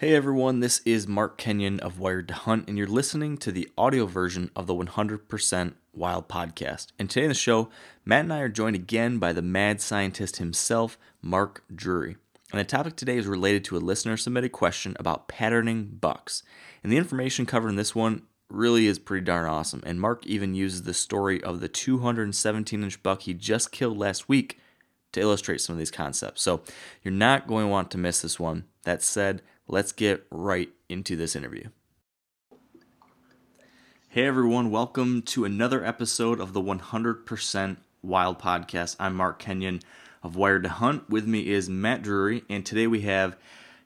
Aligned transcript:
Hey 0.00 0.14
everyone, 0.14 0.60
this 0.60 0.80
is 0.86 1.06
Mark 1.06 1.36
Kenyon 1.36 1.78
of 1.80 1.98
Wired 1.98 2.28
to 2.28 2.34
Hunt, 2.34 2.66
and 2.66 2.78
you're 2.78 2.86
listening 2.86 3.36
to 3.36 3.52
the 3.52 3.68
audio 3.76 4.06
version 4.06 4.50
of 4.56 4.66
the 4.66 4.72
100% 4.72 5.74
Wild 5.92 6.26
podcast. 6.26 6.86
And 6.98 7.10
today 7.10 7.24
in 7.24 7.28
the 7.28 7.34
show, 7.34 7.68
Matt 8.06 8.22
and 8.22 8.32
I 8.32 8.40
are 8.40 8.48
joined 8.48 8.76
again 8.76 9.18
by 9.18 9.34
the 9.34 9.42
mad 9.42 9.78
scientist 9.82 10.38
himself, 10.38 10.96
Mark 11.20 11.64
Drury. 11.70 12.16
And 12.50 12.58
the 12.58 12.64
topic 12.64 12.96
today 12.96 13.18
is 13.18 13.26
related 13.26 13.62
to 13.64 13.76
a 13.76 13.78
listener 13.78 14.16
submitted 14.16 14.52
question 14.52 14.96
about 14.98 15.28
patterning 15.28 15.98
bucks. 16.00 16.44
And 16.82 16.90
the 16.90 16.96
information 16.96 17.44
covered 17.44 17.68
in 17.68 17.76
this 17.76 17.94
one 17.94 18.22
really 18.48 18.86
is 18.86 18.98
pretty 18.98 19.26
darn 19.26 19.50
awesome. 19.50 19.82
And 19.84 20.00
Mark 20.00 20.24
even 20.24 20.54
uses 20.54 20.84
the 20.84 20.94
story 20.94 21.44
of 21.44 21.60
the 21.60 21.68
217 21.68 22.82
inch 22.82 23.02
buck 23.02 23.20
he 23.20 23.34
just 23.34 23.70
killed 23.70 23.98
last 23.98 24.30
week 24.30 24.60
to 25.12 25.20
illustrate 25.20 25.60
some 25.60 25.74
of 25.74 25.78
these 25.78 25.90
concepts. 25.90 26.40
So 26.40 26.62
you're 27.02 27.12
not 27.12 27.46
going 27.46 27.66
to 27.66 27.70
want 27.70 27.90
to 27.90 27.98
miss 27.98 28.22
this 28.22 28.40
one. 28.40 28.64
That 28.84 29.02
said, 29.02 29.42
let's 29.70 29.92
get 29.92 30.26
right 30.32 30.68
into 30.88 31.14
this 31.14 31.36
interview. 31.36 31.68
Hey 34.08 34.26
everyone, 34.26 34.72
welcome 34.72 35.22
to 35.22 35.44
another 35.44 35.84
episode 35.84 36.40
of 36.40 36.52
the 36.52 36.60
100% 36.60 37.76
Wild 38.02 38.40
Podcast. 38.40 38.96
I'm 38.98 39.14
Mark 39.14 39.38
Kenyon 39.38 39.78
of 40.24 40.34
Wired 40.34 40.64
to 40.64 40.68
Hunt. 40.68 41.08
With 41.08 41.24
me 41.24 41.48
is 41.48 41.70
Matt 41.70 42.02
Drury, 42.02 42.42
and 42.50 42.66
today 42.66 42.88
we 42.88 43.02
have 43.02 43.36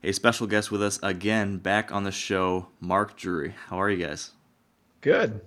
a 0.03 0.13
special 0.13 0.47
guest 0.47 0.71
with 0.71 0.83
us 0.83 0.99
again 1.03 1.59
back 1.59 1.93
on 1.93 2.05
the 2.05 2.13
show, 2.13 2.69
Mark 2.81 3.19
Drury. 3.19 3.55
How 3.67 3.79
are 3.79 3.91
you 3.91 4.07
guys? 4.07 4.31
Good. 5.03 5.43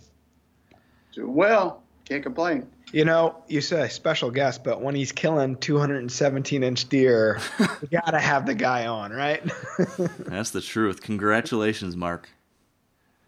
Doing 1.14 1.34
well. 1.34 1.82
Can't 2.06 2.22
complain. 2.22 2.68
You 2.94 3.04
know, 3.04 3.44
you 3.50 3.60
say 3.60 3.90
special 3.90 4.32
guest, 4.32 4.64
but 4.64 4.82
when 4.82 4.96
he's 4.96 5.12
killing 5.12 5.58
217 5.58 6.64
inch 6.64 6.88
deer, 6.88 7.40
you 7.60 7.88
gotta 7.92 8.20
have 8.20 8.46
the 8.46 8.56
guy 8.56 8.88
on, 8.88 9.12
right? 9.12 9.44
That's 10.20 10.52
the 10.52 10.62
truth. 10.62 11.02
Congratulations, 11.02 11.98
Mark. 11.98 12.30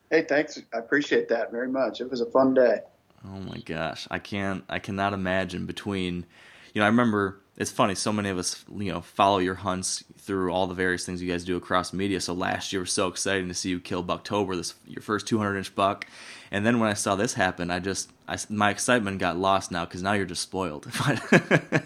Hey, 0.09 0.23
thanks. 0.23 0.62
I 0.73 0.77
appreciate 0.77 1.27
that 1.29 1.51
very 1.51 1.68
much. 1.68 1.99
It 1.99 2.10
was 2.10 2.21
a 2.21 2.26
fun 2.26 2.54
day. 2.54 2.79
Oh 3.26 3.40
my 3.40 3.57
gosh, 3.60 4.07
I 4.10 4.20
can't. 4.20 4.63
I 4.70 4.79
cannot 4.79 5.13
imagine 5.13 5.66
between. 5.66 6.26
You 6.73 6.79
know, 6.79 6.85
I 6.85 6.88
remember. 6.88 7.41
It's 7.60 7.71
funny. 7.71 7.93
So 7.93 8.13
many 8.13 8.29
of 8.29 8.38
us, 8.38 8.63
you 8.74 8.90
know, 8.90 9.02
follow 9.02 9.40
your 9.40 9.55
hunts 9.55 10.05
through 10.18 10.52
all 10.52 10.65
the 10.65 10.74
various 10.74 11.05
things 11.05 11.21
you 11.21 11.29
guys 11.29 11.43
do 11.43 11.57
across 11.57 11.91
media. 11.91 12.21
So 12.21 12.34
last 12.34 12.71
year 12.71 12.79
was 12.79 12.93
so 12.93 13.10
exciting 13.10 13.49
to 13.49 13.54
see 13.54 13.70
you 13.70 13.82
kill 13.82 14.01
Bucktober, 14.01 14.55
this 14.55 14.76
your 14.88 15.01
first 15.01 15.27
200 15.27 15.57
inch 15.57 15.76
buck, 15.76 16.07
and 16.51 16.66
then 16.66 16.79
when 16.79 16.90
I 16.90 16.93
saw 16.93 17.16
this 17.16 17.34
happen, 17.34 17.70
I 17.70 17.79
just 17.79 18.12
I, 18.29 18.38
my 18.49 18.70
excitement 18.70 19.20
got 19.20 19.38
lost 19.38 19.71
now 19.71 19.84
because 19.84 20.01
now 20.01 20.13
you're 20.13 20.26
just 20.26 20.41
spoiled. 20.41 20.85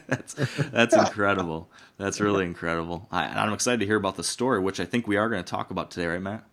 that's 0.07 0.35
that's 0.71 0.95
incredible. 0.95 1.69
That's 1.97 2.19
really 2.21 2.45
incredible. 2.45 3.07
I, 3.11 3.25
I'm 3.25 3.51
excited 3.51 3.79
to 3.79 3.85
hear 3.87 3.97
about 3.97 4.15
the 4.15 4.23
story, 4.23 4.59
which 4.59 4.79
I 4.79 4.85
think 4.85 5.07
we 5.07 5.17
are 5.17 5.27
going 5.27 5.43
to 5.43 5.49
talk 5.49 5.71
about 5.71 5.89
today, 5.89 6.05
right, 6.05 6.21
Matt? 6.21 6.43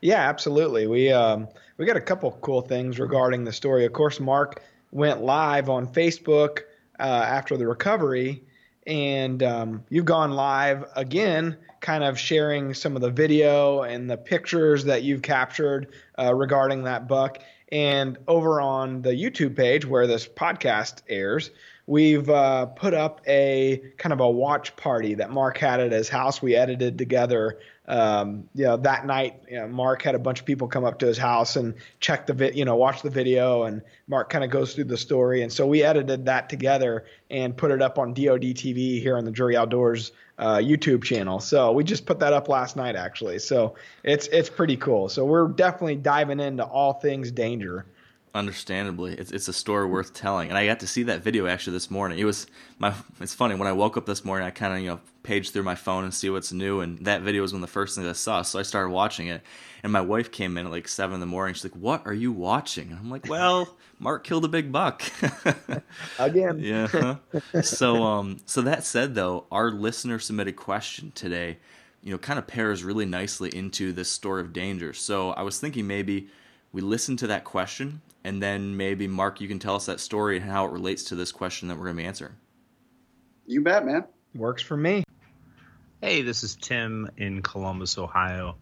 Yeah, 0.00 0.28
absolutely. 0.28 0.88
We 0.88 1.12
um, 1.12 1.46
we 1.76 1.86
got 1.86 1.96
a 1.96 2.00
couple 2.00 2.32
cool 2.42 2.62
things 2.62 2.98
regarding 2.98 3.44
the 3.44 3.52
story. 3.52 3.84
Of 3.84 3.92
course, 3.92 4.18
Mark 4.18 4.62
went 4.90 5.22
live 5.22 5.68
on 5.68 5.86
Facebook 5.86 6.60
uh, 6.98 7.02
after 7.02 7.56
the 7.56 7.66
recovery, 7.66 8.42
and 8.88 9.42
um, 9.42 9.84
you've 9.90 10.06
gone 10.06 10.32
live 10.32 10.86
again, 10.96 11.58
kind 11.80 12.02
of 12.02 12.18
sharing 12.18 12.72
some 12.72 12.96
of 12.96 13.02
the 13.02 13.10
video 13.10 13.82
and 13.82 14.10
the 14.10 14.16
pictures 14.16 14.84
that 14.84 15.02
you've 15.02 15.20
captured 15.20 15.88
uh, 16.18 16.34
regarding 16.34 16.84
that 16.84 17.06
buck. 17.06 17.38
And 17.70 18.16
over 18.26 18.62
on 18.62 19.02
the 19.02 19.10
YouTube 19.10 19.54
page 19.54 19.84
where 19.84 20.06
this 20.06 20.26
podcast 20.26 21.02
airs, 21.06 21.50
we've 21.86 22.30
uh, 22.30 22.66
put 22.66 22.94
up 22.94 23.20
a 23.28 23.82
kind 23.98 24.14
of 24.14 24.20
a 24.20 24.30
watch 24.30 24.74
party 24.74 25.14
that 25.16 25.30
Mark 25.30 25.58
had 25.58 25.80
at 25.80 25.92
his 25.92 26.08
house. 26.08 26.40
We 26.40 26.56
edited 26.56 26.96
together. 26.96 27.58
Um, 27.88 28.50
you 28.54 28.64
know, 28.64 28.76
that 28.76 29.06
night, 29.06 29.42
you 29.50 29.56
know, 29.56 29.66
Mark 29.66 30.02
had 30.02 30.14
a 30.14 30.18
bunch 30.18 30.40
of 30.40 30.46
people 30.46 30.68
come 30.68 30.84
up 30.84 30.98
to 30.98 31.06
his 31.06 31.16
house 31.16 31.56
and 31.56 31.74
check 32.00 32.26
the 32.26 32.34
vi- 32.34 32.52
you 32.52 32.66
know, 32.66 32.76
watch 32.76 33.00
the 33.00 33.08
video, 33.08 33.62
and 33.62 33.80
Mark 34.06 34.28
kind 34.28 34.44
of 34.44 34.50
goes 34.50 34.74
through 34.74 34.84
the 34.84 34.98
story. 34.98 35.42
And 35.42 35.50
so 35.50 35.66
we 35.66 35.82
edited 35.82 36.26
that 36.26 36.50
together 36.50 37.06
and 37.30 37.56
put 37.56 37.70
it 37.70 37.80
up 37.80 37.98
on 37.98 38.12
DoD 38.12 38.42
TV 38.54 39.00
here 39.00 39.16
on 39.16 39.24
the 39.24 39.30
Drury 39.30 39.56
Outdoors 39.56 40.12
uh, 40.38 40.58
YouTube 40.58 41.02
channel. 41.02 41.40
So 41.40 41.72
we 41.72 41.82
just 41.82 42.04
put 42.04 42.20
that 42.20 42.34
up 42.34 42.48
last 42.48 42.76
night, 42.76 42.94
actually. 42.94 43.38
So 43.38 43.74
it's 44.04 44.26
it's 44.28 44.50
pretty 44.50 44.76
cool. 44.76 45.08
So 45.08 45.24
we're 45.24 45.48
definitely 45.48 45.96
diving 45.96 46.40
into 46.40 46.64
all 46.64 46.92
things 46.92 47.32
danger. 47.32 47.86
Understandably, 48.34 49.14
it's 49.14 49.30
it's 49.30 49.48
a 49.48 49.52
story 49.52 49.86
worth 49.86 50.12
telling, 50.12 50.48
and 50.48 50.58
I 50.58 50.66
got 50.66 50.80
to 50.80 50.86
see 50.86 51.04
that 51.04 51.22
video 51.22 51.46
actually 51.46 51.72
this 51.74 51.90
morning. 51.90 52.18
It 52.18 52.24
was 52.24 52.46
my. 52.78 52.94
It's 53.20 53.34
funny 53.34 53.54
when 53.54 53.66
I 53.68 53.72
woke 53.72 53.96
up 53.96 54.06
this 54.06 54.24
morning, 54.24 54.46
I 54.46 54.50
kind 54.50 54.74
of 54.74 54.80
you 54.80 54.88
know 54.88 55.00
page 55.22 55.50
through 55.50 55.62
my 55.62 55.74
phone 55.74 56.04
and 56.04 56.12
see 56.12 56.30
what's 56.30 56.52
new, 56.52 56.80
and 56.80 56.98
that 57.06 57.22
video 57.22 57.42
was 57.42 57.52
one 57.52 57.62
of 57.62 57.68
the 57.68 57.72
first 57.72 57.94
things 57.94 58.06
I 58.06 58.12
saw. 58.12 58.42
So 58.42 58.58
I 58.58 58.62
started 58.62 58.90
watching 58.90 59.28
it, 59.28 59.42
and 59.82 59.92
my 59.92 60.00
wife 60.00 60.30
came 60.30 60.58
in 60.58 60.66
at 60.66 60.72
like 60.72 60.88
seven 60.88 61.14
in 61.14 61.20
the 61.20 61.26
morning. 61.26 61.54
She's 61.54 61.64
like, 61.64 61.76
"What 61.76 62.06
are 62.06 62.14
you 62.14 62.30
watching?" 62.32 62.90
And 62.90 62.98
I'm 62.98 63.10
like, 63.10 63.28
"Well, 63.28 63.76
Mark 63.98 64.24
killed 64.24 64.44
a 64.44 64.48
big 64.48 64.70
buck 64.72 65.02
again." 66.18 66.58
yeah. 66.60 67.16
So 67.62 68.02
um, 68.02 68.38
so 68.46 68.62
that 68.62 68.84
said, 68.84 69.14
though, 69.14 69.46
our 69.50 69.70
listener 69.70 70.18
submitted 70.18 70.56
question 70.56 71.12
today, 71.14 71.58
you 72.02 72.12
know, 72.12 72.18
kind 72.18 72.38
of 72.38 72.46
pairs 72.46 72.84
really 72.84 73.06
nicely 73.06 73.48
into 73.54 73.92
this 73.92 74.10
story 74.10 74.42
of 74.42 74.52
danger. 74.52 74.92
So 74.92 75.30
I 75.30 75.42
was 75.42 75.58
thinking 75.58 75.86
maybe 75.86 76.28
we 76.72 76.80
listen 76.80 77.16
to 77.18 77.26
that 77.28 77.44
question 77.44 78.00
and 78.24 78.42
then 78.42 78.76
maybe 78.76 79.06
Mark, 79.06 79.40
you 79.40 79.48
can 79.48 79.58
tell 79.58 79.74
us 79.74 79.86
that 79.86 80.00
story 80.00 80.36
and 80.36 80.44
how 80.44 80.66
it 80.66 80.72
relates 80.72 81.04
to 81.04 81.14
this 81.14 81.32
question 81.32 81.68
that 81.68 81.78
we're 81.78 81.84
going 81.84 81.96
to 81.96 82.02
be 82.02 82.06
answering. 82.06 82.34
You 83.46 83.62
bet, 83.62 83.86
man. 83.86 84.04
Works 84.34 84.62
for 84.62 84.76
me. 84.76 85.04
Hey, 86.02 86.22
this 86.22 86.44
is 86.44 86.54
Tim 86.56 87.08
in 87.16 87.42
Columbus, 87.42 87.96
Ohio. 87.96 88.56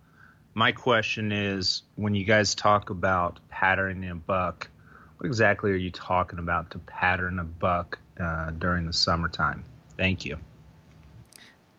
My 0.54 0.72
question 0.72 1.32
is 1.32 1.82
when 1.96 2.14
you 2.14 2.24
guys 2.24 2.54
talk 2.54 2.90
about 2.90 3.40
patterning 3.48 4.08
a 4.08 4.14
buck, 4.14 4.70
what 5.16 5.26
exactly 5.26 5.70
are 5.72 5.76
you 5.76 5.90
talking 5.90 6.38
about 6.38 6.70
to 6.70 6.78
pattern 6.78 7.38
a 7.38 7.44
buck 7.44 7.98
uh, 8.20 8.50
during 8.52 8.86
the 8.86 8.92
summertime? 8.92 9.64
Thank 9.96 10.24
you. 10.24 10.38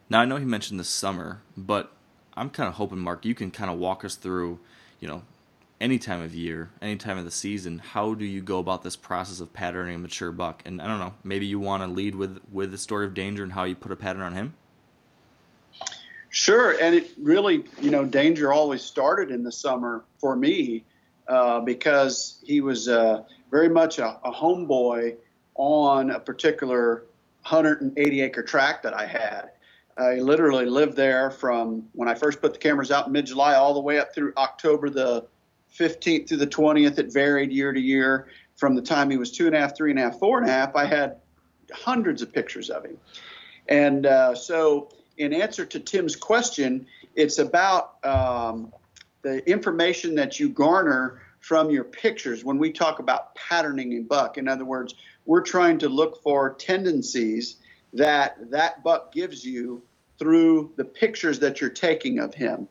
Now, 0.10 0.20
I 0.20 0.26
know 0.26 0.36
he 0.36 0.46
mentioned 0.46 0.80
the 0.80 0.84
summer, 0.84 1.42
but 1.56 1.92
I'm 2.36 2.50
kind 2.50 2.68
of 2.68 2.76
hoping, 2.76 3.00
Mark, 3.00 3.26
you 3.26 3.34
can 3.34 3.50
kind 3.52 3.72
of 3.72 3.78
walk 3.78 4.04
us 4.04 4.16
through, 4.16 4.60
you 5.00 5.08
know, 5.08 5.24
any 5.80 6.00
time 6.00 6.22
of 6.22 6.34
year, 6.34 6.70
any 6.82 6.96
time 6.96 7.18
of 7.18 7.26
the 7.26 7.32
season, 7.32 7.80
how 7.80 8.14
do 8.14 8.26
you 8.26 8.42
go 8.42 8.60
about 8.60 8.84
this 8.84 8.96
process 8.96 9.40
of 9.40 9.54
patterning 9.54 9.96
a 9.96 10.00
mature 10.00 10.32
buck? 10.32 10.64
And 10.66 10.82
I 10.82 10.88
don't 10.88 11.00
know, 11.00 11.14
maybe 11.24 11.46
you 11.46 11.60
want 11.60 11.84
to 11.84 11.88
lead 11.88 12.16
with 12.16 12.40
with 12.52 12.72
the 12.72 12.78
story 12.78 13.06
of 13.06 13.14
danger 13.14 13.44
and 13.44 13.54
how 13.54 13.64
you 13.64 13.76
put 13.76 13.92
a 13.92 13.96
pattern 13.96 14.22
on 14.22 14.34
him. 14.34 14.54
Sure, 16.30 16.78
and 16.82 16.94
it 16.94 17.12
really, 17.18 17.64
you 17.82 17.90
know, 17.90 18.06
danger 18.06 18.52
always 18.52 18.82
started 18.82 19.32
in 19.32 19.44
the 19.44 19.52
summer 19.52 20.04
for 20.20 20.36
me 20.36 20.84
uh, 21.28 21.60
because 21.62 22.40
he 22.44 22.62
was 22.62 22.88
uh, 22.88 23.24
very 23.50 23.70
much 23.70 24.00
a, 24.00 24.20
a 24.24 24.32
homeboy 24.32 25.16
on 25.56 26.12
a 26.12 26.20
particular 26.20 27.06
180 27.44 28.22
acre 28.22 28.44
tract 28.44 28.84
that 28.84 28.94
I 28.94 29.06
had. 29.06 29.52
I 29.98 30.16
literally 30.16 30.66
lived 30.66 30.96
there 30.96 31.32
from 31.32 31.88
when 31.94 32.08
I 32.08 32.14
first 32.14 32.40
put 32.40 32.54
the 32.54 32.60
cameras 32.60 32.92
out 32.92 33.08
in 33.08 33.14
mid 33.14 33.26
July 33.26 33.56
all 33.56 33.74
the 33.74 33.80
way 33.80 33.98
up 33.98 34.14
through 34.14 34.34
October 34.38 34.90
the 34.90 35.26
15th 35.80 36.28
through 36.28 36.38
the 36.38 36.48
20th. 36.48 36.98
It 36.98 37.12
varied 37.12 37.52
year 37.52 37.72
to 37.72 37.80
year. 37.80 38.28
From 38.56 38.76
the 38.76 38.82
time 38.82 39.10
he 39.10 39.18
was 39.18 39.32
two 39.32 39.46
and 39.46 39.56
a 39.56 39.60
half, 39.60 39.76
three 39.76 39.92
and 39.92 40.00
a 40.00 40.04
half, 40.04 40.18
four 40.20 40.40
and 40.40 40.50
a 40.50 40.52
half, 40.52 40.76
I 40.76 40.86
had 40.86 41.18
hundreds 41.72 42.22
of 42.22 42.34
pictures 42.34 42.70
of 42.70 42.86
him. 42.86 42.98
And 43.68 44.06
uh, 44.06 44.34
so, 44.34 44.90
in 45.18 45.34
answer 45.34 45.66
to 45.66 45.80
Tim's 45.80 46.16
question, 46.16 46.88
it's 47.16 47.38
about 47.38 48.04
um, 48.06 48.74
the 49.22 49.48
information 49.50 50.16
that 50.16 50.40
you 50.40 50.50
garner 50.50 51.22
from 51.40 51.70
your 51.70 51.84
pictures 51.84 52.44
when 52.44 52.58
we 52.58 52.72
talk 52.72 53.00
about 53.00 53.36
patterning 53.36 53.94
a 53.94 54.02
buck. 54.02 54.38
In 54.38 54.48
other 54.48 54.66
words, 54.66 54.96
we're 55.26 55.42
trying 55.42 55.78
to 55.80 55.90
look 55.90 56.22
for 56.24 56.54
tendencies 56.56 57.58
that 57.94 58.52
that 58.52 58.84
buck 58.84 59.12
gives 59.12 59.46
you 59.46 59.82
through 60.20 60.74
the 60.78 60.86
pictures 60.86 61.40
that 61.40 61.62
you're 61.62 61.70
taking 61.70 62.20
of 62.20 62.34
him. 62.34 62.68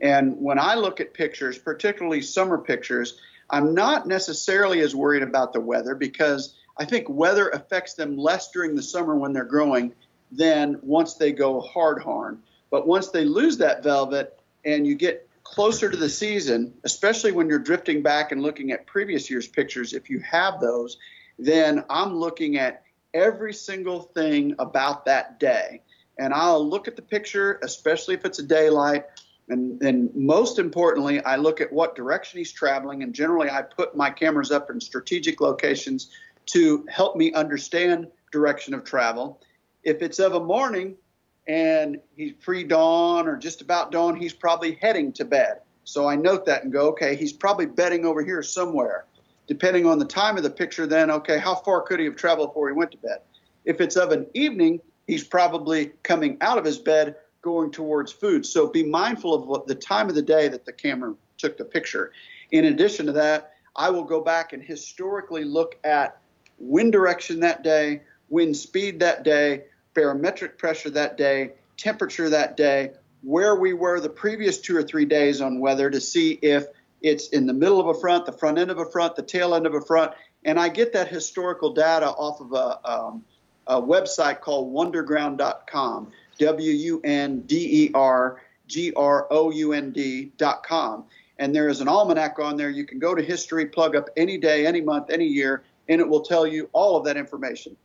And 0.00 0.36
when 0.38 0.58
I 0.58 0.74
look 0.74 1.00
at 1.00 1.14
pictures, 1.14 1.58
particularly 1.58 2.22
summer 2.22 2.58
pictures, 2.58 3.18
I'm 3.50 3.74
not 3.74 4.06
necessarily 4.06 4.80
as 4.80 4.94
worried 4.94 5.22
about 5.22 5.52
the 5.52 5.60
weather 5.60 5.94
because 5.94 6.54
I 6.76 6.84
think 6.84 7.08
weather 7.08 7.48
affects 7.48 7.94
them 7.94 8.16
less 8.16 8.50
during 8.50 8.74
the 8.74 8.82
summer 8.82 9.16
when 9.16 9.32
they're 9.32 9.44
growing 9.44 9.92
than 10.30 10.78
once 10.82 11.14
they 11.14 11.32
go 11.32 11.60
hard 11.60 12.02
horn. 12.02 12.42
But 12.70 12.86
once 12.86 13.08
they 13.08 13.24
lose 13.24 13.58
that 13.58 13.82
velvet 13.82 14.38
and 14.64 14.86
you 14.86 14.94
get 14.94 15.28
closer 15.42 15.90
to 15.90 15.96
the 15.96 16.10
season, 16.10 16.74
especially 16.84 17.32
when 17.32 17.48
you're 17.48 17.58
drifting 17.58 18.02
back 18.02 18.32
and 18.32 18.42
looking 18.42 18.70
at 18.70 18.86
previous 18.86 19.30
year's 19.30 19.48
pictures, 19.48 19.94
if 19.94 20.10
you 20.10 20.20
have 20.20 20.60
those, 20.60 20.98
then 21.38 21.84
I'm 21.88 22.14
looking 22.14 22.58
at 22.58 22.82
every 23.14 23.54
single 23.54 24.02
thing 24.02 24.54
about 24.58 25.06
that 25.06 25.40
day. 25.40 25.80
And 26.18 26.34
I'll 26.34 26.68
look 26.68 26.88
at 26.88 26.96
the 26.96 27.02
picture, 27.02 27.58
especially 27.62 28.14
if 28.14 28.24
it's 28.24 28.40
a 28.40 28.42
daylight. 28.42 29.06
And, 29.48 29.82
and 29.82 30.14
most 30.14 30.58
importantly, 30.58 31.24
I 31.24 31.36
look 31.36 31.60
at 31.60 31.72
what 31.72 31.94
direction 31.96 32.38
he's 32.38 32.52
traveling, 32.52 33.02
and 33.02 33.14
generally 33.14 33.50
I 33.50 33.62
put 33.62 33.96
my 33.96 34.10
cameras 34.10 34.50
up 34.50 34.70
in 34.70 34.80
strategic 34.80 35.40
locations 35.40 36.10
to 36.46 36.84
help 36.88 37.16
me 37.16 37.32
understand 37.32 38.08
direction 38.30 38.74
of 38.74 38.84
travel. 38.84 39.40
If 39.82 40.02
it's 40.02 40.18
of 40.18 40.34
a 40.34 40.40
morning 40.40 40.96
and 41.46 41.98
he's 42.14 42.32
pre 42.32 42.64
dawn 42.64 43.26
or 43.26 43.36
just 43.36 43.62
about 43.62 43.90
dawn, 43.90 44.16
he's 44.16 44.34
probably 44.34 44.78
heading 44.80 45.12
to 45.14 45.24
bed. 45.24 45.60
So 45.84 46.06
I 46.06 46.16
note 46.16 46.44
that 46.44 46.64
and 46.64 46.72
go, 46.72 46.88
okay, 46.88 47.16
he's 47.16 47.32
probably 47.32 47.64
bedding 47.64 48.04
over 48.04 48.22
here 48.22 48.42
somewhere. 48.42 49.06
Depending 49.46 49.86
on 49.86 49.98
the 49.98 50.04
time 50.04 50.36
of 50.36 50.42
the 50.42 50.50
picture, 50.50 50.86
then, 50.86 51.10
okay, 51.10 51.38
how 51.38 51.54
far 51.54 51.80
could 51.80 51.98
he 51.98 52.04
have 52.04 52.16
traveled 52.16 52.50
before 52.50 52.68
he 52.68 52.74
went 52.74 52.90
to 52.90 52.98
bed? 52.98 53.20
If 53.64 53.80
it's 53.80 53.96
of 53.96 54.12
an 54.12 54.26
evening, 54.34 54.80
he's 55.06 55.24
probably 55.24 55.92
coming 56.02 56.36
out 56.42 56.58
of 56.58 56.66
his 56.66 56.78
bed 56.78 57.16
going 57.48 57.70
towards 57.70 58.12
food. 58.12 58.44
So 58.44 58.68
be 58.68 58.82
mindful 58.82 59.32
of 59.32 59.46
what 59.46 59.66
the 59.66 59.74
time 59.74 60.10
of 60.10 60.14
the 60.14 60.22
day 60.22 60.48
that 60.48 60.66
the 60.66 60.72
camera 60.72 61.14
took 61.38 61.56
the 61.56 61.64
picture. 61.64 62.12
In 62.50 62.66
addition 62.66 63.06
to 63.06 63.12
that, 63.12 63.52
I 63.74 63.88
will 63.88 64.04
go 64.04 64.20
back 64.20 64.52
and 64.52 64.62
historically 64.62 65.44
look 65.44 65.78
at 65.82 66.18
wind 66.58 66.92
direction 66.92 67.40
that 67.40 67.62
day, 67.64 68.02
wind 68.28 68.54
speed 68.54 69.00
that 69.00 69.22
day, 69.22 69.64
barometric 69.94 70.58
pressure 70.58 70.90
that 70.90 71.16
day, 71.16 71.52
temperature 71.78 72.28
that 72.28 72.58
day, 72.58 72.90
where 73.22 73.56
we 73.56 73.72
were 73.72 73.98
the 73.98 74.10
previous 74.10 74.58
two 74.58 74.76
or 74.76 74.82
three 74.82 75.06
days 75.06 75.40
on 75.40 75.58
weather 75.58 75.88
to 75.88 76.00
see 76.02 76.32
if 76.42 76.66
it's 77.00 77.28
in 77.28 77.46
the 77.46 77.54
middle 77.54 77.80
of 77.80 77.86
a 77.86 77.98
front, 77.98 78.26
the 78.26 78.32
front 78.32 78.58
end 78.58 78.70
of 78.70 78.78
a 78.78 78.84
front, 78.84 79.16
the 79.16 79.22
tail 79.22 79.54
end 79.54 79.66
of 79.66 79.74
a 79.74 79.80
front. 79.80 80.12
And 80.44 80.60
I 80.60 80.68
get 80.68 80.92
that 80.92 81.08
historical 81.08 81.72
data 81.72 82.08
off 82.08 82.40
of 82.42 82.52
a, 82.52 82.90
um, 82.90 83.24
a 83.66 83.80
website 83.80 84.40
called 84.40 84.72
wunderground.com, 84.74 86.10
W 86.38 86.72
U 86.72 87.00
N 87.04 87.40
D 87.42 87.84
E 87.84 87.90
R 87.94 88.40
G 88.66 88.92
R 88.94 89.26
O 89.30 89.50
U 89.50 89.72
N 89.72 89.90
D.com. 89.92 91.04
And 91.38 91.54
there 91.54 91.68
is 91.68 91.80
an 91.80 91.88
almanac 91.88 92.38
on 92.38 92.56
there. 92.56 92.70
You 92.70 92.84
can 92.84 92.98
go 92.98 93.14
to 93.14 93.22
history, 93.22 93.66
plug 93.66 93.94
up 93.94 94.08
any 94.16 94.38
day, 94.38 94.66
any 94.66 94.80
month, 94.80 95.10
any 95.10 95.26
year, 95.26 95.62
and 95.88 96.00
it 96.00 96.08
will 96.08 96.22
tell 96.22 96.46
you 96.46 96.68
all 96.72 96.96
of 96.96 97.04
that 97.04 97.16
information. 97.16 97.76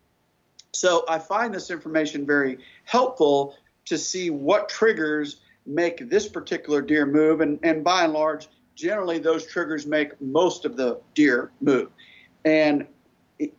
So 0.74 1.06
I 1.08 1.20
find 1.20 1.54
this 1.54 1.70
information 1.70 2.26
very 2.26 2.58
helpful 2.86 3.56
to 3.86 3.98
see 3.98 4.32
what 4.32 4.70
triggers 4.70 5.42
make 5.66 6.10
this 6.10 6.28
particular 6.28 6.82
deer 6.82 7.06
move. 7.06 7.42
And, 7.42 7.60
and 7.64 7.84
by 7.84 8.04
and 8.04 8.14
large, 8.14 8.48
generally 8.76 9.20
those 9.20 9.46
triggers 9.46 9.86
make 9.86 10.20
most 10.20 10.66
of 10.66 10.76
the 10.76 11.00
deer 11.14 11.52
move. 11.62 11.90
And 12.44 12.88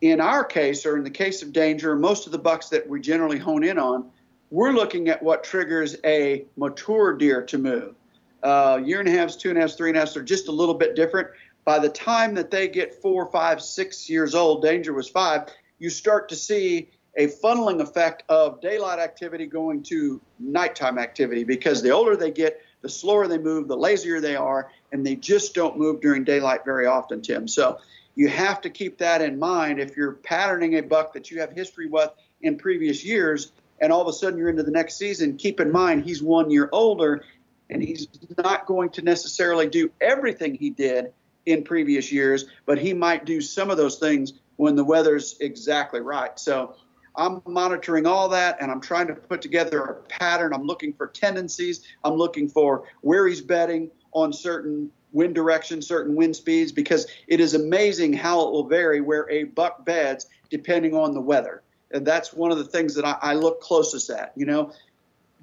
in 0.01 0.21
our 0.21 0.45
case, 0.45 0.85
or 0.85 0.97
in 0.97 1.05
the 1.05 1.11
case 1.11 1.43
of 1.43 1.53
danger, 1.53 1.97
most 1.97 2.27
of 2.27 2.33
the 2.33 2.39
bucks 2.39 2.69
that 2.71 2.89
we 2.89 3.01
generally 3.01 3.39
hone 3.39 3.65
in 3.65 3.79
on, 3.79 4.11
we're 4.51 4.73
looking 4.73 5.09
at 5.09 5.23
what 5.23 5.45
triggers 5.45 5.97
a 6.05 6.45
mature 6.57 7.17
deer 7.17 7.43
to 7.43 7.59
move. 7.59 7.95
Uh, 8.43 8.81
year 8.85 9.01
and 9.01 9.09
a 9.09 9.13
half, 9.13 9.37
two 9.37 9.49
and 9.49 9.59
a 9.59 9.61
half, 9.63 9.77
three 9.77 9.89
and 9.89 9.97
a 9.97 10.01
half 10.01 10.15
are 10.17 10.23
just 10.23 10.49
a 10.49 10.53
little 10.53 10.75
bit 10.75 10.95
different. 10.95 11.29
By 11.65 11.79
the 11.79 11.89
time 11.89 12.35
that 12.35 12.51
they 12.51 12.69
get 12.69 13.01
four, 13.01 13.31
five, 13.31 13.63
six 13.63 14.09
years 14.11 14.35
old, 14.35 14.63
danger 14.63 14.93
was 14.93 15.09
five, 15.09 15.49
you 15.79 15.89
start 15.89 16.29
to 16.29 16.37
see 16.37 16.91
a 17.17 17.29
funneling 17.29 17.81
effect 17.81 18.25
of 18.29 18.61
daylight 18.61 18.99
activity 18.99 19.47
going 19.47 19.83
to 19.85 20.21
nighttime 20.39 20.99
activity 20.99 21.45
because 21.45 21.83
the 21.83 21.91
older 21.91 22.17
they 22.17 22.31
get, 22.31 22.61
the 22.83 22.89
slower 22.89 23.27
they 23.27 23.39
move, 23.39 23.69
the 23.69 23.77
lazier 23.77 24.21
they 24.21 24.37
are, 24.37 24.71
and 24.93 25.07
they 25.07 25.17
just 25.17 25.55
don't 25.55 25.79
move 25.79 26.01
during 26.01 26.25
daylight 26.25 26.65
very 26.65 26.87
often, 26.87 27.23
Tim. 27.23 27.49
So 27.49 27.79
you 28.15 28.29
have 28.29 28.61
to 28.63 28.71
keep 28.71 28.99
that 28.99 29.23
in 29.23 29.39
mind 29.39 29.81
if 29.81 29.97
you're 29.97 30.13
patterning 30.13 30.77
a 30.77 30.83
buck 30.83 31.13
that 31.15 31.31
you 31.31 31.41
have 31.41 31.53
history 31.53 31.89
with 31.89 32.11
in 32.43 32.59
previous 32.59 33.05
years, 33.05 33.53
and 33.81 33.93
all 33.93 34.01
of 34.01 34.09
a 34.09 34.13
sudden 34.13 34.39
you're 34.39 34.49
into 34.49 34.63
the 34.63 34.71
next 34.71 34.97
season. 34.97 35.37
Keep 35.37 35.61
in 35.61 35.71
mind 35.71 36.05
he's 36.05 36.23
one 36.23 36.51
year 36.51 36.69
older, 36.73 37.25
and 37.71 37.83
he's 37.83 38.09
not 38.39 38.67
going 38.67 38.91
to 38.91 39.03
necessarily 39.03 39.67
do 39.67 39.91
everything 40.01 40.55
he 40.55 40.71
did 40.71 41.13
in 41.47 41.63
previous 41.63 42.11
years, 42.11 42.47
but 42.67 42.79
he 42.79 42.95
might 42.95 43.25
do 43.25 43.41
some 43.41 43.71
of 43.71 43.77
those 43.77 43.99
things 43.99 44.35
when 44.57 44.77
the 44.77 44.85
weather's 44.85 45.37
exactly 45.41 46.01
right. 46.01 46.39
So 46.39 46.77
I'm 47.17 47.43
monitoring 47.47 48.07
all 48.07 48.29
that 48.31 48.57
and 48.61 48.71
I'm 48.71 48.81
trying 48.81 49.07
to 49.09 49.15
put 49.15 49.43
together 49.43 49.83
a 49.83 49.95
pattern. 50.05 50.53
I'm 50.53 50.65
looking 50.65 50.93
for 50.93 51.09
tendencies. 51.09 51.83
I'm 52.03 52.15
looking 52.15 52.49
for 52.49 52.85
where 53.03 53.27
he's 53.27 53.41
betting 53.41 53.91
on 54.13 54.33
certain 54.33 54.91
wind 55.13 55.35
directions, 55.35 55.87
certain 55.87 56.17
wind 56.17 56.35
speeds, 56.35 56.73
because 56.73 57.07
it 57.29 57.41
is 57.41 57.55
amazing 57.55 58.13
how 58.13 58.41
it 58.47 58.53
will 58.53 58.67
vary 58.67 59.01
where 59.01 59.31
a 59.31 59.45
buck 59.45 59.85
beds 59.85 60.27
depending 60.51 60.95
on 60.95 61.13
the 61.13 61.21
weather. 61.21 61.63
And 61.95 62.07
that's 62.07 62.33
one 62.33 62.51
of 62.51 62.59
the 62.59 62.65
things 62.65 62.95
that 62.97 63.05
I, 63.05 63.17
I 63.23 63.35
look 63.35 63.61
closest 63.61 64.11
at. 64.11 64.33
You 64.37 64.47
know, 64.47 64.73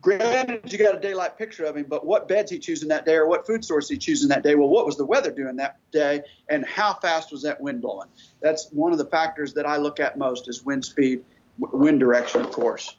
granted, 0.01 0.71
you 0.71 0.77
got 0.77 0.95
a 0.95 0.99
daylight 0.99 1.37
picture 1.37 1.63
of 1.63 1.77
him, 1.77 1.85
but 1.87 2.05
what 2.05 2.27
beds 2.27 2.51
he 2.51 2.59
choosing 2.59 2.89
that 2.89 3.05
day 3.05 3.15
or 3.15 3.27
what 3.27 3.47
food 3.47 3.63
source 3.63 3.87
he 3.87 3.97
choosing 3.97 4.29
that 4.29 4.43
day? 4.43 4.55
Well, 4.55 4.67
what 4.67 4.85
was 4.85 4.97
the 4.97 5.05
weather 5.05 5.31
doing 5.31 5.55
that 5.55 5.77
day 5.91 6.23
and 6.49 6.65
how 6.65 6.93
fast 6.95 7.31
was 7.31 7.41
that 7.43 7.59
wind 7.61 7.81
blowing? 7.81 8.09
That's 8.41 8.69
one 8.71 8.91
of 8.91 8.97
the 8.97 9.05
factors 9.05 9.53
that 9.53 9.65
I 9.65 9.77
look 9.77 9.99
at 9.99 10.17
most 10.17 10.49
is 10.49 10.63
wind 10.63 10.85
speed 10.85 11.23
wind 11.57 11.99
direction, 11.99 12.41
of 12.41 12.51
course. 12.51 12.95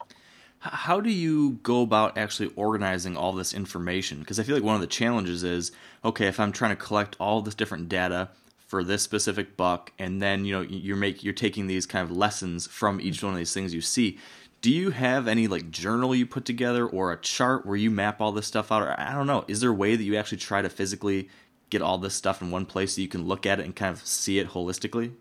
How 0.59 1.01
do 1.01 1.09
you 1.09 1.59
go 1.63 1.81
about 1.81 2.17
actually 2.17 2.51
organizing 2.55 3.17
all 3.17 3.33
this 3.33 3.53
information? 3.53 4.19
Because 4.19 4.39
I 4.39 4.43
feel 4.43 4.55
like 4.55 4.63
one 4.63 4.75
of 4.75 4.81
the 4.81 4.87
challenges 4.87 5.43
is 5.43 5.73
okay, 6.05 6.27
if 6.27 6.39
I'm 6.39 6.53
trying 6.53 6.71
to 6.71 6.81
collect 6.81 7.17
all 7.19 7.41
this 7.41 7.53
different 7.53 7.89
data 7.89 8.29
for 8.73 8.83
this 8.83 9.03
specific 9.03 9.55
buck, 9.55 9.91
and 9.99 10.19
then 10.19 10.45
you 10.45 10.51
know 10.51 10.61
you're 10.61 10.97
make 10.97 11.23
you're 11.23 11.31
taking 11.31 11.67
these 11.67 11.85
kind 11.85 12.09
of 12.09 12.17
lessons 12.17 12.65
from 12.65 12.99
each 12.99 13.21
one 13.21 13.31
of 13.31 13.37
these 13.37 13.53
things 13.53 13.71
you 13.71 13.81
see. 13.81 14.17
Do 14.61 14.71
you 14.71 14.89
have 14.89 15.27
any 15.27 15.45
like 15.45 15.69
journal 15.69 16.15
you 16.15 16.25
put 16.25 16.43
together 16.43 16.87
or 16.87 17.11
a 17.11 17.21
chart 17.21 17.67
where 17.67 17.75
you 17.75 17.91
map 17.91 18.19
all 18.19 18.31
this 18.31 18.47
stuff 18.47 18.71
out? 18.71 18.81
Or 18.81 18.99
I 18.99 19.13
don't 19.13 19.27
know. 19.27 19.45
Is 19.47 19.61
there 19.61 19.69
a 19.69 19.75
way 19.75 19.95
that 19.95 20.03
you 20.03 20.17
actually 20.17 20.39
try 20.39 20.63
to 20.63 20.69
physically 20.69 21.29
get 21.69 21.83
all 21.83 21.99
this 21.99 22.15
stuff 22.15 22.41
in 22.41 22.49
one 22.49 22.65
place 22.65 22.95
so 22.95 23.01
you 23.01 23.07
can 23.07 23.27
look 23.27 23.45
at 23.45 23.59
it 23.59 23.65
and 23.65 23.75
kind 23.75 23.95
of 23.95 24.03
see 24.07 24.39
it 24.39 24.49
holistically? 24.49 25.11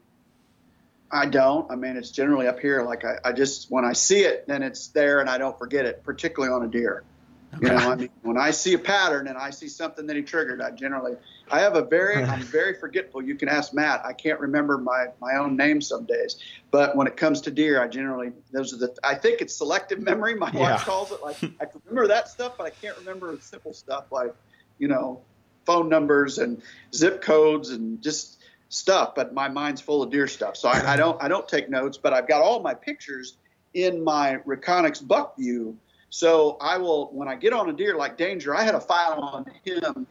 I 1.10 1.26
don't. 1.26 1.70
I 1.70 1.76
mean, 1.76 1.98
it's 1.98 2.10
generally 2.10 2.46
up 2.46 2.58
here. 2.58 2.82
Like 2.84 3.04
I, 3.04 3.18
I 3.22 3.32
just 3.32 3.70
when 3.70 3.84
I 3.84 3.92
see 3.92 4.20
it, 4.20 4.46
then 4.48 4.62
it's 4.62 4.86
there, 4.86 5.20
and 5.20 5.28
I 5.28 5.36
don't 5.36 5.58
forget 5.58 5.84
it. 5.84 6.02
Particularly 6.04 6.54
on 6.54 6.64
a 6.66 6.68
deer. 6.68 7.04
You 7.60 7.68
know, 7.68 7.76
I 7.76 7.96
mean, 7.96 8.08
when 8.22 8.38
I 8.38 8.50
see 8.50 8.72
a 8.72 8.78
pattern 8.78 9.28
and 9.28 9.36
I 9.36 9.50
see 9.50 9.68
something 9.68 10.06
that 10.06 10.16
he 10.16 10.22
triggered, 10.22 10.62
I 10.62 10.70
generally, 10.70 11.16
I 11.50 11.60
have 11.60 11.76
a 11.76 11.82
very, 11.82 12.22
I'm 12.24 12.40
very 12.40 12.74
forgetful. 12.74 13.22
You 13.22 13.34
can 13.34 13.48
ask 13.48 13.74
Matt. 13.74 14.04
I 14.06 14.14
can't 14.14 14.40
remember 14.40 14.78
my 14.78 15.08
my 15.20 15.36
own 15.36 15.56
name 15.56 15.82
some 15.82 16.06
days, 16.06 16.38
but 16.70 16.96
when 16.96 17.06
it 17.06 17.16
comes 17.16 17.42
to 17.42 17.50
deer, 17.50 17.82
I 17.82 17.88
generally, 17.88 18.32
those 18.52 18.72
are 18.72 18.78
the, 18.78 18.94
I 19.04 19.14
think 19.14 19.42
it's 19.42 19.54
selective 19.54 20.00
memory. 20.00 20.34
My 20.34 20.50
yeah. 20.52 20.60
wife 20.60 20.80
calls 20.84 21.12
it. 21.12 21.22
Like 21.22 21.36
I 21.60 21.66
can 21.66 21.82
remember 21.84 22.08
that 22.08 22.28
stuff, 22.28 22.54
but 22.56 22.64
I 22.64 22.70
can't 22.70 22.96
remember 22.96 23.36
simple 23.40 23.74
stuff 23.74 24.10
like, 24.10 24.34
you 24.78 24.88
know, 24.88 25.20
phone 25.66 25.88
numbers 25.88 26.38
and 26.38 26.62
zip 26.94 27.20
codes 27.20 27.70
and 27.70 28.02
just 28.02 28.42
stuff, 28.70 29.14
but 29.14 29.34
my 29.34 29.48
mind's 29.48 29.80
full 29.80 30.02
of 30.02 30.10
deer 30.10 30.26
stuff. 30.26 30.56
So 30.56 30.68
I, 30.68 30.94
I, 30.94 30.96
don't 30.96 31.22
I 31.22 31.28
don't 31.28 31.46
take 31.46 31.68
notes, 31.68 31.98
but 31.98 32.12
I've 32.14 32.26
got 32.26 32.40
all 32.40 32.60
my 32.60 32.74
pictures 32.74 33.36
in 33.74 34.02
my 34.02 34.38
Reconyx 34.46 35.06
Buck 35.06 35.36
View. 35.36 35.76
So 36.12 36.58
I 36.60 36.76
will 36.76 37.08
when 37.12 37.26
I 37.26 37.36
get 37.36 37.54
on 37.54 37.70
a 37.70 37.72
deer 37.72 37.96
like 37.96 38.18
Danger, 38.18 38.54
I 38.54 38.64
had 38.64 38.74
a 38.74 38.80
file 38.80 39.18
on 39.18 39.46
him 39.64 40.06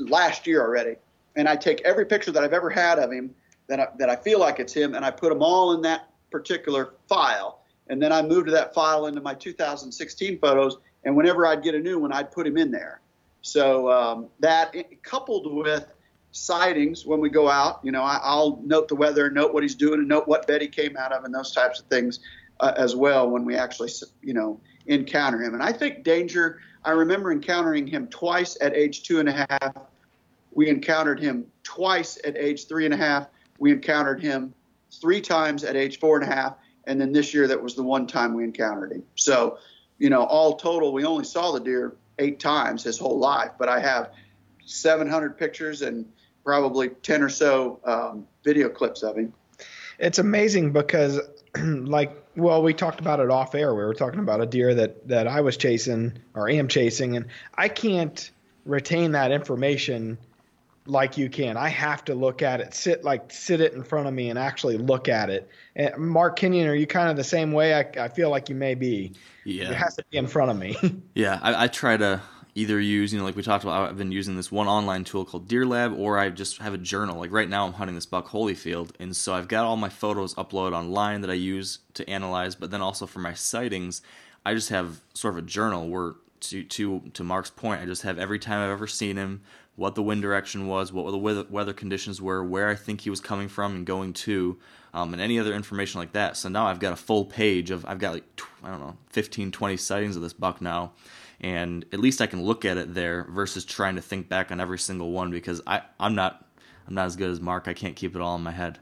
last 0.00 0.44
year 0.44 0.60
already, 0.60 0.96
and 1.36 1.48
I 1.48 1.54
take 1.54 1.80
every 1.82 2.04
picture 2.04 2.32
that 2.32 2.42
I've 2.42 2.52
ever 2.52 2.68
had 2.68 2.98
of 2.98 3.12
him 3.12 3.32
that 3.68 3.78
I, 3.78 3.86
that 3.98 4.10
I 4.10 4.16
feel 4.16 4.40
like 4.40 4.58
it's 4.58 4.72
him, 4.72 4.96
and 4.96 5.04
I 5.04 5.12
put 5.12 5.28
them 5.28 5.44
all 5.44 5.72
in 5.74 5.82
that 5.82 6.08
particular 6.32 6.94
file. 7.08 7.60
And 7.86 8.02
then 8.02 8.12
I 8.12 8.22
moved 8.22 8.50
that 8.50 8.74
file 8.74 9.06
into 9.06 9.20
my 9.20 9.34
2016 9.34 10.40
photos, 10.40 10.78
and 11.04 11.14
whenever 11.14 11.46
I'd 11.46 11.62
get 11.62 11.76
a 11.76 11.80
new 11.80 12.00
one, 12.00 12.12
I'd 12.12 12.32
put 12.32 12.44
him 12.44 12.56
in 12.56 12.72
there. 12.72 13.00
So 13.42 13.88
um, 13.92 14.26
that 14.40 14.74
coupled 15.04 15.54
with 15.54 15.86
sightings 16.32 17.06
when 17.06 17.20
we 17.20 17.30
go 17.30 17.48
out. 17.48 17.78
You 17.84 17.92
know, 17.92 18.02
I, 18.02 18.34
will 18.34 18.60
note 18.64 18.88
the 18.88 18.96
weather, 18.96 19.30
note 19.30 19.54
what 19.54 19.62
he's 19.62 19.76
doing, 19.76 20.00
and 20.00 20.08
note 20.08 20.26
what 20.26 20.48
bed 20.48 20.60
he 20.60 20.66
came 20.66 20.96
out 20.96 21.12
of, 21.12 21.22
and 21.22 21.32
those 21.32 21.52
types 21.52 21.78
of 21.78 21.86
things 21.86 22.18
uh, 22.58 22.72
as 22.76 22.96
well 22.96 23.30
when 23.30 23.44
we 23.44 23.54
actually, 23.54 23.90
you 24.22 24.34
know, 24.34 24.60
encounter 24.86 25.42
him. 25.42 25.54
And 25.54 25.62
I 25.62 25.72
think 25.72 26.04
danger. 26.04 26.60
I 26.84 26.90
remember 26.90 27.32
encountering 27.32 27.86
him 27.86 28.06
twice 28.08 28.56
at 28.60 28.74
age 28.74 29.02
two 29.02 29.18
and 29.18 29.28
a 29.28 29.32
half. 29.32 29.76
We 30.52 30.68
encountered 30.68 31.20
him 31.20 31.46
twice 31.64 32.18
at 32.24 32.36
age 32.36 32.68
three 32.68 32.84
and 32.84 32.94
a 32.94 32.96
half. 32.96 33.26
We 33.58 33.72
encountered 33.72 34.20
him 34.20 34.54
three 35.00 35.20
times 35.20 35.64
at 35.64 35.76
age 35.76 35.98
four 35.98 36.20
and 36.20 36.30
a 36.30 36.34
half. 36.34 36.54
And 36.84 37.00
then 37.00 37.12
this 37.12 37.34
year, 37.34 37.48
that 37.48 37.60
was 37.60 37.74
the 37.74 37.82
one 37.82 38.06
time 38.06 38.34
we 38.34 38.44
encountered 38.44 38.92
him. 38.92 39.02
So, 39.16 39.58
you 39.98 40.10
know, 40.10 40.22
all 40.24 40.56
total, 40.56 40.92
we 40.92 41.04
only 41.04 41.24
saw 41.24 41.52
the 41.52 41.60
deer 41.60 41.96
eight 42.18 42.38
times 42.38 42.84
his 42.84 42.98
whole 42.98 43.18
life, 43.18 43.50
but 43.58 43.68
I 43.68 43.80
have 43.80 44.12
700 44.64 45.36
pictures 45.36 45.82
and 45.82 46.06
probably 46.44 46.90
10 46.90 47.22
or 47.22 47.28
so 47.28 47.80
um, 47.84 48.26
video 48.44 48.68
clips 48.68 49.02
of 49.02 49.16
him. 49.16 49.32
It's 49.98 50.18
amazing 50.18 50.72
because, 50.72 51.20
like, 51.58 52.16
well, 52.36 52.62
we 52.62 52.74
talked 52.74 53.00
about 53.00 53.20
it 53.20 53.30
off 53.30 53.54
air. 53.54 53.74
We 53.74 53.82
were 53.82 53.94
talking 53.94 54.20
about 54.20 54.40
a 54.40 54.46
deer 54.46 54.74
that, 54.74 55.08
that 55.08 55.26
I 55.26 55.40
was 55.40 55.56
chasing 55.56 56.12
or 56.34 56.48
am 56.48 56.68
chasing, 56.68 57.16
and 57.16 57.26
I 57.54 57.68
can't 57.68 58.30
retain 58.64 59.12
that 59.12 59.32
information 59.32 60.18
like 60.86 61.16
you 61.16 61.28
can. 61.28 61.56
I 61.56 61.68
have 61.68 62.04
to 62.04 62.14
look 62.14 62.42
at 62.42 62.60
it, 62.60 62.74
sit 62.74 63.04
like 63.04 63.32
sit 63.32 63.60
it 63.60 63.72
in 63.72 63.82
front 63.82 64.06
of 64.06 64.14
me 64.14 64.30
and 64.30 64.38
actually 64.38 64.78
look 64.78 65.08
at 65.08 65.30
it. 65.30 65.48
And 65.74 65.96
Mark 65.96 66.36
Kenyon, 66.36 66.68
are 66.68 66.74
you 66.74 66.86
kind 66.86 67.10
of 67.10 67.16
the 67.16 67.24
same 67.24 67.52
way? 67.52 67.74
I, 67.74 68.04
I 68.04 68.08
feel 68.08 68.30
like 68.30 68.48
you 68.48 68.54
may 68.54 68.74
be. 68.74 69.12
Yeah, 69.44 69.70
it 69.70 69.76
has 69.76 69.96
to 69.96 70.04
be 70.10 70.18
in 70.18 70.26
front 70.26 70.50
of 70.50 70.58
me. 70.58 70.76
yeah, 71.14 71.38
I, 71.42 71.64
I 71.64 71.68
try 71.68 71.96
to 71.96 72.20
either 72.56 72.80
use, 72.80 73.12
you 73.12 73.18
know, 73.18 73.24
like 73.24 73.36
we 73.36 73.42
talked 73.42 73.64
about, 73.64 73.90
I've 73.90 73.98
been 73.98 74.10
using 74.10 74.34
this 74.34 74.50
one 74.50 74.66
online 74.66 75.04
tool 75.04 75.26
called 75.26 75.46
Deer 75.46 75.66
Lab, 75.66 75.92
or 75.96 76.18
I 76.18 76.30
just 76.30 76.58
have 76.58 76.72
a 76.72 76.78
journal. 76.78 77.20
Like 77.20 77.30
right 77.30 77.48
now, 77.48 77.66
I'm 77.66 77.74
hunting 77.74 77.94
this 77.94 78.06
buck 78.06 78.28
Holyfield, 78.28 78.90
and 78.98 79.14
so 79.14 79.34
I've 79.34 79.46
got 79.46 79.66
all 79.66 79.76
my 79.76 79.90
photos 79.90 80.34
uploaded 80.34 80.72
online 80.72 81.20
that 81.20 81.30
I 81.30 81.34
use 81.34 81.80
to 81.94 82.08
analyze, 82.08 82.54
but 82.54 82.70
then 82.70 82.80
also 82.80 83.06
for 83.06 83.18
my 83.18 83.34
sightings, 83.34 84.00
I 84.44 84.54
just 84.54 84.70
have 84.70 85.02
sort 85.12 85.34
of 85.34 85.38
a 85.38 85.46
journal 85.46 85.88
where 85.88 86.14
to 86.40 86.64
to 86.64 87.00
to 87.12 87.24
Mark's 87.24 87.50
point, 87.50 87.82
I 87.82 87.84
just 87.84 88.02
have 88.02 88.18
every 88.18 88.38
time 88.38 88.62
I've 88.62 88.70
ever 88.70 88.86
seen 88.86 89.16
him, 89.16 89.42
what 89.76 89.94
the 89.94 90.02
wind 90.02 90.22
direction 90.22 90.66
was, 90.66 90.92
what 90.92 91.10
the 91.10 91.18
weather, 91.18 91.44
weather 91.50 91.74
conditions 91.74 92.22
were, 92.22 92.42
where 92.42 92.68
I 92.68 92.74
think 92.74 93.02
he 93.02 93.10
was 93.10 93.20
coming 93.20 93.48
from 93.48 93.76
and 93.76 93.86
going 93.86 94.14
to, 94.14 94.58
um, 94.94 95.12
and 95.12 95.20
any 95.20 95.38
other 95.38 95.52
information 95.52 96.00
like 96.00 96.12
that. 96.12 96.38
So 96.38 96.48
now 96.48 96.66
I've 96.66 96.80
got 96.80 96.94
a 96.94 96.96
full 96.96 97.26
page 97.26 97.70
of, 97.70 97.84
I've 97.84 97.98
got 97.98 98.14
like, 98.14 98.42
I 98.64 98.70
don't 98.70 98.80
know, 98.80 98.96
15, 99.10 99.52
20 99.52 99.76
sightings 99.76 100.16
of 100.16 100.22
this 100.22 100.32
buck 100.32 100.62
now. 100.62 100.92
And 101.40 101.84
at 101.92 102.00
least 102.00 102.20
I 102.20 102.26
can 102.26 102.42
look 102.42 102.64
at 102.64 102.76
it 102.76 102.94
there 102.94 103.24
versus 103.24 103.64
trying 103.64 103.96
to 103.96 104.02
think 104.02 104.28
back 104.28 104.50
on 104.50 104.60
every 104.60 104.78
single 104.78 105.12
one 105.12 105.30
because 105.30 105.60
I, 105.66 105.82
I'm 106.00 106.14
not, 106.14 106.44
I'm 106.88 106.94
not 106.94 107.06
as 107.06 107.16
good 107.16 107.30
as 107.30 107.40
Mark. 107.40 107.68
I 107.68 107.74
can't 107.74 107.96
keep 107.96 108.16
it 108.16 108.22
all 108.22 108.36
in 108.36 108.42
my 108.42 108.52
head. 108.52 108.78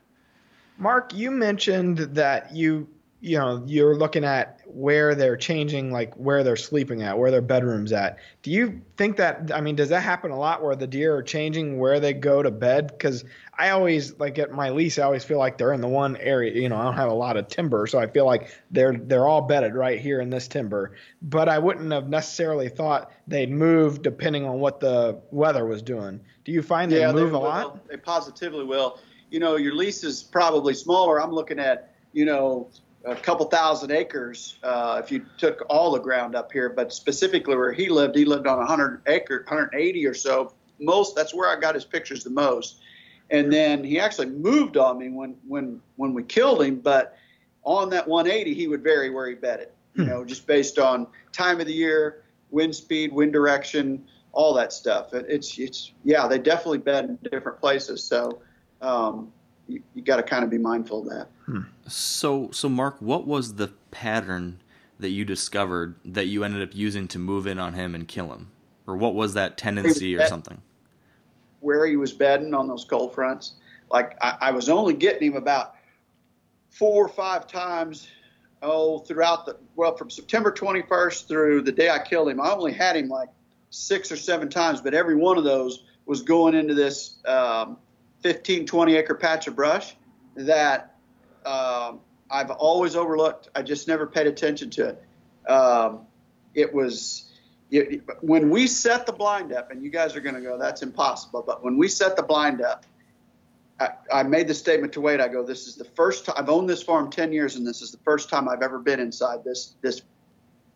Mark, 0.78 1.14
you 1.14 1.30
mentioned 1.30 1.98
that 1.98 2.54
you 2.54 2.88
you 3.24 3.38
know 3.38 3.62
you're 3.66 3.96
looking 3.96 4.22
at 4.22 4.60
where 4.66 5.14
they're 5.14 5.36
changing 5.36 5.90
like 5.90 6.12
where 6.14 6.44
they're 6.44 6.56
sleeping 6.56 7.02
at 7.02 7.18
where 7.18 7.30
their 7.30 7.40
bedrooms 7.40 7.90
at. 7.90 8.18
Do 8.42 8.50
you 8.50 8.82
think 8.98 9.16
that 9.16 9.50
i 9.54 9.62
mean 9.62 9.76
does 9.76 9.88
that 9.88 10.02
happen 10.02 10.30
a 10.30 10.38
lot 10.38 10.62
where 10.62 10.76
the 10.76 10.86
deer 10.86 11.16
are 11.16 11.22
changing 11.22 11.78
where 11.78 12.00
they 12.00 12.12
go 12.12 12.42
to 12.42 12.50
bed? 12.50 12.88
Because 12.88 13.24
i 13.58 13.70
always 13.70 14.18
like 14.18 14.38
at 14.38 14.52
my 14.52 14.68
lease 14.68 14.98
i 14.98 15.02
always 15.02 15.24
feel 15.24 15.38
like 15.38 15.56
they're 15.56 15.72
in 15.72 15.80
the 15.80 15.88
one 15.88 16.18
area 16.18 16.52
you 16.52 16.68
know 16.68 16.76
i 16.76 16.82
don't 16.82 16.96
have 16.96 17.08
a 17.08 17.14
lot 17.14 17.36
of 17.38 17.48
timber 17.48 17.86
so 17.86 17.98
i 17.98 18.06
feel 18.06 18.26
like 18.26 18.50
they're 18.72 18.92
they're 18.92 19.26
all 19.26 19.40
bedded 19.40 19.74
right 19.74 20.00
here 20.00 20.20
in 20.20 20.28
this 20.28 20.46
timber. 20.46 20.92
But 21.22 21.48
i 21.48 21.58
wouldn't 21.58 21.90
have 21.92 22.10
necessarily 22.10 22.68
thought 22.68 23.10
they'd 23.26 23.50
move 23.50 24.02
depending 24.02 24.44
on 24.44 24.60
what 24.60 24.80
the 24.80 25.18
weather 25.30 25.64
was 25.64 25.80
doing. 25.80 26.20
Do 26.44 26.52
you 26.52 26.62
find 26.62 26.92
they 26.92 27.00
yeah, 27.00 27.12
move 27.12 27.30
they 27.30 27.36
a 27.36 27.40
lot? 27.40 27.88
They 27.88 27.96
positively 27.96 28.64
will. 28.64 28.98
You 29.30 29.40
know 29.40 29.56
your 29.56 29.74
lease 29.74 30.04
is 30.04 30.22
probably 30.22 30.74
smaller. 30.74 31.22
I'm 31.22 31.32
looking 31.32 31.58
at 31.58 31.94
you 32.12 32.26
know 32.26 32.68
a 33.04 33.14
couple 33.14 33.46
thousand 33.46 33.90
acres 33.90 34.56
uh, 34.62 35.00
if 35.02 35.12
you 35.12 35.24
took 35.36 35.64
all 35.68 35.92
the 35.92 35.98
ground 35.98 36.34
up 36.34 36.50
here. 36.50 36.70
But 36.70 36.92
specifically 36.92 37.56
where 37.56 37.72
he 37.72 37.88
lived, 37.88 38.16
he 38.16 38.24
lived 38.24 38.46
on 38.46 38.58
100 38.58 39.02
acre, 39.06 39.44
180 39.46 40.06
or 40.06 40.14
so. 40.14 40.54
Most 40.80 41.14
that's 41.14 41.34
where 41.34 41.54
I 41.54 41.60
got 41.60 41.74
his 41.74 41.84
pictures 41.84 42.24
the 42.24 42.30
most. 42.30 42.80
And 43.30 43.52
then 43.52 43.84
he 43.84 43.98
actually 43.98 44.30
moved 44.30 44.76
on 44.76 44.98
me 44.98 45.08
when 45.08 45.36
when 45.46 45.80
when 45.96 46.14
we 46.14 46.22
killed 46.22 46.62
him. 46.62 46.80
But 46.80 47.16
on 47.62 47.90
that 47.90 48.06
180, 48.08 48.54
he 48.54 48.68
would 48.68 48.82
vary 48.82 49.10
where 49.10 49.28
he 49.28 49.34
bedded. 49.34 49.68
You 49.94 50.04
hmm. 50.04 50.10
know, 50.10 50.24
just 50.24 50.46
based 50.46 50.78
on 50.78 51.06
time 51.32 51.60
of 51.60 51.66
the 51.66 51.72
year, 51.72 52.24
wind 52.50 52.74
speed, 52.74 53.12
wind 53.12 53.32
direction, 53.32 54.06
all 54.32 54.54
that 54.54 54.72
stuff. 54.72 55.14
It, 55.14 55.26
it's 55.28 55.58
it's 55.58 55.92
yeah, 56.04 56.26
they 56.26 56.38
definitely 56.38 56.78
bed 56.78 57.04
in 57.04 57.18
different 57.30 57.60
places. 57.60 58.02
So. 58.02 58.40
Um, 58.80 59.32
you, 59.68 59.82
you 59.94 60.02
got 60.02 60.16
to 60.16 60.22
kind 60.22 60.44
of 60.44 60.50
be 60.50 60.58
mindful 60.58 61.00
of 61.00 61.06
that. 61.06 61.28
Hmm. 61.46 61.62
So, 61.86 62.50
so 62.52 62.68
Mark, 62.68 62.96
what 63.00 63.26
was 63.26 63.54
the 63.54 63.68
pattern 63.90 64.60
that 64.98 65.10
you 65.10 65.24
discovered 65.24 65.96
that 66.04 66.26
you 66.26 66.44
ended 66.44 66.62
up 66.62 66.74
using 66.74 67.08
to 67.08 67.18
move 67.18 67.46
in 67.46 67.58
on 67.58 67.74
him 67.74 67.94
and 67.94 68.06
kill 68.06 68.32
him, 68.32 68.50
or 68.86 68.96
what 68.96 69.14
was 69.14 69.34
that 69.34 69.56
tendency 69.56 70.16
or 70.16 70.26
something? 70.26 70.60
Where 71.60 71.86
he 71.86 71.96
was 71.96 72.12
bedding 72.12 72.54
on 72.54 72.68
those 72.68 72.84
cold 72.84 73.14
fronts, 73.14 73.54
like 73.90 74.16
I, 74.20 74.36
I 74.40 74.50
was 74.52 74.68
only 74.68 74.94
getting 74.94 75.32
him 75.32 75.36
about 75.36 75.74
four 76.70 77.04
or 77.04 77.08
five 77.08 77.46
times 77.46 78.08
oh 78.62 78.98
throughout 78.98 79.46
the 79.46 79.56
well 79.76 79.96
from 79.96 80.10
September 80.10 80.50
21st 80.50 81.28
through 81.28 81.62
the 81.62 81.72
day 81.72 81.90
I 81.90 81.98
killed 81.98 82.28
him. 82.28 82.40
I 82.40 82.52
only 82.52 82.72
had 82.72 82.96
him 82.96 83.08
like 83.08 83.28
six 83.70 84.10
or 84.10 84.16
seven 84.16 84.48
times, 84.48 84.80
but 84.80 84.94
every 84.94 85.16
one 85.16 85.38
of 85.38 85.44
those 85.44 85.84
was 86.06 86.22
going 86.22 86.54
into 86.54 86.74
this 86.74 87.16
um, 87.26 87.78
15, 88.24 88.64
20 88.64 88.96
acre 88.96 89.14
patch 89.14 89.46
of 89.46 89.54
brush 89.54 89.94
that 90.34 90.96
um, 91.44 92.00
I've 92.30 92.50
always 92.50 92.96
overlooked. 92.96 93.50
I 93.54 93.62
just 93.62 93.86
never 93.86 94.06
paid 94.06 94.26
attention 94.26 94.70
to 94.70 94.88
it. 94.88 95.50
Um, 95.50 96.06
it 96.54 96.72
was 96.72 97.30
it, 97.70 98.02
when 98.22 98.48
we 98.48 98.66
set 98.66 99.04
the 99.04 99.12
blind 99.12 99.52
up, 99.52 99.70
and 99.70 99.84
you 99.84 99.90
guys 99.90 100.16
are 100.16 100.20
going 100.20 100.34
to 100.36 100.40
go, 100.40 100.58
that's 100.58 100.82
impossible. 100.82 101.44
But 101.46 101.62
when 101.62 101.76
we 101.76 101.86
set 101.86 102.16
the 102.16 102.22
blind 102.22 102.62
up, 102.62 102.86
I, 103.78 103.90
I, 104.10 104.22
made 104.22 104.48
the 104.48 104.54
statement 104.54 104.94
to 104.94 105.02
Wade. 105.02 105.20
I 105.20 105.28
go, 105.28 105.44
this 105.44 105.66
is 105.66 105.74
the 105.74 105.84
first 105.84 106.24
time 106.24 106.36
I've 106.38 106.48
owned 106.48 106.68
this 106.68 106.82
farm 106.82 107.10
10 107.10 107.30
years, 107.32 107.56
and 107.56 107.66
this 107.66 107.82
is 107.82 107.90
the 107.90 107.98
first 107.98 108.30
time 108.30 108.48
I've 108.48 108.62
ever 108.62 108.78
been 108.78 109.00
inside 109.00 109.44
this 109.44 109.74
this 109.82 110.00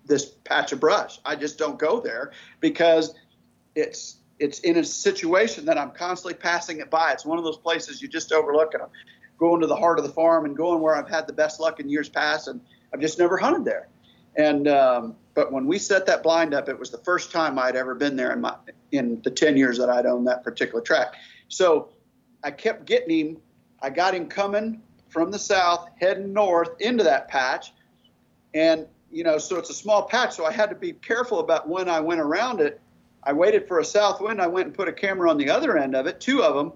this 0.05 0.27
patch 0.45 0.73
of 0.73 0.81
brush. 0.81 1.19
I 1.25 1.35
just 1.37 1.57
don't 1.57 1.79
go 1.79 2.01
there 2.01 2.33
because 2.61 3.15
it's 3.75 4.18
it's 4.39 4.61
in 4.61 4.77
a 4.77 4.85
situation 4.85 5.65
that 5.67 5.79
I'm 5.79 5.91
constantly 5.91 6.35
passing 6.35 6.79
it 6.81 6.91
by. 6.91 7.13
It's 7.13 7.25
one 7.25 7.39
of 7.39 7.45
those 7.45 7.59
places 7.59 8.01
you 8.01 8.09
just 8.09 8.33
overlook, 8.33 8.75
and 8.75 8.83
I'm 8.83 8.91
going 9.39 9.61
to 9.61 9.67
the 9.67 9.77
heart 9.77 9.99
of 9.99 10.05
the 10.05 10.13
farm 10.13 10.45
and 10.45 10.57
going 10.57 10.81
where 10.81 10.97
I've 10.97 11.09
had 11.09 11.27
the 11.27 11.33
best 11.33 11.61
luck 11.61 11.81
in 11.81 11.89
years 11.89 12.09
past, 12.09 12.49
and 12.49 12.61
I've 12.93 13.01
just 13.01 13.19
never 13.19 13.37
hunted 13.37 13.65
there. 13.65 13.89
And 14.37 14.69
um, 14.69 15.17
but 15.35 15.53
when 15.53 15.67
we 15.67 15.79
set 15.79 16.07
that 16.07 16.23
blind 16.23 16.55
up, 16.55 16.69
it 16.69 16.79
was 16.79 16.91
the 16.91 16.99
first 16.99 17.33
time 17.33 17.59
I'd 17.59 17.77
ever 17.77 17.95
been 17.95 18.17
there 18.17 18.33
in 18.33 18.41
my 18.41 18.55
in 18.93 19.21
the 19.23 19.31
10 19.31 19.57
years 19.57 19.79
that 19.79 19.91
I'd 19.91 20.07
owned 20.07 20.27
that 20.29 20.45
particular 20.45 20.81
track. 20.81 21.15
So 21.49 21.89
I 22.45 22.51
kept 22.53 22.87
getting 22.87 23.19
him. 23.19 23.37
I 23.83 23.91
got 23.91 24.15
him 24.15 24.27
coming 24.27 24.83
from 25.09 25.31
the 25.31 25.39
south, 25.39 25.89
heading 26.01 26.33
north 26.33 26.71
into 26.81 27.05
that 27.05 27.29
patch, 27.29 27.73
and 28.55 28.87
you 29.11 29.25
know, 29.25 29.39
so 29.39 29.57
it's 29.57 29.71
a 29.71 29.75
small 29.75 30.03
patch, 30.03 30.35
so 30.35 30.45
I 30.45 30.53
had 30.53 30.69
to 30.69 30.77
be 30.77 30.93
careful 30.93 31.41
about 31.41 31.69
when 31.69 31.89
I 31.89 31.99
went 31.99 32.21
around 32.21 32.61
it 32.61 32.81
I 33.29 33.33
waited 33.35 33.69
for 33.69 33.79
a 33.79 33.85
south 33.85 34.23
wind. 34.23 34.41
I 34.41 34.47
went 34.47 34.69
and 34.69 34.75
put 34.75 34.89
a 34.89 34.93
camera 34.93 35.29
on 35.29 35.37
the 35.37 35.51
other 35.51 35.77
end 35.77 35.95
of 35.95 36.07
it, 36.07 36.19
two 36.19 36.43
of 36.43 36.55
them, 36.55 36.73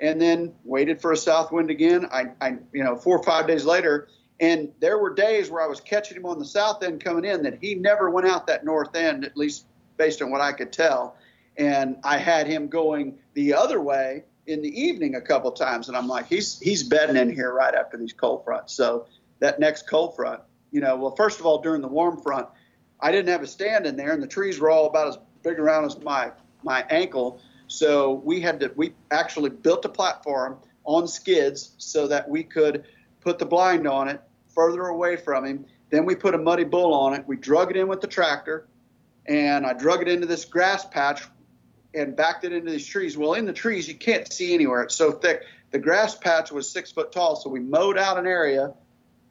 and 0.00 0.18
then 0.18 0.54
waited 0.64 0.98
for 0.98 1.12
a 1.12 1.16
south 1.16 1.52
wind 1.52 1.70
again. 1.70 2.06
I, 2.10 2.28
I, 2.40 2.56
you 2.72 2.82
know, 2.82 2.96
four 2.96 3.18
or 3.18 3.22
five 3.22 3.46
days 3.46 3.66
later, 3.66 4.08
and 4.40 4.72
there 4.80 4.96
were 4.96 5.12
days 5.12 5.50
where 5.50 5.62
I 5.62 5.66
was 5.66 5.78
catching 5.78 6.16
him 6.16 6.24
on 6.24 6.38
the 6.38 6.44
south 6.46 6.82
end 6.82 7.04
coming 7.04 7.26
in 7.26 7.42
that 7.42 7.58
he 7.60 7.74
never 7.74 8.08
went 8.08 8.26
out 8.26 8.46
that 8.46 8.64
north 8.64 8.96
end, 8.96 9.26
at 9.26 9.36
least 9.36 9.66
based 9.98 10.22
on 10.22 10.30
what 10.30 10.40
I 10.40 10.52
could 10.52 10.72
tell. 10.72 11.16
And 11.58 11.98
I 12.02 12.16
had 12.16 12.46
him 12.46 12.68
going 12.68 13.18
the 13.34 13.52
other 13.52 13.82
way 13.82 14.24
in 14.46 14.62
the 14.62 14.80
evening 14.80 15.16
a 15.16 15.20
couple 15.20 15.52
times, 15.52 15.88
and 15.88 15.98
I'm 15.98 16.08
like, 16.08 16.26
he's 16.28 16.58
he's 16.60 16.82
bedding 16.82 17.16
in 17.16 17.30
here 17.30 17.52
right 17.52 17.74
after 17.74 17.98
these 17.98 18.14
cold 18.14 18.42
fronts. 18.46 18.72
So 18.72 19.06
that 19.40 19.60
next 19.60 19.86
cold 19.86 20.16
front, 20.16 20.40
you 20.70 20.80
know, 20.80 20.96
well, 20.96 21.14
first 21.14 21.40
of 21.40 21.44
all, 21.44 21.60
during 21.60 21.82
the 21.82 21.88
warm 21.88 22.22
front, 22.22 22.46
I 22.98 23.12
didn't 23.12 23.28
have 23.28 23.42
a 23.42 23.46
stand 23.46 23.84
in 23.84 23.96
there, 23.96 24.14
and 24.14 24.22
the 24.22 24.26
trees 24.26 24.58
were 24.58 24.70
all 24.70 24.86
about 24.86 25.08
as 25.08 25.18
big 25.42 25.58
around 25.58 25.84
as 25.84 25.98
my 26.00 26.32
my 26.62 26.84
ankle. 26.90 27.40
So 27.66 28.14
we 28.24 28.40
had 28.40 28.60
to 28.60 28.72
we 28.76 28.94
actually 29.10 29.50
built 29.50 29.84
a 29.84 29.88
platform 29.88 30.58
on 30.84 31.06
skids 31.06 31.74
so 31.78 32.06
that 32.08 32.28
we 32.28 32.42
could 32.42 32.84
put 33.20 33.38
the 33.38 33.46
blind 33.46 33.86
on 33.86 34.08
it 34.08 34.20
further 34.54 34.86
away 34.86 35.16
from 35.16 35.44
him. 35.44 35.66
Then 35.90 36.04
we 36.04 36.14
put 36.14 36.34
a 36.34 36.38
muddy 36.38 36.64
bull 36.64 36.94
on 36.94 37.14
it. 37.14 37.26
We 37.26 37.36
drug 37.36 37.70
it 37.70 37.76
in 37.76 37.88
with 37.88 38.00
the 38.00 38.06
tractor, 38.06 38.66
and 39.26 39.66
I 39.66 39.72
drug 39.72 40.02
it 40.02 40.08
into 40.08 40.26
this 40.26 40.44
grass 40.44 40.84
patch 40.84 41.22
and 41.94 42.16
backed 42.16 42.44
it 42.44 42.52
into 42.52 42.70
these 42.70 42.86
trees. 42.86 43.16
Well, 43.16 43.34
in 43.34 43.44
the 43.44 43.52
trees 43.52 43.88
you 43.88 43.94
can't 43.94 44.30
see 44.32 44.54
anywhere; 44.54 44.82
it's 44.82 44.94
so 44.94 45.12
thick. 45.12 45.42
The 45.70 45.78
grass 45.78 46.16
patch 46.16 46.50
was 46.50 46.68
six 46.68 46.90
foot 46.90 47.12
tall, 47.12 47.36
so 47.36 47.48
we 47.48 47.60
mowed 47.60 47.96
out 47.96 48.18
an 48.18 48.26
area 48.26 48.74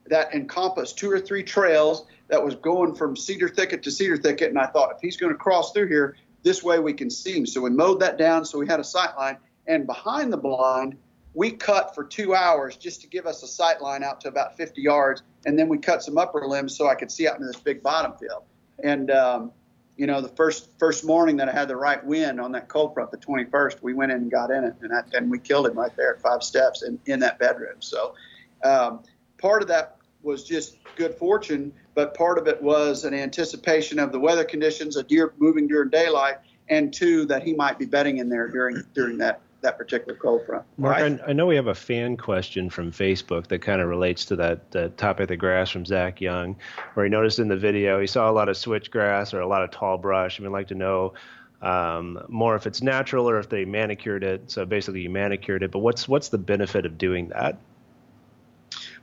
that 0.08 0.34
encompassed 0.34 0.98
two 0.98 1.12
or 1.12 1.20
three 1.20 1.44
trails 1.44 2.06
that 2.29 2.43
was 2.43 2.55
going 2.55 2.95
from 2.95 3.15
cedar 3.15 3.50
thicket 3.50 3.83
to 3.83 3.91
cedar 3.91 4.17
thicket. 4.17 4.50
And 4.50 4.59
I 4.59 4.67
thought, 4.67 4.91
if 4.95 5.01
he's 5.01 5.17
going 5.17 5.33
to 5.33 5.38
cross 5.38 5.74
through 5.74 5.88
here, 5.88 6.15
this 6.43 6.63
way 6.63 6.79
we 6.79 6.93
can 6.93 7.09
see 7.09 7.38
him. 7.38 7.45
So 7.45 7.62
we 7.62 7.69
mowed 7.69 8.00
that 8.00 8.17
down 8.17 8.45
so 8.45 8.59
we 8.59 8.67
had 8.67 8.79
a 8.79 8.83
sight 8.83 9.17
line. 9.17 9.38
And 9.67 9.86
behind 9.86 10.31
the 10.31 10.38
blind, 10.38 10.98
we 11.33 11.51
cut 11.51 11.93
for 11.93 12.03
two 12.03 12.33
hours 12.33 12.75
just 12.77 13.01
to 13.01 13.07
give 13.07 13.25
us 13.25 13.43
a 13.43 13.48
sight 13.48 13.81
line 13.81 14.03
out 14.03 14.21
to 14.21 14.29
about 14.29 14.57
50 14.57 14.81
yards. 14.81 15.21
And 15.45 15.57
then 15.57 15.67
we 15.67 15.77
cut 15.77 16.03
some 16.03 16.17
upper 16.17 16.48
limbs 16.48 16.75
so 16.75 16.88
I 16.88 16.95
could 16.95 17.12
see 17.12 17.27
out 17.27 17.36
into 17.36 17.48
this 17.48 17.59
big 17.59 17.83
bottom 17.83 18.13
field. 18.17 18.43
And, 18.83 19.12
um, 19.12 19.51
you 19.98 20.07
know, 20.07 20.21
the 20.21 20.29
first 20.29 20.69
first 20.79 21.03
morning 21.03 21.36
that 21.38 21.50
I 21.50 21.51
had 21.51 21.67
the 21.67 21.75
right 21.75 22.03
wind 22.05 22.39
on 22.39 22.53
that 22.53 22.69
cold 22.69 22.93
front, 22.93 23.12
the 23.12 23.17
21st, 23.17 23.81
we 23.81 23.93
went 23.93 24.13
in 24.13 24.19
and 24.19 24.31
got 24.31 24.50
in 24.50 24.63
it, 24.63 24.75
and, 24.81 24.93
I, 24.93 25.01
and 25.13 25.29
we 25.29 25.39
killed 25.39 25.67
him 25.67 25.77
right 25.77 25.91
there 25.98 26.15
at 26.15 26.21
five 26.21 26.41
steps 26.41 26.83
in, 26.83 26.98
in 27.05 27.19
that 27.19 27.38
bedroom. 27.38 27.75
So 27.79 28.15
um, 28.63 29.03
part 29.38 29.62
of 29.62 29.67
that 29.67 29.99
was 30.21 30.43
just 30.43 30.77
good 30.95 31.15
fortune, 31.15 31.71
but 31.95 32.13
part 32.13 32.38
of 32.38 32.47
it 32.47 32.61
was 32.61 33.05
an 33.05 33.13
anticipation 33.13 33.99
of 33.99 34.11
the 34.11 34.19
weather 34.19 34.43
conditions, 34.43 34.97
a 34.97 35.03
deer 35.03 35.33
moving 35.38 35.67
during 35.67 35.89
daylight, 35.89 36.38
and 36.69 36.93
two 36.93 37.25
that 37.25 37.43
he 37.43 37.53
might 37.53 37.79
be 37.79 37.85
bedding 37.85 38.17
in 38.17 38.29
there 38.29 38.47
during 38.47 38.83
during 38.93 39.17
that 39.17 39.41
that 39.61 39.77
particular 39.77 40.17
cold 40.17 40.45
front. 40.45 40.63
Mark, 40.77 40.97
I, 40.97 41.19
I 41.27 41.33
know 41.33 41.45
we 41.45 41.55
have 41.55 41.67
a 41.67 41.75
fan 41.75 42.15
question 42.15 42.69
from 42.69 42.91
Facebook 42.91 43.47
that 43.47 43.61
kind 43.61 43.81
of 43.81 43.89
relates 43.89 44.23
to 44.25 44.35
that, 44.38 44.71
that 44.71 44.97
topic 44.97 45.23
of 45.23 45.27
the 45.27 45.38
grass 45.38 45.69
from 45.69 45.85
Zach 45.85 46.21
Young, 46.21 46.55
where 46.93 47.05
he 47.05 47.09
noticed 47.09 47.39
in 47.39 47.49
the 47.49 47.57
video 47.57 47.99
he 47.99 48.07
saw 48.07 48.29
a 48.29 48.31
lot 48.31 48.47
of 48.47 48.55
switchgrass 48.55 49.33
or 49.33 49.41
a 49.41 49.47
lot 49.47 49.61
of 49.63 49.71
tall 49.71 49.97
brush. 49.97 50.39
I 50.39 50.43
would 50.43 50.51
like 50.51 50.67
to 50.69 50.75
know 50.75 51.13
um, 51.61 52.23
more 52.29 52.55
if 52.55 52.67
it's 52.67 52.81
natural 52.81 53.29
or 53.29 53.38
if 53.38 53.49
they 53.49 53.65
manicured 53.65 54.23
it. 54.23 54.49
So 54.49 54.65
basically, 54.65 55.01
you 55.01 55.09
manicured 55.09 55.63
it, 55.63 55.71
but 55.71 55.79
what's 55.79 56.07
what's 56.07 56.29
the 56.29 56.38
benefit 56.38 56.85
of 56.85 56.97
doing 56.97 57.29
that? 57.29 57.57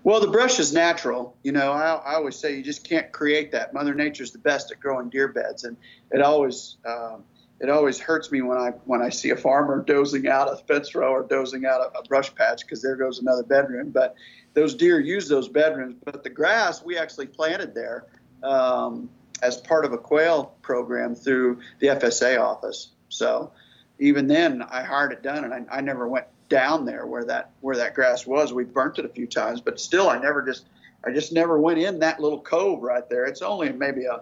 Well, 0.06 0.20
the 0.20 0.28
brush 0.28 0.60
is 0.60 0.72
natural. 0.72 1.36
You 1.42 1.50
know, 1.50 1.72
I, 1.72 1.94
I 1.94 2.14
always 2.14 2.36
say 2.36 2.54
you 2.56 2.62
just 2.62 2.88
can't 2.88 3.10
create 3.10 3.50
that. 3.50 3.74
Mother 3.74 3.92
Nature's 3.92 4.30
the 4.30 4.38
best 4.38 4.70
at 4.70 4.78
growing 4.78 5.10
deer 5.10 5.26
beds, 5.26 5.64
and 5.64 5.76
it 6.12 6.22
always 6.22 6.76
um, 6.84 7.24
it 7.58 7.68
always 7.68 7.98
hurts 7.98 8.30
me 8.30 8.40
when 8.40 8.56
I 8.56 8.70
when 8.84 9.02
I 9.02 9.08
see 9.08 9.30
a 9.30 9.36
farmer 9.36 9.82
dozing 9.82 10.28
out 10.28 10.46
a 10.46 10.58
fence 10.58 10.94
row 10.94 11.10
or 11.10 11.24
dozing 11.24 11.66
out 11.66 11.80
a, 11.80 11.98
a 11.98 12.04
brush 12.04 12.32
patch 12.36 12.60
because 12.60 12.80
there 12.80 12.94
goes 12.94 13.18
another 13.18 13.42
bedroom. 13.42 13.90
But 13.90 14.14
those 14.54 14.76
deer 14.76 15.00
use 15.00 15.28
those 15.28 15.48
bedrooms. 15.48 15.96
But 16.04 16.22
the 16.22 16.30
grass 16.30 16.84
we 16.84 16.96
actually 16.96 17.26
planted 17.26 17.74
there. 17.74 18.06
Um, 18.44 19.10
as 19.42 19.56
part 19.56 19.84
of 19.84 19.92
a 19.92 19.98
quail 19.98 20.54
program 20.62 21.16
through 21.16 21.58
the 21.80 21.88
FSA 21.88 22.40
office. 22.40 22.92
So 23.08 23.50
even 23.98 24.28
then, 24.28 24.62
I 24.62 24.82
hired 24.82 25.12
it 25.12 25.22
done, 25.22 25.44
and 25.44 25.52
I, 25.52 25.78
I 25.78 25.80
never 25.80 26.06
went 26.08 26.26
down 26.48 26.84
there 26.84 27.06
where 27.06 27.24
that 27.24 27.50
where 27.60 27.76
that 27.76 27.94
grass 27.94 28.26
was. 28.26 28.52
We 28.52 28.64
burnt 28.64 28.98
it 28.98 29.04
a 29.04 29.08
few 29.08 29.26
times, 29.26 29.60
but 29.60 29.80
still, 29.80 30.08
I 30.08 30.18
never 30.18 30.42
just 30.42 30.66
I 31.04 31.12
just 31.12 31.32
never 31.32 31.58
went 31.58 31.78
in 31.78 31.98
that 32.00 32.20
little 32.20 32.40
cove 32.40 32.82
right 32.82 33.08
there. 33.08 33.24
It's 33.24 33.42
only 33.42 33.72
maybe 33.72 34.04
a 34.04 34.20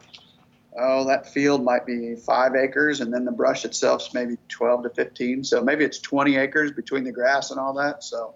oh 0.78 1.06
that 1.06 1.32
field 1.32 1.62
might 1.62 1.86
be 1.86 2.16
five 2.16 2.54
acres, 2.54 3.00
and 3.00 3.12
then 3.12 3.24
the 3.24 3.32
brush 3.32 3.64
itself's 3.64 4.12
maybe 4.14 4.36
12 4.48 4.84
to 4.84 4.90
15. 4.90 5.44
So 5.44 5.62
maybe 5.62 5.84
it's 5.84 5.98
20 5.98 6.36
acres 6.36 6.72
between 6.72 7.04
the 7.04 7.12
grass 7.12 7.50
and 7.50 7.60
all 7.60 7.74
that. 7.74 8.04
So 8.04 8.34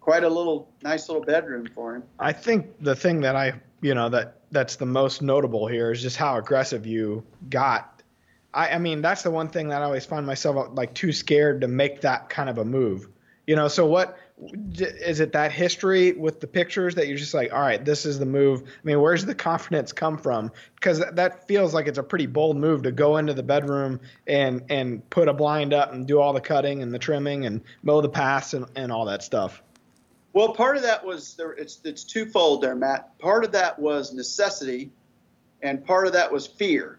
quite 0.00 0.24
a 0.24 0.28
little 0.28 0.68
nice 0.82 1.08
little 1.08 1.22
bedroom 1.22 1.68
for 1.74 1.96
him. 1.96 2.02
I 2.18 2.32
think 2.32 2.66
the 2.80 2.96
thing 2.96 3.20
that 3.22 3.36
I 3.36 3.54
you 3.80 3.94
know 3.94 4.08
that 4.10 4.38
that's 4.50 4.76
the 4.76 4.86
most 4.86 5.22
notable 5.22 5.66
here 5.66 5.90
is 5.92 6.02
just 6.02 6.16
how 6.16 6.36
aggressive 6.38 6.86
you 6.86 7.24
got 7.48 7.91
I, 8.54 8.70
I 8.70 8.78
mean, 8.78 9.02
that's 9.02 9.22
the 9.22 9.30
one 9.30 9.48
thing 9.48 9.68
that 9.68 9.82
I 9.82 9.84
always 9.84 10.06
find 10.06 10.26
myself 10.26 10.56
uh, 10.56 10.70
like 10.72 10.94
too 10.94 11.12
scared 11.12 11.62
to 11.62 11.68
make 11.68 12.02
that 12.02 12.28
kind 12.28 12.48
of 12.48 12.58
a 12.58 12.64
move. 12.64 13.08
You 13.46 13.56
know, 13.56 13.66
so 13.68 13.86
what 13.86 14.18
is 14.38 15.20
it 15.20 15.32
that 15.32 15.52
history 15.52 16.12
with 16.12 16.40
the 16.40 16.46
pictures 16.46 16.94
that 16.94 17.08
you're 17.08 17.16
just 17.16 17.34
like, 17.34 17.52
all 17.52 17.60
right, 17.60 17.84
this 17.84 18.06
is 18.06 18.18
the 18.18 18.26
move? 18.26 18.62
I 18.62 18.70
mean, 18.84 19.00
where's 19.00 19.24
the 19.24 19.34
confidence 19.34 19.92
come 19.92 20.16
from? 20.16 20.52
Because 20.76 21.00
that 21.00 21.46
feels 21.48 21.74
like 21.74 21.86
it's 21.86 21.98
a 21.98 22.02
pretty 22.02 22.26
bold 22.26 22.56
move 22.56 22.82
to 22.82 22.92
go 22.92 23.16
into 23.16 23.34
the 23.34 23.42
bedroom 23.42 24.00
and 24.26 24.62
and 24.68 25.08
put 25.10 25.28
a 25.28 25.32
blind 25.32 25.74
up 25.74 25.92
and 25.92 26.06
do 26.06 26.20
all 26.20 26.32
the 26.32 26.40
cutting 26.40 26.82
and 26.82 26.94
the 26.94 26.98
trimming 26.98 27.46
and 27.46 27.62
mow 27.82 28.00
the 28.00 28.08
paths 28.08 28.54
and, 28.54 28.66
and 28.76 28.92
all 28.92 29.06
that 29.06 29.22
stuff. 29.22 29.62
Well, 30.32 30.54
part 30.54 30.76
of 30.76 30.82
that 30.82 31.04
was 31.04 31.34
there. 31.34 31.52
It's 31.52 31.80
it's 31.84 32.04
twofold 32.04 32.62
there, 32.62 32.76
Matt. 32.76 33.18
Part 33.18 33.44
of 33.44 33.52
that 33.52 33.78
was 33.78 34.12
necessity, 34.14 34.90
and 35.62 35.84
part 35.84 36.06
of 36.06 36.12
that 36.12 36.32
was 36.32 36.46
fear. 36.46 36.98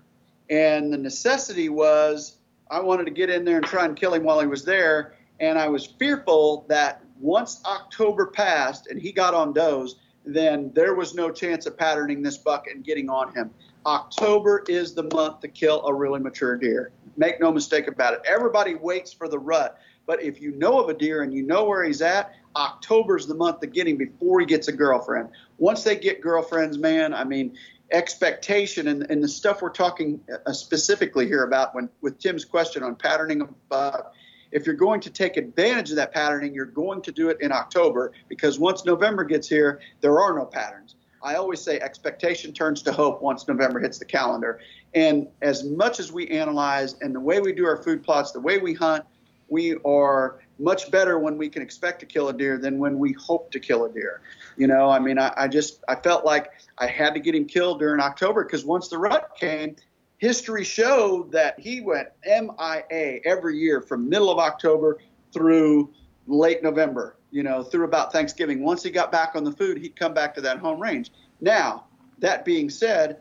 And 0.49 0.91
the 0.91 0.97
necessity 0.97 1.69
was 1.69 2.37
I 2.69 2.79
wanted 2.79 3.05
to 3.05 3.11
get 3.11 3.29
in 3.29 3.45
there 3.45 3.57
and 3.57 3.65
try 3.65 3.85
and 3.85 3.95
kill 3.95 4.13
him 4.13 4.23
while 4.23 4.39
he 4.39 4.47
was 4.47 4.65
there. 4.65 5.15
And 5.39 5.57
I 5.57 5.67
was 5.67 5.85
fearful 5.85 6.65
that 6.69 7.03
once 7.19 7.61
October 7.65 8.27
passed 8.27 8.87
and 8.87 8.99
he 8.99 9.11
got 9.11 9.33
on 9.33 9.53
does, 9.53 9.95
then 10.25 10.71
there 10.73 10.95
was 10.95 11.13
no 11.13 11.31
chance 11.31 11.65
of 11.65 11.77
patterning 11.77 12.21
this 12.21 12.37
buck 12.37 12.67
and 12.67 12.83
getting 12.83 13.09
on 13.09 13.33
him. 13.33 13.51
October 13.85 14.63
is 14.67 14.93
the 14.93 15.03
month 15.13 15.41
to 15.41 15.47
kill 15.47 15.85
a 15.85 15.93
really 15.93 16.19
mature 16.19 16.55
deer. 16.55 16.91
Make 17.17 17.39
no 17.39 17.51
mistake 17.51 17.87
about 17.87 18.13
it. 18.13 18.21
Everybody 18.25 18.75
waits 18.75 19.11
for 19.11 19.27
the 19.27 19.39
rut. 19.39 19.79
But 20.05 20.21
if 20.21 20.41
you 20.41 20.51
know 20.51 20.79
of 20.79 20.89
a 20.89 20.93
deer 20.93 21.23
and 21.23 21.33
you 21.33 21.43
know 21.43 21.65
where 21.65 21.83
he's 21.83 22.01
at, 22.01 22.33
October's 22.55 23.25
the 23.25 23.35
month 23.35 23.61
to 23.61 23.67
get 23.67 23.87
him 23.87 23.97
before 23.97 24.39
he 24.39 24.45
gets 24.45 24.67
a 24.67 24.71
girlfriend. 24.71 25.29
Once 25.57 25.83
they 25.83 25.95
get 25.95 26.21
girlfriends, 26.21 26.77
man, 26.77 27.13
I 27.13 27.23
mean, 27.23 27.57
expectation 27.93 28.87
and, 28.87 29.09
and 29.09 29.23
the 29.23 29.27
stuff 29.27 29.61
we're 29.61 29.69
talking 29.69 30.19
uh, 30.45 30.51
specifically 30.51 31.27
here 31.27 31.43
about 31.43 31.73
when 31.73 31.89
with 32.01 32.19
Tim's 32.19 32.43
question 32.43 32.83
on 32.83 32.95
patterning 32.95 33.47
buck. 33.69 34.13
If 34.51 34.65
you're 34.65 34.75
going 34.75 34.99
to 35.01 35.09
take 35.09 35.37
advantage 35.37 35.89
of 35.91 35.95
that 35.95 36.13
patterning, 36.13 36.53
you're 36.53 36.65
going 36.65 37.01
to 37.03 37.11
do 37.11 37.29
it 37.29 37.37
in 37.41 37.51
October 37.51 38.11
because 38.27 38.59
once 38.59 38.85
November 38.85 39.23
gets 39.23 39.47
here, 39.47 39.79
there 40.01 40.19
are 40.19 40.35
no 40.35 40.45
patterns. 40.45 40.95
I 41.23 41.35
always 41.35 41.61
say 41.61 41.79
expectation 41.79 42.51
turns 42.51 42.81
to 42.83 42.91
hope 42.91 43.21
once 43.21 43.47
November 43.47 43.79
hits 43.79 43.97
the 43.97 44.05
calendar. 44.05 44.59
And 44.93 45.27
as 45.41 45.63
much 45.63 45.99
as 45.99 46.11
we 46.11 46.27
analyze 46.27 46.95
and 47.01 47.15
the 47.15 47.19
way 47.19 47.39
we 47.39 47.53
do 47.53 47.65
our 47.65 47.81
food 47.81 48.03
plots, 48.03 48.31
the 48.31 48.41
way 48.41 48.57
we 48.57 48.73
hunt, 48.73 49.05
we 49.47 49.77
are 49.85 50.39
much 50.59 50.91
better 50.91 51.19
when 51.19 51.37
we 51.37 51.49
can 51.49 51.61
expect 51.61 51.99
to 51.99 52.05
kill 52.05 52.29
a 52.29 52.33
deer 52.33 52.57
than 52.57 52.77
when 52.77 52.99
we 52.99 53.13
hope 53.13 53.51
to 53.51 53.59
kill 53.59 53.85
a 53.85 53.89
deer. 53.89 54.21
You 54.57 54.67
know, 54.67 54.89
I 54.89 54.99
mean, 54.99 55.17
I, 55.17 55.33
I 55.35 55.47
just 55.47 55.83
I 55.87 55.95
felt 55.95 56.25
like 56.25 56.51
I 56.77 56.87
had 56.87 57.13
to 57.15 57.19
get 57.19 57.35
him 57.35 57.45
killed 57.45 57.79
during 57.79 57.99
October 57.99 58.43
because 58.43 58.65
once 58.65 58.87
the 58.87 58.97
rut 58.97 59.35
came, 59.39 59.75
history 60.17 60.63
showed 60.63 61.31
that 61.31 61.59
he 61.59 61.81
went 61.81 62.09
MIA 62.25 63.19
every 63.25 63.57
year 63.57 63.81
from 63.81 64.07
middle 64.07 64.29
of 64.29 64.37
October 64.37 64.99
through 65.31 65.89
late 66.27 66.61
November. 66.63 67.17
You 67.31 67.41
know, 67.41 67.63
through 67.63 67.85
about 67.85 68.13
Thanksgiving. 68.13 68.63
Once 68.63 68.83
he 68.83 68.91
got 68.91 69.11
back 69.11 69.35
on 69.35 69.43
the 69.43 69.51
food, 69.51 69.79
he'd 69.79 69.95
come 69.95 70.13
back 70.13 70.35
to 70.35 70.41
that 70.41 70.59
home 70.59 70.79
range. 70.79 71.11
Now, 71.41 71.85
that 72.19 72.45
being 72.45 72.69
said, 72.69 73.17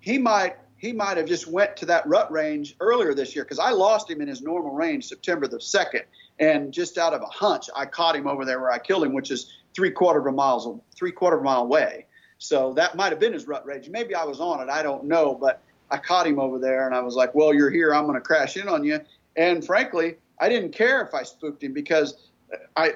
he 0.00 0.16
might 0.16 0.56
he 0.84 0.92
might 0.92 1.16
have 1.16 1.26
just 1.26 1.46
went 1.46 1.76
to 1.78 1.86
that 1.86 2.06
rut 2.06 2.30
range 2.30 2.76
earlier 2.78 3.14
this 3.14 3.34
year 3.34 3.42
because 3.44 3.58
I 3.58 3.70
lost 3.70 4.10
him 4.10 4.20
in 4.20 4.28
his 4.28 4.42
normal 4.42 4.72
range 4.72 5.06
September 5.06 5.46
the 5.46 5.58
second, 5.58 6.02
and 6.38 6.72
just 6.72 6.98
out 6.98 7.12
of 7.12 7.22
a 7.22 7.26
hunch, 7.26 7.68
I 7.76 7.86
caught 7.86 8.16
him 8.16 8.26
over 8.26 8.44
there 8.44 8.60
where 8.60 8.72
I 8.72 8.78
killed 8.78 9.04
him, 9.04 9.12
which 9.12 9.30
is 9.30 9.52
three 9.74 9.90
quarter 9.90 10.20
of 10.20 10.26
a 10.26 10.32
mile 10.32 10.82
three 10.94 11.12
quarter 11.12 11.36
of 11.36 11.42
a 11.42 11.44
mile 11.44 11.62
away. 11.62 12.06
So 12.38 12.72
that 12.74 12.96
might 12.96 13.10
have 13.10 13.20
been 13.20 13.32
his 13.32 13.46
rut 13.46 13.64
range. 13.64 13.88
Maybe 13.88 14.14
I 14.14 14.24
was 14.24 14.40
on 14.40 14.60
it. 14.60 14.70
I 14.70 14.82
don't 14.82 15.04
know, 15.04 15.34
but 15.34 15.62
I 15.90 15.98
caught 15.98 16.26
him 16.26 16.38
over 16.38 16.58
there, 16.58 16.86
and 16.86 16.94
I 16.94 17.00
was 17.00 17.14
like, 17.14 17.34
"Well, 17.34 17.54
you're 17.54 17.70
here. 17.70 17.94
I'm 17.94 18.06
going 18.06 18.16
to 18.16 18.20
crash 18.20 18.56
in 18.56 18.68
on 18.68 18.84
you." 18.84 19.00
And 19.36 19.64
frankly, 19.64 20.16
I 20.40 20.48
didn't 20.48 20.72
care 20.72 21.02
if 21.02 21.14
I 21.14 21.22
spooked 21.22 21.62
him 21.62 21.72
because 21.72 22.30
I 22.76 22.92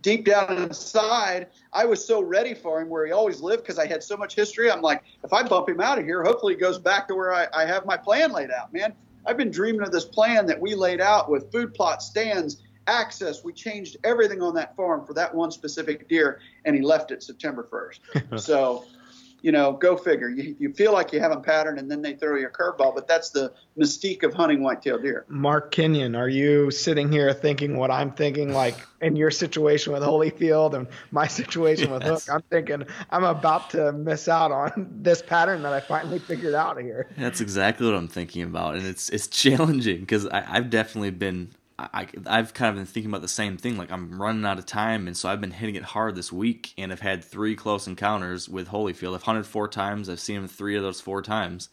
deep 0.00 0.24
down 0.24 0.56
inside, 0.56 1.48
I 1.72 1.84
was 1.84 2.04
so 2.04 2.22
ready 2.22 2.54
for 2.54 2.80
him 2.80 2.88
where 2.88 3.06
he 3.06 3.12
always 3.12 3.40
lived 3.40 3.62
because 3.62 3.78
I 3.78 3.86
had 3.86 4.02
so 4.02 4.16
much 4.16 4.34
history. 4.34 4.70
I'm 4.70 4.82
like, 4.82 5.02
if 5.24 5.32
I 5.32 5.42
bump 5.42 5.68
him 5.68 5.80
out 5.80 5.98
of 5.98 6.04
here, 6.04 6.22
hopefully 6.22 6.54
he 6.54 6.60
goes 6.60 6.78
back 6.78 7.08
to 7.08 7.14
where 7.14 7.32
I, 7.32 7.46
I 7.54 7.64
have 7.64 7.86
my 7.86 7.96
plan 7.96 8.32
laid 8.32 8.50
out. 8.50 8.72
Man, 8.72 8.92
I've 9.26 9.36
been 9.36 9.50
dreaming 9.50 9.82
of 9.82 9.92
this 9.92 10.04
plan 10.04 10.46
that 10.46 10.60
we 10.60 10.74
laid 10.74 11.00
out 11.00 11.30
with 11.30 11.50
food 11.52 11.74
plot 11.74 12.02
stands, 12.02 12.62
access. 12.86 13.44
We 13.44 13.52
changed 13.52 13.96
everything 14.04 14.42
on 14.42 14.54
that 14.54 14.76
farm 14.76 15.04
for 15.06 15.14
that 15.14 15.34
one 15.34 15.50
specific 15.50 16.08
deer, 16.08 16.40
and 16.64 16.74
he 16.74 16.82
left 16.82 17.10
it 17.10 17.22
September 17.22 17.68
1st. 17.70 18.40
so 18.40 18.84
you 19.42 19.50
know, 19.50 19.72
go 19.72 19.96
figure. 19.96 20.28
You, 20.28 20.56
you 20.58 20.72
feel 20.72 20.92
like 20.92 21.12
you 21.12 21.20
have 21.20 21.32
a 21.32 21.40
pattern, 21.40 21.78
and 21.78 21.90
then 21.90 22.00
they 22.00 22.14
throw 22.14 22.36
you 22.36 22.46
a 22.46 22.50
curveball. 22.50 22.94
But 22.94 23.08
that's 23.08 23.30
the 23.30 23.52
mystique 23.76 24.22
of 24.22 24.32
hunting 24.32 24.62
white-tailed 24.62 25.02
deer. 25.02 25.26
Mark 25.28 25.72
Kenyon, 25.72 26.14
are 26.14 26.28
you 26.28 26.70
sitting 26.70 27.10
here 27.10 27.32
thinking 27.32 27.76
what 27.76 27.90
I'm 27.90 28.12
thinking? 28.12 28.52
Like 28.52 28.76
in 29.00 29.16
your 29.16 29.32
situation 29.32 29.92
with 29.92 30.02
Holyfield 30.02 30.74
and 30.74 30.86
my 31.10 31.26
situation 31.26 31.90
with. 31.90 32.04
Hook, 32.04 32.22
I'm 32.32 32.42
thinking 32.42 32.84
I'm 33.10 33.24
about 33.24 33.70
to 33.70 33.92
miss 33.92 34.28
out 34.28 34.52
on 34.52 34.88
this 35.02 35.20
pattern 35.22 35.62
that 35.62 35.72
I 35.72 35.80
finally 35.80 36.20
figured 36.20 36.54
out 36.54 36.80
here. 36.80 37.08
That's 37.18 37.40
exactly 37.40 37.86
what 37.86 37.96
I'm 37.96 38.08
thinking 38.08 38.42
about, 38.42 38.76
and 38.76 38.86
it's 38.86 39.08
it's 39.10 39.26
challenging 39.26 40.00
because 40.00 40.26
I've 40.28 40.70
definitely 40.70 41.10
been 41.10 41.50
I, 41.92 42.08
I've 42.26 42.54
kind 42.54 42.70
of 42.70 42.76
been 42.76 42.86
thinking 42.86 43.10
about 43.10 43.22
the 43.22 43.28
same 43.28 43.56
thing. 43.56 43.76
Like 43.76 43.90
I'm 43.90 44.20
running 44.20 44.44
out 44.44 44.58
of 44.58 44.66
time, 44.66 45.06
and 45.06 45.16
so 45.16 45.28
I've 45.28 45.40
been 45.40 45.50
hitting 45.50 45.74
it 45.74 45.82
hard 45.82 46.14
this 46.14 46.32
week, 46.32 46.72
and 46.76 46.92
I've 46.92 47.00
had 47.00 47.24
three 47.24 47.54
close 47.54 47.86
encounters 47.86 48.48
with 48.48 48.68
Holyfield. 48.68 49.14
I've 49.14 49.22
hunted 49.22 49.46
four 49.46 49.68
times. 49.68 50.08
I've 50.08 50.20
seen 50.20 50.36
him 50.36 50.48
three 50.48 50.76
of 50.76 50.82
those 50.82 51.00
four 51.00 51.22
times, 51.22 51.68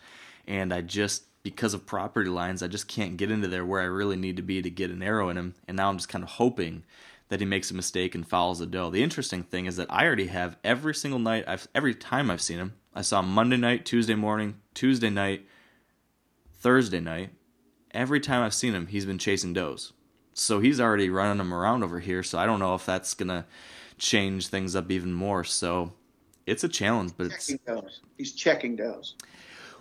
and 0.47 0.73
I 0.73 0.81
just 0.81 1.23
because 1.43 1.73
of 1.73 1.85
property 1.85 2.29
lines, 2.29 2.61
I 2.61 2.67
just 2.67 2.87
can't 2.87 3.17
get 3.17 3.31
into 3.31 3.47
there 3.47 3.65
where 3.65 3.81
I 3.81 3.85
really 3.85 4.17
need 4.17 4.37
to 4.37 4.43
be 4.43 4.61
to 4.61 4.69
get 4.69 4.91
an 4.91 5.01
arrow 5.01 5.29
in 5.29 5.37
him. 5.37 5.55
And 5.67 5.77
now 5.77 5.89
I'm 5.89 5.97
just 5.97 6.09
kind 6.09 6.23
of 6.23 6.31
hoping 6.31 6.83
that 7.29 7.39
he 7.39 7.45
makes 7.45 7.71
a 7.71 7.75
mistake 7.75 8.15
and 8.15 8.27
fouls 8.27 8.59
a 8.59 8.65
doe. 8.65 8.89
The 8.89 9.03
interesting 9.03 9.43
thing 9.43 9.65
is 9.65 9.77
that 9.77 9.91
I 9.91 10.05
already 10.05 10.27
have 10.27 10.57
every 10.63 10.93
single 10.93 11.19
night, 11.19 11.45
I've 11.47 11.67
every 11.73 11.95
time 11.95 12.29
I've 12.29 12.41
seen 12.41 12.57
him. 12.57 12.73
I 12.93 13.01
saw 13.01 13.19
him 13.19 13.29
Monday 13.29 13.57
night, 13.57 13.85
Tuesday 13.85 14.15
morning, 14.15 14.55
Tuesday 14.73 15.09
night, 15.09 15.45
Thursday 16.53 16.99
night. 16.99 17.29
Every 17.91 18.19
time 18.19 18.43
I've 18.43 18.53
seen 18.53 18.73
him, 18.73 18.87
he's 18.87 19.05
been 19.05 19.17
chasing 19.17 19.53
does. 19.53 19.93
So 20.39 20.59
he's 20.59 20.79
already 20.79 21.09
running 21.09 21.37
them 21.37 21.53
around 21.53 21.83
over 21.83 21.99
here. 21.99 22.23
So 22.23 22.39
I 22.39 22.45
don't 22.45 22.59
know 22.59 22.75
if 22.75 22.85
that's 22.85 23.13
gonna 23.13 23.45
change 23.97 24.47
things 24.47 24.75
up 24.75 24.89
even 24.89 25.13
more. 25.13 25.43
So 25.43 25.93
it's 26.45 26.63
a 26.63 26.69
challenge, 26.69 27.13
but 27.17 27.29
checking 27.31 27.59
it's 27.67 28.01
he's 28.17 28.31
checking 28.33 28.75
does. 28.75 29.15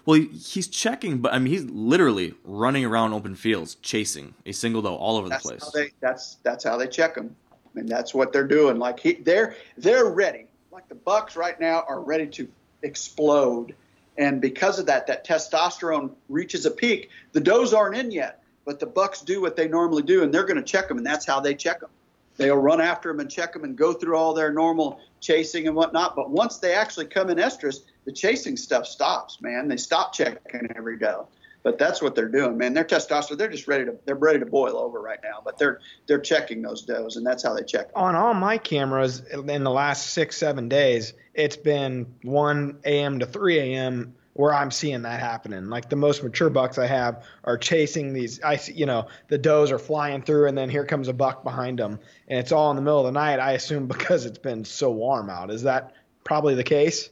Well, 0.05 0.21
he's 0.21 0.69
checking, 0.69 1.19
but 1.19 1.35
I 1.35 1.39
mean, 1.39 1.53
he's 1.53 1.65
literally 1.65 2.35
running 2.45 2.85
around 2.85 3.13
open 3.13 3.35
fields, 3.35 3.75
chasing 3.77 4.35
a 4.47 4.53
single 4.53 4.81
doe 4.81 4.95
all 4.95 5.19
over 5.19 5.29
that's 5.29 5.43
the 5.43 5.49
place. 5.57 5.71
They, 5.73 5.91
that's 6.01 6.37
that's 6.43 6.65
how 6.65 6.77
they 6.77 6.87
check 6.87 7.15
them. 7.15 7.37
and 7.75 7.89
that's 7.89 8.15
what 8.15 8.33
they're 8.33 8.47
doing. 8.47 8.79
Like 8.79 9.01
he, 9.01 9.15
they're 9.15 9.55
they're 9.77 10.07
ready. 10.07 10.47
Like 10.73 10.89
the 10.89 10.95
bucks 10.95 11.37
right 11.37 11.59
now 11.61 11.85
are 11.89 12.01
ready 12.01 12.27
to 12.27 12.49
explode, 12.83 13.75
and 14.17 14.41
because 14.41 14.79
of 14.79 14.87
that, 14.87 15.07
that 15.09 15.27
testosterone 15.27 16.11
reaches 16.29 16.65
a 16.65 16.71
peak. 16.71 17.11
The 17.33 17.41
does 17.41 17.75
aren't 17.75 17.97
in 17.97 18.11
yet, 18.11 18.43
but 18.69 18.79
the 18.79 18.87
Bucks 18.87 19.23
do 19.23 19.41
what 19.41 19.57
they 19.57 19.67
normally 19.67 20.03
do, 20.03 20.23
and 20.23 20.33
they're 20.33 20.45
going 20.45 20.59
to 20.59 20.63
check 20.63 20.89
them, 20.89 20.99
and 20.99 21.07
that's 21.07 21.25
how 21.25 21.41
they 21.41 21.55
check 21.55 21.81
them. 21.81 21.89
They'll 22.37 22.59
run 22.59 22.83
after 22.83 23.11
them 23.11 23.19
and 23.19 23.31
check 23.31 23.55
them 23.55 23.65
and 23.65 23.75
go 23.75 23.95
through 23.95 24.15
all 24.15 24.35
their 24.35 24.53
normal 24.53 25.01
chasing 25.21 25.67
and 25.69 25.75
whatnot. 25.75 26.15
But 26.15 26.29
once 26.29 26.59
they 26.59 26.75
actually 26.75 27.07
come 27.07 27.31
in 27.31 27.39
estrus, 27.39 27.79
the 28.05 28.13
chasing 28.13 28.59
stuff 28.59 28.87
stops, 28.87 29.41
man. 29.41 29.69
They 29.69 29.79
stop 29.79 30.13
checking 30.13 30.69
every 30.77 30.99
doe. 30.99 31.29
But 31.63 31.79
that's 31.79 32.03
what 32.03 32.15
they're 32.15 32.29
doing, 32.29 32.59
man. 32.59 32.75
Their 32.75 32.85
testosterone, 32.85 33.39
they're 33.39 33.49
just 33.49 33.69
ready 33.69 33.87
to 33.87 33.97
they're 34.05 34.15
ready 34.15 34.39
to 34.39 34.47
boil 34.47 34.77
over 34.77 35.01
right 35.01 35.19
now. 35.25 35.41
But 35.43 35.57
they're 35.57 35.81
they're 36.07 36.21
checking 36.21 36.61
those 36.61 36.83
does, 36.83 37.17
and 37.17 37.27
that's 37.27 37.43
how 37.43 37.55
they 37.55 37.63
check. 37.63 37.95
Them. 37.95 38.05
On 38.05 38.15
all 38.15 38.35
my 38.35 38.59
cameras 38.59 39.21
in 39.21 39.65
the 39.65 39.71
last 39.71 40.09
six 40.09 40.37
seven 40.37 40.69
days, 40.69 41.15
it's 41.33 41.57
been 41.57 42.15
1 42.23 42.81
a.m. 42.85 43.19
to 43.21 43.27
3 43.27 43.59
a.m 43.61 44.15
where 44.39 44.55
I'm 44.55 44.71
seeing 44.71 45.03
that 45.03 45.19
happening. 45.19 45.69
Like 45.69 45.89
the 45.89 45.97
most 45.97 46.23
mature 46.23 46.49
bucks 46.49 46.79
I 46.79 46.87
have 46.87 47.25
are 47.43 47.59
chasing 47.59 48.13
these. 48.13 48.41
I 48.41 48.55
see, 48.55 48.73
you 48.73 48.87
know, 48.87 49.09
the 49.27 49.37
does 49.37 49.73
are 49.73 49.81
flying 49.81 50.23
through, 50.23 50.47
and 50.47 50.57
then 50.57 50.71
here 50.71 50.85
comes 50.85 51.09
a 51.09 51.13
buck 51.13 51.43
behind 51.43 51.81
them, 51.81 51.99
and 52.29 52.39
it's 52.39 52.53
all 52.53 52.71
in 52.71 52.77
the 52.77 52.83
middle 52.83 53.01
of 53.01 53.07
the 53.07 53.19
night. 53.19 53.41
I 53.41 53.53
assume 53.53 53.87
because 53.89 54.27
it's 54.27 54.39
been 54.39 54.65
so 54.65 54.93
warm 54.93 55.29
out. 55.29 55.51
Is 55.51 55.65
that 55.65 55.93
probably 56.23 56.55
the 56.55 56.63
case? 56.63 57.11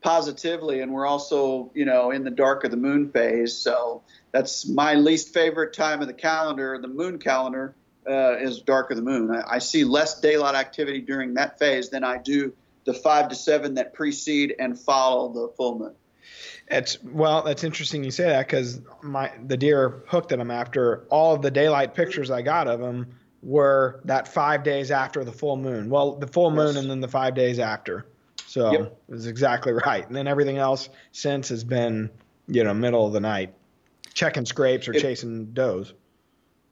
positively, 0.00 0.80
and 0.80 0.92
we're 0.92 1.06
also, 1.06 1.72
you 1.74 1.84
know, 1.84 2.12
in 2.12 2.22
the 2.22 2.30
dark 2.30 2.62
of 2.62 2.70
the 2.70 2.76
moon 2.76 3.10
phase. 3.10 3.56
So 3.56 4.02
that's 4.30 4.68
my 4.68 4.94
least 4.94 5.34
favorite 5.34 5.72
time 5.72 6.00
of 6.00 6.06
the 6.06 6.14
calendar, 6.14 6.78
the 6.80 6.86
moon 6.86 7.18
calendar, 7.18 7.74
uh, 8.08 8.36
is 8.36 8.60
dark 8.60 8.92
of 8.92 8.96
the 8.96 9.02
moon. 9.02 9.34
I, 9.34 9.56
I, 9.56 9.58
see 9.58 9.82
less 9.82 10.20
daylight 10.20 10.54
activity 10.54 11.00
during 11.00 11.34
that 11.34 11.58
phase 11.58 11.90
than 11.90 12.04
I 12.04 12.18
do 12.18 12.52
the 12.84 12.94
five 12.94 13.28
to 13.30 13.34
seven 13.34 13.74
that 13.74 13.92
precede 13.92 14.54
and 14.58 14.78
follow 14.78 15.32
the 15.32 15.52
full 15.56 15.80
moon. 15.80 15.94
It's 16.70 17.02
well, 17.02 17.42
that's 17.42 17.64
interesting 17.64 18.04
you 18.04 18.10
say 18.10 18.24
that 18.24 18.46
because 18.46 18.80
my 19.02 19.32
the 19.46 19.56
deer 19.56 20.02
hooked 20.06 20.32
at 20.32 20.38
him 20.38 20.50
after 20.50 21.06
all 21.10 21.34
of 21.34 21.42
the 21.42 21.50
daylight 21.50 21.94
pictures 21.94 22.30
I 22.30 22.42
got 22.42 22.68
of 22.68 22.80
him 22.80 23.06
were 23.42 24.00
that 24.04 24.28
five 24.28 24.62
days 24.64 24.90
after 24.90 25.24
the 25.24 25.32
full 25.32 25.56
moon. 25.56 25.88
Well, 25.88 26.16
the 26.16 26.26
full 26.26 26.50
moon 26.50 26.74
yes. 26.74 26.76
and 26.76 26.90
then 26.90 27.00
the 27.00 27.08
five 27.08 27.34
days 27.34 27.58
after. 27.58 28.06
So 28.46 28.72
yep. 28.72 28.80
it 29.08 29.12
was 29.12 29.26
exactly 29.26 29.72
right. 29.86 30.06
And 30.06 30.16
then 30.16 30.26
everything 30.26 30.58
else 30.58 30.88
since 31.12 31.48
has 31.50 31.64
been, 31.64 32.10
you 32.46 32.64
know, 32.64 32.74
middle 32.74 33.06
of 33.06 33.12
the 33.12 33.20
night, 33.20 33.54
checking 34.14 34.46
scrapes 34.46 34.88
or 34.88 34.94
if, 34.94 35.02
chasing 35.02 35.52
does. 35.52 35.94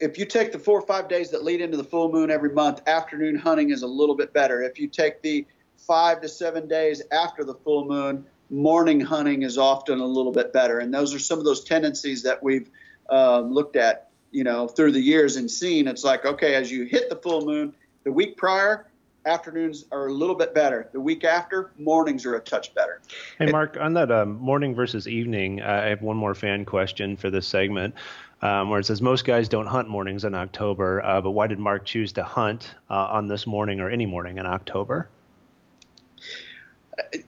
If 0.00 0.18
you 0.18 0.26
take 0.26 0.52
the 0.52 0.58
four 0.58 0.78
or 0.78 0.86
five 0.86 1.08
days 1.08 1.30
that 1.30 1.44
lead 1.44 1.60
into 1.60 1.76
the 1.76 1.84
full 1.84 2.10
moon 2.10 2.30
every 2.30 2.50
month, 2.50 2.86
afternoon 2.86 3.36
hunting 3.36 3.70
is 3.70 3.82
a 3.82 3.86
little 3.86 4.16
bit 4.16 4.32
better. 4.32 4.62
If 4.62 4.78
you 4.78 4.88
take 4.88 5.22
the 5.22 5.46
five 5.76 6.20
to 6.22 6.28
seven 6.28 6.66
days 6.66 7.02
after 7.12 7.44
the 7.44 7.54
full 7.54 7.84
moon, 7.84 8.26
morning 8.50 9.00
hunting 9.00 9.42
is 9.42 9.58
often 9.58 10.00
a 10.00 10.04
little 10.04 10.32
bit 10.32 10.52
better. 10.52 10.78
And 10.78 10.92
those 10.92 11.14
are 11.14 11.18
some 11.18 11.38
of 11.38 11.44
those 11.44 11.64
tendencies 11.64 12.22
that 12.22 12.42
we've 12.42 12.70
uh, 13.10 13.40
looked 13.40 13.76
at, 13.76 14.10
you 14.30 14.44
know, 14.44 14.68
through 14.68 14.92
the 14.92 15.00
years 15.00 15.36
and 15.36 15.50
seen. 15.50 15.88
It's 15.88 16.04
like, 16.04 16.24
okay, 16.24 16.54
as 16.54 16.70
you 16.70 16.84
hit 16.84 17.08
the 17.08 17.16
full 17.16 17.44
moon, 17.44 17.74
the 18.04 18.12
week 18.12 18.36
prior, 18.36 18.86
afternoons 19.26 19.86
are 19.90 20.06
a 20.06 20.12
little 20.12 20.36
bit 20.36 20.54
better. 20.54 20.88
The 20.92 21.00
week 21.00 21.24
after, 21.24 21.72
mornings 21.78 22.24
are 22.24 22.36
a 22.36 22.40
touch 22.40 22.72
better. 22.74 23.00
Hey, 23.38 23.50
Mark, 23.50 23.76
on 23.78 23.94
that 23.94 24.10
um, 24.12 24.38
morning 24.38 24.74
versus 24.74 25.08
evening, 25.08 25.60
I 25.62 25.86
have 25.86 26.02
one 26.02 26.16
more 26.16 26.34
fan 26.34 26.64
question 26.64 27.16
for 27.16 27.30
this 27.30 27.46
segment. 27.46 27.94
Um, 28.42 28.68
where 28.68 28.78
it 28.78 28.84
says 28.84 29.00
most 29.00 29.24
guys 29.24 29.48
don't 29.48 29.66
hunt 29.66 29.88
mornings 29.88 30.24
in 30.24 30.34
October, 30.34 31.02
uh, 31.02 31.22
but 31.22 31.30
why 31.30 31.46
did 31.46 31.58
Mark 31.58 31.86
choose 31.86 32.12
to 32.12 32.22
hunt 32.22 32.74
uh, 32.90 32.94
on 32.94 33.28
this 33.28 33.46
morning 33.46 33.80
or 33.80 33.88
any 33.88 34.04
morning 34.04 34.36
in 34.36 34.44
October? 34.44 35.08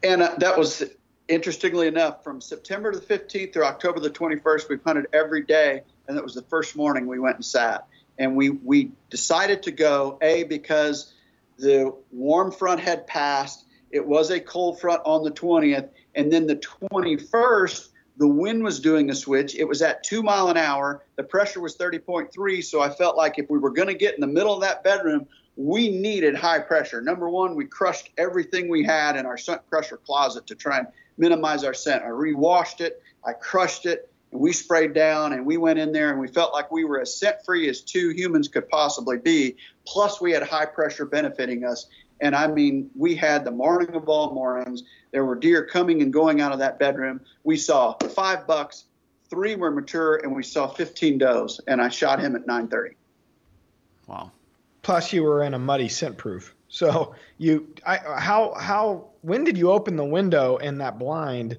And 0.03 0.23
uh, 0.23 0.35
that 0.39 0.59
was 0.59 0.85
interestingly 1.29 1.87
enough, 1.87 2.25
from 2.25 2.41
September 2.41 2.93
the 2.93 3.01
15th 3.01 3.53
through 3.53 3.65
October 3.65 4.01
the 4.01 4.11
21st, 4.11 4.69
we 4.69 4.79
hunted 4.85 5.07
every 5.13 5.43
day, 5.43 5.83
and 6.09 6.17
that 6.17 6.25
was 6.25 6.35
the 6.35 6.43
first 6.43 6.75
morning 6.77 7.07
we 7.07 7.19
went 7.19 7.37
and 7.37 7.45
sat. 7.45 7.87
And 8.19 8.35
we 8.35 8.51
we 8.51 8.91
decided 9.11 9.63
to 9.65 9.71
go 9.71 10.19
a 10.21 10.43
because 10.45 11.13
the 11.59 11.95
warm 12.11 12.51
front 12.51 12.81
had 12.81 13.07
passed. 13.07 13.67
It 13.91 14.05
was 14.05 14.31
a 14.31 14.41
cold 14.41 14.81
front 14.81 15.03
on 15.05 15.23
the 15.23 15.31
20th, 15.31 15.89
and 16.15 16.33
then 16.33 16.47
the 16.47 16.57
21st, 16.57 17.89
the 18.17 18.27
wind 18.27 18.65
was 18.65 18.81
doing 18.81 19.11
a 19.11 19.15
switch. 19.15 19.55
It 19.55 19.65
was 19.65 19.83
at 19.83 20.03
two 20.03 20.23
mile 20.23 20.49
an 20.49 20.57
hour. 20.57 21.05
The 21.17 21.23
pressure 21.23 21.61
was 21.61 21.77
30.3, 21.77 22.65
so 22.65 22.81
I 22.81 22.91
felt 22.91 23.17
like 23.17 23.39
if 23.39 23.49
we 23.49 23.59
were 23.59 23.71
going 23.71 23.89
to 23.89 23.95
get 23.95 24.15
in 24.15 24.21
the 24.21 24.27
middle 24.27 24.55
of 24.55 24.63
that 24.63 24.83
bedroom, 24.83 25.27
we 25.57 25.89
needed 25.89 26.35
high 26.35 26.59
pressure. 26.59 27.01
Number 27.01 27.29
one, 27.29 27.55
we 27.55 27.67
crushed 27.67 28.11
everything 28.19 28.69
we 28.69 28.85
had 28.85 29.17
in 29.17 29.27
our 29.27 29.39
scent 29.39 29.63
crusher 29.71 29.97
closet 29.97 30.47
to 30.49 30.55
try 30.55 30.79
and 30.79 30.89
minimize 31.19 31.65
our 31.65 31.75
scent. 31.75 32.03
I 32.03 32.09
rewashed 32.09 32.81
it, 32.81 33.03
I 33.25 33.33
crushed 33.33 33.87
it, 33.87 34.11
and 34.33 34.41
we 34.41 34.53
sprayed 34.53 34.95
down 34.95 35.33
and 35.33 35.45
we 35.45 35.57
went 35.57 35.79
in 35.79 35.93
there 35.93 36.11
and 36.11 36.21
we 36.21 36.29
felt 36.29 36.53
like 36.53 36.71
we 36.71 36.85
were 36.85 37.01
as 37.01 37.19
scent 37.19 37.37
free 37.45 37.69
as 37.69 37.81
two 37.81 38.11
humans 38.11 38.49
could 38.49 38.69
possibly 38.69 39.19
be. 39.19 39.57
Plus, 39.87 40.21
we 40.21 40.33
had 40.33 40.43
high 40.43 40.67
pressure 40.67 41.07
benefiting 41.07 41.65
us. 41.65 41.87
And 42.21 42.35
I 42.35 42.47
mean, 42.49 42.91
we 42.97 43.15
had 43.15 43.45
the 43.45 43.51
morning 43.51 43.95
of 43.95 44.09
all 44.09 44.33
mornings. 44.35 44.83
There 45.13 45.25
were 45.25 45.37
deer 45.37 45.65
coming 45.65 46.03
and 46.03 46.13
going 46.13 46.41
out 46.41 46.53
of 46.53 46.59
that 46.59 46.79
bedroom. 46.79 47.21
We 47.45 47.57
saw 47.57 47.95
five 47.95 48.47
bucks, 48.47 48.85
three 49.31 49.55
were 49.55 49.71
mature, 49.71 50.17
and 50.17 50.35
we 50.35 50.43
saw 50.43 50.67
15 50.67 51.19
does. 51.19 51.61
And 51.67 51.81
I 51.81 51.89
shot 51.89 52.21
him 52.21 52.35
at 52.37 52.47
9:30. 52.47 52.95
Wow. 54.07 54.33
Plus, 54.83 55.13
you 55.13 55.23
were 55.23 55.43
in 55.43 55.55
a 55.55 55.59
muddy 55.59 55.89
scent 55.89 56.17
proof. 56.17 56.55
So 56.69 57.15
you, 57.39 57.69
I, 57.87 57.99
how, 58.19 58.55
how, 58.55 59.09
when 59.29 59.45
did 59.45 59.57
you 59.57 59.71
open 59.71 59.97
the 59.97 60.05
window 60.05 60.57
in 60.57 60.79
that 60.79 60.99
blind? 60.99 61.59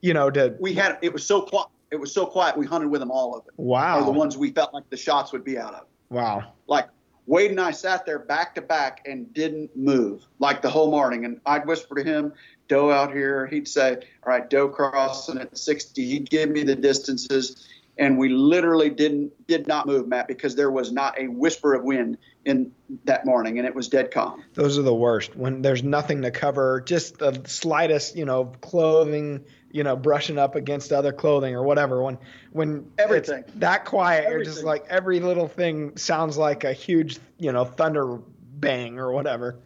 You 0.00 0.14
know, 0.14 0.30
to 0.30 0.56
we 0.58 0.72
had 0.72 0.98
it 1.02 1.12
was 1.12 1.26
so 1.26 1.42
quiet. 1.42 1.68
It 1.90 1.96
was 1.96 2.12
so 2.12 2.24
quiet. 2.24 2.56
We 2.56 2.66
hunted 2.66 2.88
with 2.88 3.00
them 3.00 3.10
all 3.10 3.36
of 3.36 3.44
it. 3.46 3.52
Wow. 3.56 4.00
Or 4.00 4.04
the 4.04 4.12
ones 4.12 4.38
we 4.38 4.50
felt 4.52 4.72
like 4.72 4.88
the 4.90 4.96
shots 4.96 5.32
would 5.32 5.44
be 5.44 5.58
out 5.58 5.74
of. 5.74 5.86
Wow. 6.08 6.52
Like 6.68 6.88
Wade 7.26 7.50
and 7.50 7.60
I 7.60 7.72
sat 7.72 8.06
there 8.06 8.20
back 8.20 8.54
to 8.54 8.62
back 8.62 9.06
and 9.06 9.32
didn't 9.34 9.76
move 9.76 10.26
like 10.38 10.62
the 10.62 10.70
whole 10.70 10.90
morning. 10.90 11.24
And 11.24 11.40
I'd 11.46 11.66
whisper 11.66 11.96
to 11.96 12.04
him, 12.04 12.32
doe 12.68 12.92
out 12.92 13.12
here. 13.12 13.46
He'd 13.46 13.66
say, 13.66 13.96
all 13.96 14.32
right, 14.32 14.48
doe 14.48 14.68
crossing 14.68 15.38
at 15.38 15.58
60. 15.58 16.04
He'd 16.04 16.30
give 16.30 16.48
me 16.48 16.62
the 16.62 16.76
distances 16.76 17.68
and 18.00 18.16
we 18.16 18.30
literally 18.30 18.88
didn't 18.88 19.30
did 19.46 19.68
not 19.68 19.86
move, 19.86 20.08
Matt, 20.08 20.26
because 20.26 20.56
there 20.56 20.70
was 20.70 20.90
not 20.90 21.20
a 21.20 21.28
whisper 21.28 21.74
of 21.74 21.84
wind 21.84 22.16
in 22.46 22.72
that 23.04 23.26
morning, 23.26 23.58
and 23.58 23.68
it 23.68 23.74
was 23.74 23.88
dead 23.88 24.10
calm. 24.10 24.42
Those 24.54 24.78
are 24.78 24.82
the 24.82 24.94
worst 24.94 25.36
when 25.36 25.60
there's 25.60 25.82
nothing 25.82 26.22
to 26.22 26.30
cover, 26.30 26.80
just 26.80 27.18
the 27.18 27.40
slightest, 27.46 28.16
you 28.16 28.24
know, 28.24 28.46
clothing, 28.62 29.44
you 29.70 29.84
know, 29.84 29.96
brushing 29.96 30.38
up 30.38 30.54
against 30.54 30.92
other 30.92 31.12
clothing 31.12 31.54
or 31.54 31.62
whatever. 31.62 32.02
When 32.02 32.18
when 32.52 32.90
everything 32.98 33.44
that 33.56 33.84
quiet, 33.84 34.24
everything. 34.24 34.32
you're 34.32 34.44
just 34.44 34.64
like 34.64 34.86
every 34.88 35.20
little 35.20 35.46
thing 35.46 35.96
sounds 35.98 36.38
like 36.38 36.64
a 36.64 36.72
huge, 36.72 37.18
you 37.38 37.52
know, 37.52 37.66
thunder 37.66 38.18
bang 38.54 38.98
or 38.98 39.12
whatever. 39.12 39.58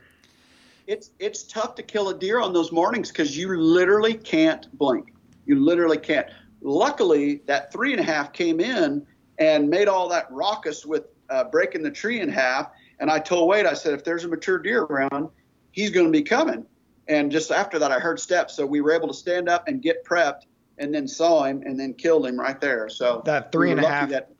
It's 0.88 1.12
it's 1.20 1.44
tough 1.44 1.76
to 1.76 1.84
kill 1.84 2.08
a 2.08 2.18
deer 2.18 2.40
on 2.40 2.52
those 2.52 2.72
mornings 2.72 3.10
because 3.10 3.38
you 3.38 3.56
literally 3.56 4.14
can't 4.14 4.76
blink. 4.76 5.14
You 5.46 5.64
literally 5.64 5.98
can't. 5.98 6.26
Luckily, 6.64 7.42
that 7.46 7.70
three 7.70 7.92
and 7.92 8.00
a 8.00 8.04
half 8.04 8.32
came 8.32 8.58
in 8.58 9.06
and 9.38 9.68
made 9.68 9.86
all 9.86 10.08
that 10.08 10.26
raucous 10.32 10.84
with 10.86 11.04
uh, 11.28 11.44
breaking 11.44 11.82
the 11.82 11.90
tree 11.90 12.20
in 12.20 12.28
half. 12.28 12.70
And 12.98 13.10
I 13.10 13.18
told 13.18 13.48
Wade, 13.48 13.66
I 13.66 13.74
said, 13.74 13.92
if 13.92 14.02
there's 14.02 14.24
a 14.24 14.28
mature 14.28 14.58
deer 14.58 14.82
around, 14.82 15.28
he's 15.72 15.90
going 15.90 16.06
to 16.06 16.12
be 16.12 16.22
coming. 16.22 16.64
And 17.06 17.30
just 17.30 17.50
after 17.50 17.78
that, 17.78 17.92
I 17.92 17.98
heard 17.98 18.18
steps. 18.18 18.54
So 18.54 18.64
we 18.64 18.80
were 18.80 18.92
able 18.92 19.08
to 19.08 19.14
stand 19.14 19.48
up 19.48 19.68
and 19.68 19.82
get 19.82 20.04
prepped 20.04 20.42
and 20.78 20.94
then 20.94 21.06
saw 21.06 21.44
him 21.44 21.62
and 21.66 21.78
then 21.78 21.92
killed 21.92 22.26
him 22.26 22.40
right 22.40 22.58
there. 22.60 22.88
So 22.88 23.22
that 23.26 23.52
three 23.52 23.68
we 23.68 23.72
and 23.72 23.84
a 23.84 23.88
half. 23.88 24.08
That, 24.08 24.30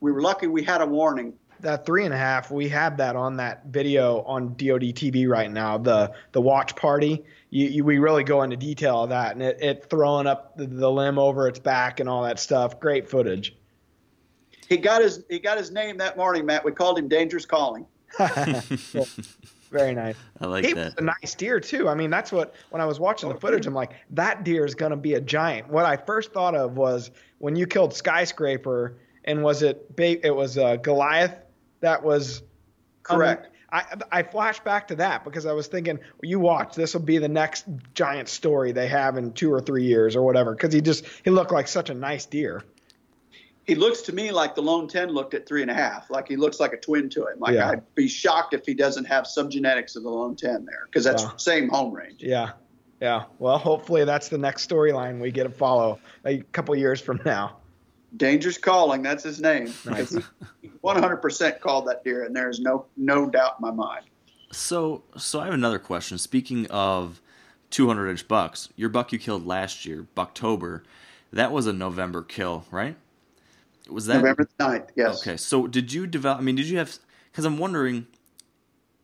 we 0.00 0.12
were 0.12 0.20
lucky 0.20 0.48
we 0.48 0.64
had 0.64 0.80
a 0.80 0.86
warning. 0.86 1.34
That 1.60 1.84
three 1.84 2.04
and 2.04 2.14
a 2.14 2.18
half, 2.18 2.50
we 2.50 2.68
have 2.68 2.96
that 2.98 3.16
on 3.16 3.36
that 3.38 3.66
video 3.66 4.22
on 4.22 4.48
DoD 4.50 4.94
TV 4.94 5.28
right 5.28 5.50
now. 5.50 5.78
The 5.78 6.12
the 6.32 6.40
watch 6.40 6.76
party 6.76 7.24
you, 7.50 7.66
you, 7.66 7.84
we 7.84 7.98
really 7.98 8.24
go 8.24 8.42
into 8.42 8.56
detail 8.56 9.04
of 9.04 9.10
that 9.10 9.32
and 9.32 9.42
it, 9.42 9.58
it 9.60 9.86
throwing 9.88 10.26
up 10.26 10.56
the, 10.56 10.66
the, 10.66 10.90
limb 10.90 11.18
over 11.18 11.48
its 11.48 11.58
back 11.58 12.00
and 12.00 12.08
all 12.08 12.22
that 12.22 12.38
stuff. 12.38 12.78
Great 12.78 13.08
footage. 13.08 13.56
He 14.68 14.76
got 14.76 15.00
his 15.00 15.24
he 15.30 15.38
got 15.38 15.56
his 15.56 15.70
name 15.70 15.96
that 15.98 16.16
morning, 16.16 16.44
Matt. 16.44 16.64
We 16.64 16.72
called 16.72 16.98
him 16.98 17.08
Dangerous 17.08 17.46
Calling. 17.46 17.86
Very 19.70 19.94
nice. 19.94 20.16
I 20.40 20.46
like 20.46 20.64
he 20.64 20.72
that. 20.74 20.84
was 20.84 20.94
a 20.98 21.02
nice 21.02 21.34
deer 21.34 21.58
too. 21.58 21.88
I 21.88 21.94
mean, 21.94 22.10
that's 22.10 22.32
what 22.32 22.54
when 22.68 22.82
I 22.82 22.84
was 22.84 23.00
watching 23.00 23.30
the 23.30 23.34
footage, 23.34 23.66
I'm 23.66 23.74
like, 23.74 23.92
that 24.10 24.44
deer 24.44 24.66
is 24.66 24.74
going 24.74 24.90
to 24.90 24.96
be 24.96 25.14
a 25.14 25.20
giant. 25.20 25.68
What 25.68 25.86
I 25.86 25.96
first 25.96 26.32
thought 26.32 26.54
of 26.54 26.76
was 26.76 27.10
when 27.38 27.56
you 27.56 27.66
killed 27.66 27.94
Skyscraper, 27.94 28.98
and 29.24 29.42
was 29.42 29.62
it 29.62 29.90
it 29.96 30.34
was 30.34 30.58
uh, 30.58 30.76
Goliath 30.76 31.38
that 31.80 32.02
was 32.02 32.40
um, 33.08 33.18
correct. 33.18 33.48
I 33.70 33.84
I 34.10 34.22
flashed 34.22 34.64
back 34.64 34.88
to 34.88 34.96
that 34.96 35.24
because 35.24 35.46
I 35.46 35.52
was 35.52 35.66
thinking, 35.66 35.98
you 36.22 36.40
watch, 36.40 36.74
this 36.74 36.94
will 36.94 37.02
be 37.02 37.18
the 37.18 37.28
next 37.28 37.66
giant 37.94 38.28
story 38.28 38.72
they 38.72 38.88
have 38.88 39.16
in 39.16 39.32
two 39.32 39.52
or 39.52 39.60
three 39.60 39.84
years 39.84 40.16
or 40.16 40.22
whatever. 40.22 40.52
Because 40.52 40.72
he 40.72 40.80
just 40.80 41.04
he 41.24 41.30
looked 41.30 41.52
like 41.52 41.68
such 41.68 41.90
a 41.90 41.94
nice 41.94 42.24
deer. 42.26 42.64
He 43.66 43.74
looks 43.74 44.00
to 44.02 44.14
me 44.14 44.30
like 44.30 44.54
the 44.54 44.62
lone 44.62 44.88
ten 44.88 45.10
looked 45.10 45.34
at 45.34 45.46
three 45.46 45.60
and 45.60 45.70
a 45.70 45.74
half. 45.74 46.08
Like 46.08 46.26
he 46.26 46.36
looks 46.36 46.58
like 46.58 46.72
a 46.72 46.78
twin 46.78 47.10
to 47.10 47.26
him. 47.26 47.38
Like 47.38 47.54
yeah. 47.54 47.70
I'd 47.70 47.94
be 47.94 48.08
shocked 48.08 48.54
if 48.54 48.64
he 48.64 48.72
doesn't 48.72 49.04
have 49.04 49.26
some 49.26 49.50
genetics 49.50 49.94
of 49.96 50.02
the 50.02 50.08
lone 50.08 50.34
ten 50.34 50.64
there 50.64 50.86
because 50.86 51.04
that's 51.04 51.24
wow. 51.24 51.36
same 51.36 51.68
home 51.68 51.92
range. 51.92 52.22
Yeah, 52.22 52.52
yeah. 53.02 53.24
Well, 53.38 53.58
hopefully 53.58 54.06
that's 54.06 54.30
the 54.30 54.38
next 54.38 54.66
storyline 54.66 55.20
we 55.20 55.30
get 55.30 55.44
to 55.44 55.50
follow 55.50 55.98
a 56.24 56.38
couple 56.52 56.74
years 56.76 57.02
from 57.02 57.20
now. 57.26 57.58
Dangerous 58.16 58.58
Calling, 58.58 59.02
that's 59.02 59.24
his 59.24 59.40
name. 59.40 59.72
Nice. 59.84 60.16
100% 60.84 61.60
called 61.60 61.86
that 61.88 62.04
deer, 62.04 62.24
and 62.24 62.34
there 62.34 62.48
is 62.48 62.60
no 62.60 62.86
no 62.96 63.28
doubt 63.28 63.56
in 63.58 63.66
my 63.66 63.70
mind. 63.70 64.04
So, 64.52 65.02
so 65.16 65.40
I 65.40 65.44
have 65.46 65.54
another 65.54 65.78
question. 65.78 66.18
Speaking 66.18 66.66
of 66.68 67.20
200 67.70 68.08
inch 68.08 68.28
bucks, 68.28 68.68
your 68.76 68.88
buck 68.88 69.12
you 69.12 69.18
killed 69.18 69.46
last 69.46 69.84
year, 69.84 70.06
Bucktober, 70.16 70.82
that 71.32 71.52
was 71.52 71.66
a 71.66 71.72
November 71.72 72.22
kill, 72.22 72.64
right? 72.70 72.96
Was 73.90 74.06
that 74.06 74.16
November 74.16 74.48
9th? 74.58 74.88
Yes. 74.94 75.20
Okay. 75.20 75.36
So, 75.36 75.66
did 75.66 75.92
you 75.92 76.06
develop? 76.06 76.38
I 76.38 76.42
mean, 76.42 76.56
did 76.56 76.66
you 76.68 76.78
have? 76.78 76.96
Because 77.30 77.44
I'm 77.44 77.58
wondering, 77.58 78.06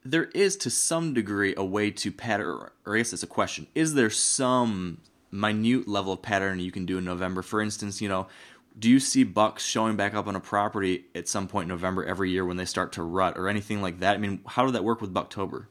there 0.04 0.24
is 0.34 0.56
to 0.58 0.70
some 0.70 1.14
degree 1.14 1.54
a 1.56 1.64
way 1.64 1.90
to 1.90 2.12
pattern, 2.12 2.46
or 2.86 2.94
I 2.94 2.98
guess 2.98 3.12
it's 3.12 3.22
a 3.22 3.28
question. 3.28 3.66
Is 3.74 3.94
there 3.94 4.10
some 4.10 4.98
minute 5.30 5.88
level 5.88 6.12
of 6.12 6.22
pattern 6.22 6.60
you 6.60 6.70
can 6.70 6.86
do 6.86 6.98
in 6.98 7.04
November? 7.04 7.42
For 7.42 7.60
instance, 7.60 8.00
you 8.00 8.08
know, 8.08 8.26
do 8.78 8.90
you 8.90 8.98
see 8.98 9.24
bucks 9.24 9.64
showing 9.64 9.96
back 9.96 10.14
up 10.14 10.26
on 10.26 10.36
a 10.36 10.40
property 10.40 11.06
at 11.14 11.28
some 11.28 11.46
point 11.46 11.64
in 11.64 11.68
November 11.68 12.04
every 12.04 12.30
year 12.30 12.44
when 12.44 12.56
they 12.56 12.64
start 12.64 12.92
to 12.92 13.02
rut 13.02 13.38
or 13.38 13.48
anything 13.48 13.80
like 13.80 14.00
that? 14.00 14.14
I 14.14 14.18
mean, 14.18 14.40
how 14.46 14.66
did 14.66 14.74
that 14.74 14.84
work 14.84 15.00
with 15.00 15.14
Bucktober? 15.14 15.66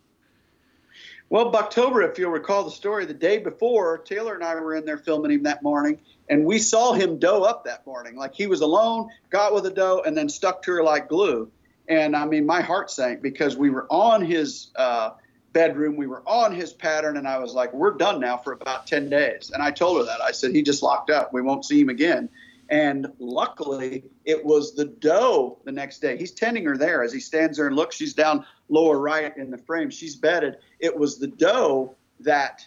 Well, 1.30 1.52
Bucktober, 1.52 2.08
if 2.10 2.18
you'll 2.18 2.32
recall 2.32 2.64
the 2.64 2.72
story, 2.72 3.06
the 3.06 3.14
day 3.14 3.40
before, 3.40 3.98
Taylor 3.98 4.36
and 4.36 4.44
I 4.44 4.56
were 4.56 4.76
in 4.76 4.86
there 4.86 4.98
filming 4.98 5.32
him 5.32 5.44
that 5.44 5.64
morning, 5.64 6.00
and 6.30 6.46
we 6.46 6.60
saw 6.60 6.94
him 6.94 7.18
doe 7.18 7.44
up 7.44 7.66
that 7.66 7.86
morning. 7.88 8.16
Like 8.16 8.34
he 8.36 8.48
was 8.48 8.62
alone, 8.62 9.10
got 9.30 9.54
with 9.54 9.66
a 9.66 9.72
doe, 9.72 10.04
and 10.06 10.16
then 10.16 10.30
stuck 10.30 10.62
to 10.64 10.72
her 10.74 10.84
like 10.84 11.10
glue. 11.10 11.52
And 11.90 12.16
I 12.16 12.26
mean, 12.26 12.46
my 12.46 12.62
heart 12.62 12.92
sank 12.92 13.22
because 13.22 13.58
we 13.58 13.70
were 13.70 13.88
on 13.90 14.24
his 14.24 14.72
uh, 14.76 15.12
bedroom, 15.54 15.96
we 15.96 16.08
were 16.08 16.24
on 16.26 16.54
his 16.54 16.72
pattern, 16.72 17.18
and 17.18 17.28
I 17.28 17.40
was 17.40 17.54
like, 17.54 17.74
we're 17.74 17.98
done 17.98 18.20
now 18.20 18.38
for 18.38 18.54
about 18.54 18.88
10 18.88 19.10
days. 19.10 19.52
And 19.54 19.62
I 19.62 19.72
told 19.72 19.98
her 19.98 20.06
that. 20.06 20.22
I 20.22 20.32
said, 20.32 20.52
he 20.52 20.62
just 20.62 20.84
locked 20.84 21.10
up. 21.10 21.34
We 21.34 21.42
won't 21.42 21.66
see 21.66 21.82
him 21.82 21.90
again. 21.90 22.30
And 22.70 23.08
luckily, 23.20 24.06
it 24.26 24.44
was 24.44 24.76
the 24.76 24.86
doe 24.86 25.60
the 25.66 25.72
next 25.72 26.00
day. 26.00 26.18
He's 26.18 26.32
tending 26.32 26.66
her 26.66 26.78
there 26.78 27.04
as 27.04 27.14
he 27.14 27.20
stands 27.20 27.58
there 27.58 27.68
and 27.68 27.76
looks. 27.76 27.96
She's 27.96 28.14
down 28.14 28.46
lower 28.70 29.00
right 29.00 29.36
in 29.38 29.52
the 29.52 29.58
frame. 29.58 29.90
She's 29.90 30.16
bedded. 30.16 30.58
It 30.80 30.98
was 30.98 31.20
the 31.20 31.28
doe 31.28 31.96
that 32.22 32.66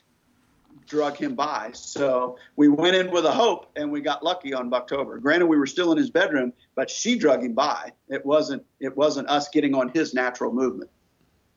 drug 0.87 1.17
him 1.17 1.35
by. 1.35 1.71
So 1.73 2.39
we 2.57 2.69
went 2.69 2.97
in 2.97 3.11
with 3.11 3.25
a 3.25 3.33
hope 3.33 3.71
and 3.77 3.91
we 3.91 4.01
got 4.01 4.23
lucky 4.23 4.55
on 4.55 4.71
Bucktober. 4.71 5.21
Granted, 5.21 5.47
we 5.47 5.57
were 5.57 5.67
still 5.67 5.93
in 5.93 5.99
his 5.99 6.11
bedroom, 6.11 6.53
but 6.75 6.89
she 6.89 7.19
drug 7.19 7.43
him 7.43 7.55
by. 7.55 7.93
It 8.09 8.25
wasn't 8.25 8.65
it 8.81 8.97
wasn't 8.97 9.29
us 9.29 9.49
getting 9.49 9.75
on 9.75 9.89
his 9.89 10.15
natural 10.15 10.53
movement. 10.53 10.91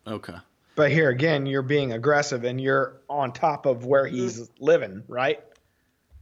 Okay. 0.08 0.36
But 0.76 0.92
here 0.92 1.10
again, 1.10 1.46
you're 1.46 1.62
being 1.62 1.92
aggressive 1.92 2.46
and 2.46 2.60
you're 2.60 3.02
on 3.10 3.34
top 3.34 3.66
of 3.66 3.86
where 3.86 4.08
he's 4.08 4.40
mm-hmm. 4.40 4.64
living, 4.64 5.04
right? 5.08 5.44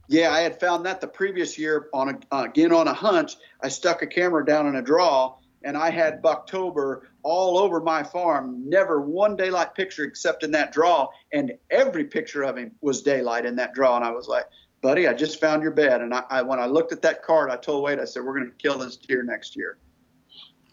Yeah, 0.08 0.32
I 0.32 0.40
had 0.40 0.58
found 0.58 0.86
that 0.86 1.02
the 1.02 1.06
previous 1.06 1.58
year 1.58 1.88
on 1.92 2.08
a, 2.08 2.34
uh, 2.34 2.44
again 2.44 2.72
on 2.72 2.88
a 2.88 2.94
hunch. 2.94 3.36
I 3.62 3.68
stuck 3.68 4.00
a 4.00 4.06
camera 4.06 4.44
down 4.44 4.66
in 4.66 4.76
a 4.76 4.82
draw, 4.82 5.36
and 5.62 5.76
I 5.76 5.90
had 5.90 6.22
Bucktober 6.22 7.02
all 7.22 7.58
over 7.58 7.78
my 7.80 8.02
farm. 8.02 8.68
Never 8.68 9.02
one 9.02 9.36
daylight 9.36 9.74
picture 9.74 10.04
except 10.04 10.44
in 10.44 10.50
that 10.52 10.72
draw, 10.72 11.08
and 11.32 11.52
every 11.70 12.04
picture 12.04 12.42
of 12.42 12.56
him 12.56 12.72
was 12.80 13.02
daylight 13.02 13.44
in 13.44 13.56
that 13.56 13.74
draw. 13.74 13.96
And 13.96 14.04
I 14.04 14.10
was 14.10 14.28
like, 14.28 14.46
"Buddy, 14.80 15.06
I 15.06 15.12
just 15.12 15.40
found 15.40 15.62
your 15.62 15.72
bed." 15.72 16.00
And 16.00 16.14
I, 16.14 16.24
I 16.30 16.42
when 16.42 16.58
I 16.58 16.64
looked 16.64 16.92
at 16.92 17.02
that 17.02 17.22
card, 17.22 17.50
I 17.50 17.56
told 17.56 17.84
Wade, 17.84 18.00
I 18.00 18.06
said, 18.06 18.24
"We're 18.24 18.34
going 18.34 18.50
to 18.50 18.56
kill 18.56 18.78
this 18.78 18.96
deer 18.96 19.22
next 19.22 19.56
year." 19.56 19.76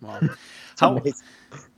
Wow. 0.02 0.21
How 0.80 1.02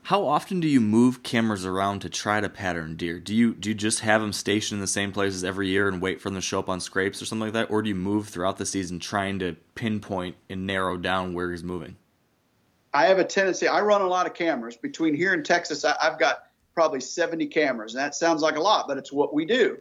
how 0.08 0.26
often 0.26 0.62
do 0.62 0.70
you 0.70 0.80
move 0.80 1.22
cameras 1.22 1.66
around 1.66 2.00
to 2.00 2.08
try 2.08 2.40
to 2.40 2.48
pattern 2.48 2.96
deer? 2.96 3.20
Do 3.20 3.36
you 3.36 3.54
do 3.54 3.68
you 3.68 3.76
just 3.76 4.00
have 4.00 4.22
them 4.22 4.32
stationed 4.32 4.78
in 4.78 4.82
the 4.82 4.88
same 4.88 5.12
places 5.12 5.44
every 5.44 5.68
year 5.68 5.90
and 5.90 6.02
wait 6.02 6.22
for 6.22 6.30
them 6.30 6.38
to 6.38 6.42
show 6.42 6.60
up 6.60 6.70
on 6.70 6.80
scrapes 6.80 7.22
or 7.22 7.26
something 7.26 7.48
like 7.48 7.54
that, 7.54 7.70
or 7.70 7.82
do 7.82 7.90
you 7.90 7.96
move 7.96 8.30
throughout 8.30 8.56
the 8.56 8.66
season 8.66 9.00
trying 9.00 9.38
to 9.40 9.58
pinpoint 9.76 10.38
and 10.50 10.66
narrow 10.66 10.96
down 10.96 11.34
where 11.34 11.52
he's 11.52 11.62
moving? 11.62 11.98
I 12.94 13.08
have 13.08 13.20
a 13.20 13.26
tendency. 13.26 13.68
I 13.68 13.82
run 13.82 14.00
a 14.00 14.08
lot 14.08 14.26
of 14.26 14.34
cameras 14.34 14.78
between 14.78 15.14
here 15.14 15.34
and 15.34 15.46
Texas. 15.46 15.84
I, 15.84 15.94
I've 16.02 16.18
got 16.18 16.44
probably 16.74 17.02
70 17.02 17.46
cameras, 17.48 17.94
and 17.94 18.02
that 18.02 18.16
sounds 18.16 18.42
like 18.42 18.56
a 18.56 18.62
lot, 18.62 18.88
but 18.88 18.98
it's 18.98 19.12
what 19.12 19.34
we 19.34 19.44
do. 19.44 19.78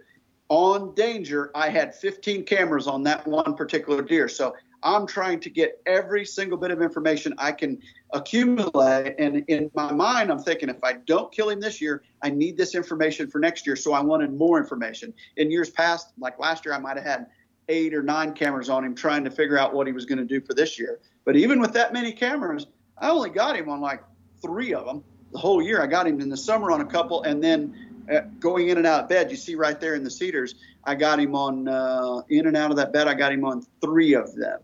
On 0.49 0.93
danger, 0.97 1.53
I 1.55 1.69
had 1.69 1.95
15 1.95 2.45
cameras 2.47 2.89
on 2.89 3.05
that 3.05 3.25
one 3.29 3.55
particular 3.55 4.03
deer. 4.03 4.29
So 4.29 4.57
I'm 4.83 5.07
trying 5.07 5.41
to 5.41 5.51
get 5.51 5.81
every 5.87 6.25
single 6.25 6.59
bit 6.59 6.71
of 6.71 6.83
information 6.83 7.35
I 7.39 7.53
can 7.53 7.81
accumulate. 8.12 9.15
And 9.19 9.45
in 9.49 9.71
my 9.75 9.93
mind, 9.93 10.31
I'm 10.31 10.39
thinking 10.39 10.69
if 10.69 10.83
I 10.85 10.95
don't 10.95 11.33
kill 11.33 11.49
him 11.49 11.61
this 11.61 11.81
year, 11.81 12.03
I 12.23 12.31
need 12.31 12.57
this 12.57 12.75
information 12.75 13.29
for 13.29 13.39
next 13.39 13.67
year. 13.67 13.77
So 13.77 13.93
I 13.93 14.01
wanted 14.01 14.33
more 14.33 14.59
information. 14.59 15.12
In 15.37 15.51
years 15.51 15.71
past, 15.71 16.12
like 16.19 16.39
last 16.39 16.65
year, 16.65 16.75
I 16.75 16.79
might 16.79 16.97
have 16.97 17.07
had 17.07 17.27
eight 17.69 17.95
or 17.95 18.03
nine 18.03 18.33
cameras 18.33 18.69
on 18.69 18.85
him 18.85 18.95
trying 18.95 19.25
to 19.25 19.31
figure 19.31 19.59
out 19.59 19.75
what 19.75 19.87
he 19.87 19.93
was 19.93 20.05
going 20.05 20.19
to 20.19 20.25
do 20.25 20.41
for 20.41 20.55
this 20.55 20.79
year. 20.79 21.01
But 21.25 21.37
even 21.37 21.61
with 21.61 21.73
that 21.73 21.93
many 21.93 22.12
cameras, 22.12 22.67
I 22.99 23.11
only 23.11 23.31
got 23.31 23.57
him 23.57 23.69
on 23.69 23.81
like 23.81 24.03
three 24.41 24.73
of 24.73 24.87
them 24.87 25.03
the 25.33 25.39
whole 25.39 25.61
year. 25.61 25.83
I 25.83 25.87
got 25.87 26.07
him 26.07 26.21
in 26.21 26.29
the 26.29 26.37
summer 26.37 26.71
on 26.71 26.81
a 26.81 26.87
couple, 26.87 27.23
and 27.25 27.43
then 27.43 28.05
uh, 28.12 28.21
going 28.39 28.69
in 28.69 28.79
and 28.79 28.87
out 28.87 29.05
of 29.05 29.09
bed, 29.09 29.31
you 29.31 29.37
see 29.37 29.55
right 29.55 29.81
there 29.81 29.95
in 29.95 30.05
the 30.05 30.11
cedars, 30.11 30.55
I 30.85 30.95
got 30.95 31.19
him 31.19 31.35
on 31.35 31.67
uh, 31.67 32.23
in 32.29 32.47
and 32.47 32.57
out 32.57 32.71
of 32.71 32.77
that 32.77 32.93
bed. 32.93 33.09
I 33.09 33.15
got 33.15 33.33
him 33.33 33.45
on 33.45 33.67
three 33.81 34.15
of 34.15 34.35
them. 34.37 34.61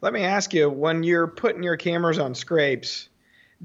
Let 0.00 0.12
me 0.12 0.22
ask 0.22 0.54
you: 0.54 0.70
when 0.70 1.02
you're 1.02 1.26
putting 1.26 1.62
your 1.62 1.76
cameras 1.76 2.18
on 2.18 2.34
scrapes, 2.34 3.08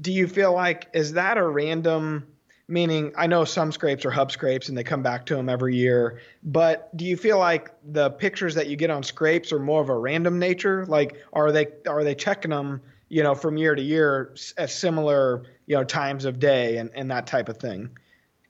do 0.00 0.12
you 0.12 0.28
feel 0.28 0.52
like 0.52 0.88
is 0.92 1.14
that 1.14 1.38
a 1.38 1.46
random? 1.46 2.26
Meaning, 2.68 3.12
I 3.16 3.28
know 3.28 3.44
some 3.44 3.70
scrapes 3.70 4.04
are 4.04 4.10
hub 4.10 4.32
scrapes 4.32 4.68
and 4.68 4.76
they 4.76 4.82
come 4.82 5.00
back 5.00 5.26
to 5.26 5.36
them 5.36 5.48
every 5.48 5.76
year, 5.76 6.20
but 6.42 6.94
do 6.96 7.04
you 7.04 7.16
feel 7.16 7.38
like 7.38 7.72
the 7.92 8.10
pictures 8.10 8.56
that 8.56 8.66
you 8.66 8.74
get 8.74 8.90
on 8.90 9.04
scrapes 9.04 9.52
are 9.52 9.60
more 9.60 9.80
of 9.80 9.88
a 9.88 9.96
random 9.96 10.40
nature? 10.40 10.84
Like, 10.86 11.22
are 11.32 11.52
they 11.52 11.68
are 11.86 12.02
they 12.02 12.16
checking 12.16 12.50
them, 12.50 12.82
you 13.08 13.22
know, 13.22 13.36
from 13.36 13.56
year 13.56 13.76
to 13.76 13.82
year 13.82 14.34
at 14.58 14.68
similar, 14.70 15.44
you 15.66 15.76
know, 15.76 15.84
times 15.84 16.24
of 16.24 16.40
day 16.40 16.78
and, 16.78 16.90
and 16.92 17.08
that 17.12 17.28
type 17.28 17.48
of 17.48 17.58
thing? 17.58 17.96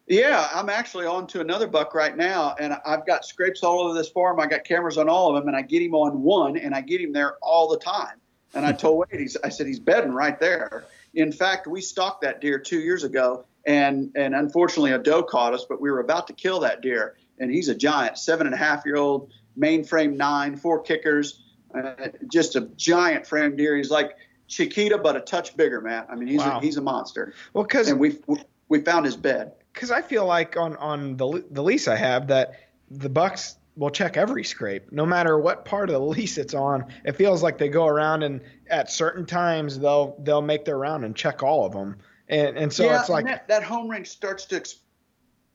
Yeah, 0.07 0.49
I'm 0.55 0.69
actually 0.69 1.07
on 1.07 1.27
to 1.29 1.40
another 1.40 1.66
buck 1.66 1.92
right 1.95 2.16
now, 2.16 2.55
and 2.61 2.77
I've 2.87 3.05
got 3.07 3.25
scrapes 3.25 3.64
all 3.64 3.81
over 3.81 3.95
this 3.95 4.09
farm. 4.09 4.38
I 4.38 4.47
got 4.47 4.62
cameras 4.64 4.99
on 4.99 5.09
all 5.09 5.31
of 5.31 5.42
them, 5.42 5.49
and 5.49 5.57
I 5.57 5.62
get 5.62 5.83
him 5.83 5.95
on 5.95 6.23
one, 6.23 6.57
and 6.57 6.75
I 6.75 6.81
get 6.81 7.01
him 7.01 7.12
there 7.12 7.37
all 7.42 7.69
the 7.69 7.79
time. 7.79 8.21
And 8.55 8.64
I 8.64 8.73
told 8.73 8.99
Wade, 8.99 9.21
he's, 9.21 9.37
I 9.42 9.49
said 9.49 9.66
he's 9.66 9.81
bedding 9.81 10.12
right 10.12 10.38
there. 10.38 10.85
In 11.14 11.33
fact, 11.33 11.66
we 11.66 11.81
stalked 11.81 12.23
that 12.23 12.40
deer 12.40 12.59
two 12.59 12.79
years 12.79 13.03
ago, 13.03 13.47
and 13.66 14.12
and 14.14 14.35
unfortunately 14.35 14.92
a 14.92 14.99
doe 14.99 15.25
caught 15.25 15.55
us, 15.55 15.66
but 15.69 15.81
we 15.81 15.90
were 15.90 16.01
about 16.01 16.29
to 16.29 16.35
kill 16.35 16.61
that 16.61 16.83
deer, 16.83 17.16
and 17.40 17.51
he's 17.51 17.69
a 17.69 17.75
giant, 17.75 18.16
seven 18.16 18.47
and 18.47 18.55
a 18.55 18.59
half 18.59 18.85
year 18.87 18.97
old, 18.97 19.33
mainframe 19.59 20.16
nine, 20.16 20.57
four 20.57 20.83
kickers, 20.83 21.42
uh, 21.75 22.09
just 22.31 22.55
a 22.55 22.61
giant 22.77 23.27
frame 23.27 23.57
deer. 23.57 23.77
He's 23.77 23.90
like 23.90 24.16
Chiquita, 24.47 24.99
but 24.99 25.16
a 25.16 25.21
touch 25.21 25.57
bigger, 25.57 25.81
man. 25.81 26.05
I 26.09 26.14
mean, 26.14 26.29
he's 26.29 26.38
wow. 26.38 26.59
a, 26.59 26.61
he's 26.61 26.77
a 26.77 26.83
monster. 26.83 27.35
Well, 27.55 27.64
because 27.64 27.88
and 27.88 27.99
we 27.99 28.19
we 28.69 28.83
found 28.83 29.05
his 29.05 29.16
bed 29.16 29.53
because 29.77 29.91
I 29.91 30.01
feel 30.01 30.25
like 30.25 30.57
on 30.57 30.75
on 30.79 31.17
the 31.17 31.45
the 31.51 31.62
lease 31.62 31.87
I 31.87 31.97
have 31.97 32.27
that 32.29 32.55
the 32.91 33.11
Bucks 33.11 33.57
will 33.77 33.91
check 33.91 34.17
every 34.17 34.43
scrape, 34.43 34.91
no 34.91 35.05
matter 35.05 35.39
what 35.39 35.67
part 35.67 35.91
of 35.91 35.93
the 35.93 36.01
lease 36.17 36.39
it's 36.39 36.55
on. 36.55 36.87
It 37.05 37.12
feels 37.12 37.43
like 37.43 37.59
they 37.59 37.69
go 37.69 37.87
around 37.87 38.23
and 38.23 38.41
at 38.71 38.91
certain 38.91 39.27
times 39.27 39.79
they'll 39.79 40.17
they'll 40.23 40.43
make 40.43 40.65
their 40.65 40.79
round 40.79 41.05
and 41.05 41.15
check 41.15 41.43
all 41.43 41.67
of 41.67 41.73
them, 41.73 41.99
and 42.29 42.57
and 42.57 42.73
so 42.73 42.87
yeah, 42.87 43.01
it's 43.01 43.11
like 43.11 43.27
that, 43.27 43.47
that, 43.49 43.62
home 43.62 43.89
range 43.89 44.09
starts 44.09 44.47
to 44.47 44.65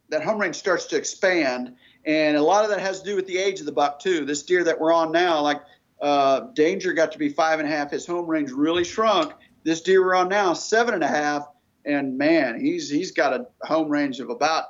that 0.10 0.24
home 0.24 0.40
range 0.40 0.56
starts 0.56 0.86
to 0.86 0.98
expand, 0.98 1.76
and 2.06 2.38
a 2.38 2.44
lot 2.44 2.64
of 2.64 2.70
that 2.70 2.80
has 2.80 3.00
to 3.02 3.06
do 3.06 3.16
with 3.16 3.26
the 3.26 3.40
age 3.40 3.60
of 3.60 3.66
the 3.66 3.72
buck 3.72 4.00
too. 4.00 4.24
This 4.24 4.44
deer 4.44 4.64
that 4.64 4.80
we're 4.80 4.94
on 4.94 5.12
now, 5.12 5.42
like 5.42 5.62
uh, 6.00 6.42
Danger, 6.54 6.94
got 6.94 7.12
to 7.14 7.18
be 7.18 7.30
five 7.30 7.60
and 7.60 7.68
a 7.68 7.72
half. 7.72 7.90
His 7.90 8.06
home 8.06 8.28
range 8.28 8.52
really 8.52 8.84
shrunk. 8.84 9.34
This 9.64 9.82
deer 9.82 10.06
we're 10.06 10.16
on 10.16 10.30
now, 10.30 10.54
seven 10.54 10.94
and 10.94 11.04
a 11.04 11.08
half 11.08 11.48
and 11.86 12.18
man, 12.18 12.60
he's 12.60 12.90
he's 12.90 13.12
got 13.12 13.34
a 13.34 13.48
home 13.66 13.90
range 13.90 14.20
of 14.20 14.30
about, 14.30 14.66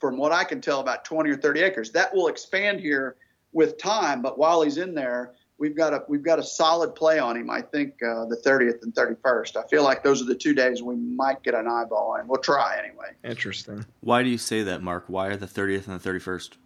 from 0.00 0.16
what 0.16 0.32
I 0.32 0.44
can 0.44 0.60
tell, 0.60 0.80
about 0.80 1.04
20 1.04 1.30
or 1.30 1.36
30 1.36 1.60
acres. 1.60 1.90
That 1.92 2.14
will 2.14 2.28
expand 2.28 2.80
here 2.80 3.16
with 3.52 3.78
time, 3.78 4.22
but 4.22 4.38
while 4.38 4.62
he's 4.62 4.78
in 4.78 4.94
there, 4.94 5.34
we've 5.58 5.76
got 5.76 5.94
a 5.94 6.02
we've 6.08 6.22
got 6.22 6.38
a 6.38 6.42
solid 6.42 6.94
play 6.94 7.18
on 7.18 7.36
him. 7.36 7.48
I 7.48 7.62
think 7.62 7.94
uh, 8.02 8.24
the 8.26 8.40
30th 8.44 8.82
and 8.82 8.92
31st. 8.94 9.56
I 9.56 9.66
feel 9.68 9.84
like 9.84 10.02
those 10.02 10.20
are 10.20 10.24
the 10.24 10.34
two 10.34 10.54
days 10.54 10.82
we 10.82 10.96
might 10.96 11.42
get 11.42 11.54
an 11.54 11.68
eyeball 11.68 12.16
on. 12.18 12.26
We'll 12.26 12.40
try 12.40 12.78
anyway. 12.78 13.12
Interesting. 13.24 13.86
Why 14.00 14.22
do 14.22 14.28
you 14.28 14.38
say 14.38 14.62
that, 14.64 14.82
Mark? 14.82 15.04
Why 15.06 15.28
are 15.28 15.36
the 15.36 15.46
30th 15.46 15.86
and 15.86 16.00
the 16.00 16.10
31st? 16.10 16.56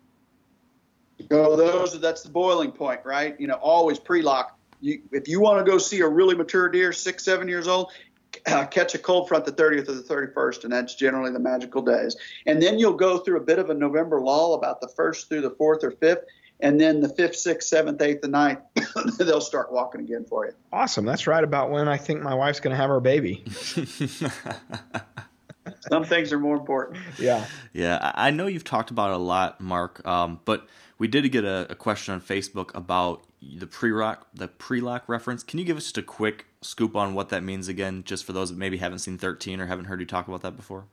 So 1.30 1.56
those 1.56 2.00
that's 2.00 2.22
the 2.22 2.30
boiling 2.30 2.72
point, 2.72 3.00
right? 3.04 3.38
You 3.38 3.48
know, 3.48 3.54
always 3.54 3.98
pre-lock. 3.98 4.58
You, 4.80 5.00
if 5.12 5.28
you 5.28 5.40
want 5.40 5.64
to 5.64 5.70
go 5.70 5.78
see 5.78 6.00
a 6.00 6.08
really 6.08 6.34
mature 6.34 6.68
deer, 6.68 6.92
six, 6.92 7.24
seven 7.24 7.48
years 7.48 7.66
old, 7.68 7.92
uh, 8.46 8.66
catch 8.66 8.94
a 8.94 8.98
cold 8.98 9.28
front 9.28 9.44
the 9.44 9.52
30th 9.52 9.88
or 9.88 9.94
the 9.94 10.02
31st, 10.02 10.64
and 10.64 10.72
that's 10.72 10.94
generally 10.94 11.32
the 11.32 11.38
magical 11.38 11.82
days. 11.82 12.16
And 12.46 12.62
then 12.62 12.78
you'll 12.78 12.94
go 12.94 13.18
through 13.18 13.38
a 13.38 13.44
bit 13.44 13.58
of 13.58 13.70
a 13.70 13.74
November 13.74 14.20
lull 14.20 14.54
about 14.54 14.80
the 14.80 14.88
1st 14.88 15.28
through 15.28 15.42
the 15.42 15.50
4th 15.50 15.84
or 15.84 15.92
5th, 15.92 16.22
and 16.60 16.80
then 16.80 17.00
the 17.00 17.08
5th, 17.08 17.34
6th, 17.34 17.72
7th, 17.72 17.98
8th, 17.98 18.24
and 18.24 18.34
9th, 18.34 19.18
they'll 19.26 19.40
start 19.40 19.72
walking 19.72 20.00
again 20.00 20.24
for 20.24 20.46
you. 20.46 20.52
Awesome. 20.72 21.04
That's 21.04 21.26
right 21.26 21.44
about 21.44 21.70
when 21.70 21.88
I 21.88 21.96
think 21.96 22.22
my 22.22 22.34
wife's 22.34 22.60
going 22.60 22.74
to 22.74 22.80
have 22.80 22.88
her 22.88 23.00
baby. 23.00 23.44
Some 25.88 26.04
things 26.04 26.32
are 26.32 26.38
more 26.38 26.56
important. 26.56 26.98
Yeah. 27.18 27.44
Yeah. 27.72 28.12
I 28.14 28.30
know 28.30 28.46
you've 28.46 28.64
talked 28.64 28.90
about 28.90 29.10
it 29.10 29.14
a 29.14 29.18
lot, 29.18 29.60
Mark, 29.60 30.06
um, 30.06 30.40
but 30.44 30.66
we 30.98 31.08
did 31.08 31.30
get 31.30 31.44
a, 31.44 31.66
a 31.70 31.74
question 31.74 32.14
on 32.14 32.20
Facebook 32.20 32.74
about 32.74 33.24
the 33.42 33.66
pre-lock 33.66 34.26
the 34.34 34.48
pre-lock 34.48 35.08
reference. 35.08 35.42
Can 35.42 35.58
you 35.58 35.64
give 35.64 35.76
us 35.76 35.84
just 35.84 35.98
a 35.98 36.02
quick 36.02 36.46
scoop 36.66 36.96
on 36.96 37.14
what 37.14 37.28
that 37.30 37.42
means 37.42 37.68
again, 37.68 38.02
just 38.04 38.24
for 38.24 38.32
those 38.32 38.50
that 38.50 38.58
maybe 38.58 38.76
haven't 38.78 38.98
seen 39.00 39.18
13 39.18 39.60
or 39.60 39.66
haven't 39.66 39.86
heard 39.86 40.00
you 40.00 40.06
talk 40.06 40.28
about 40.28 40.42
that 40.42 40.56
before? 40.56 40.84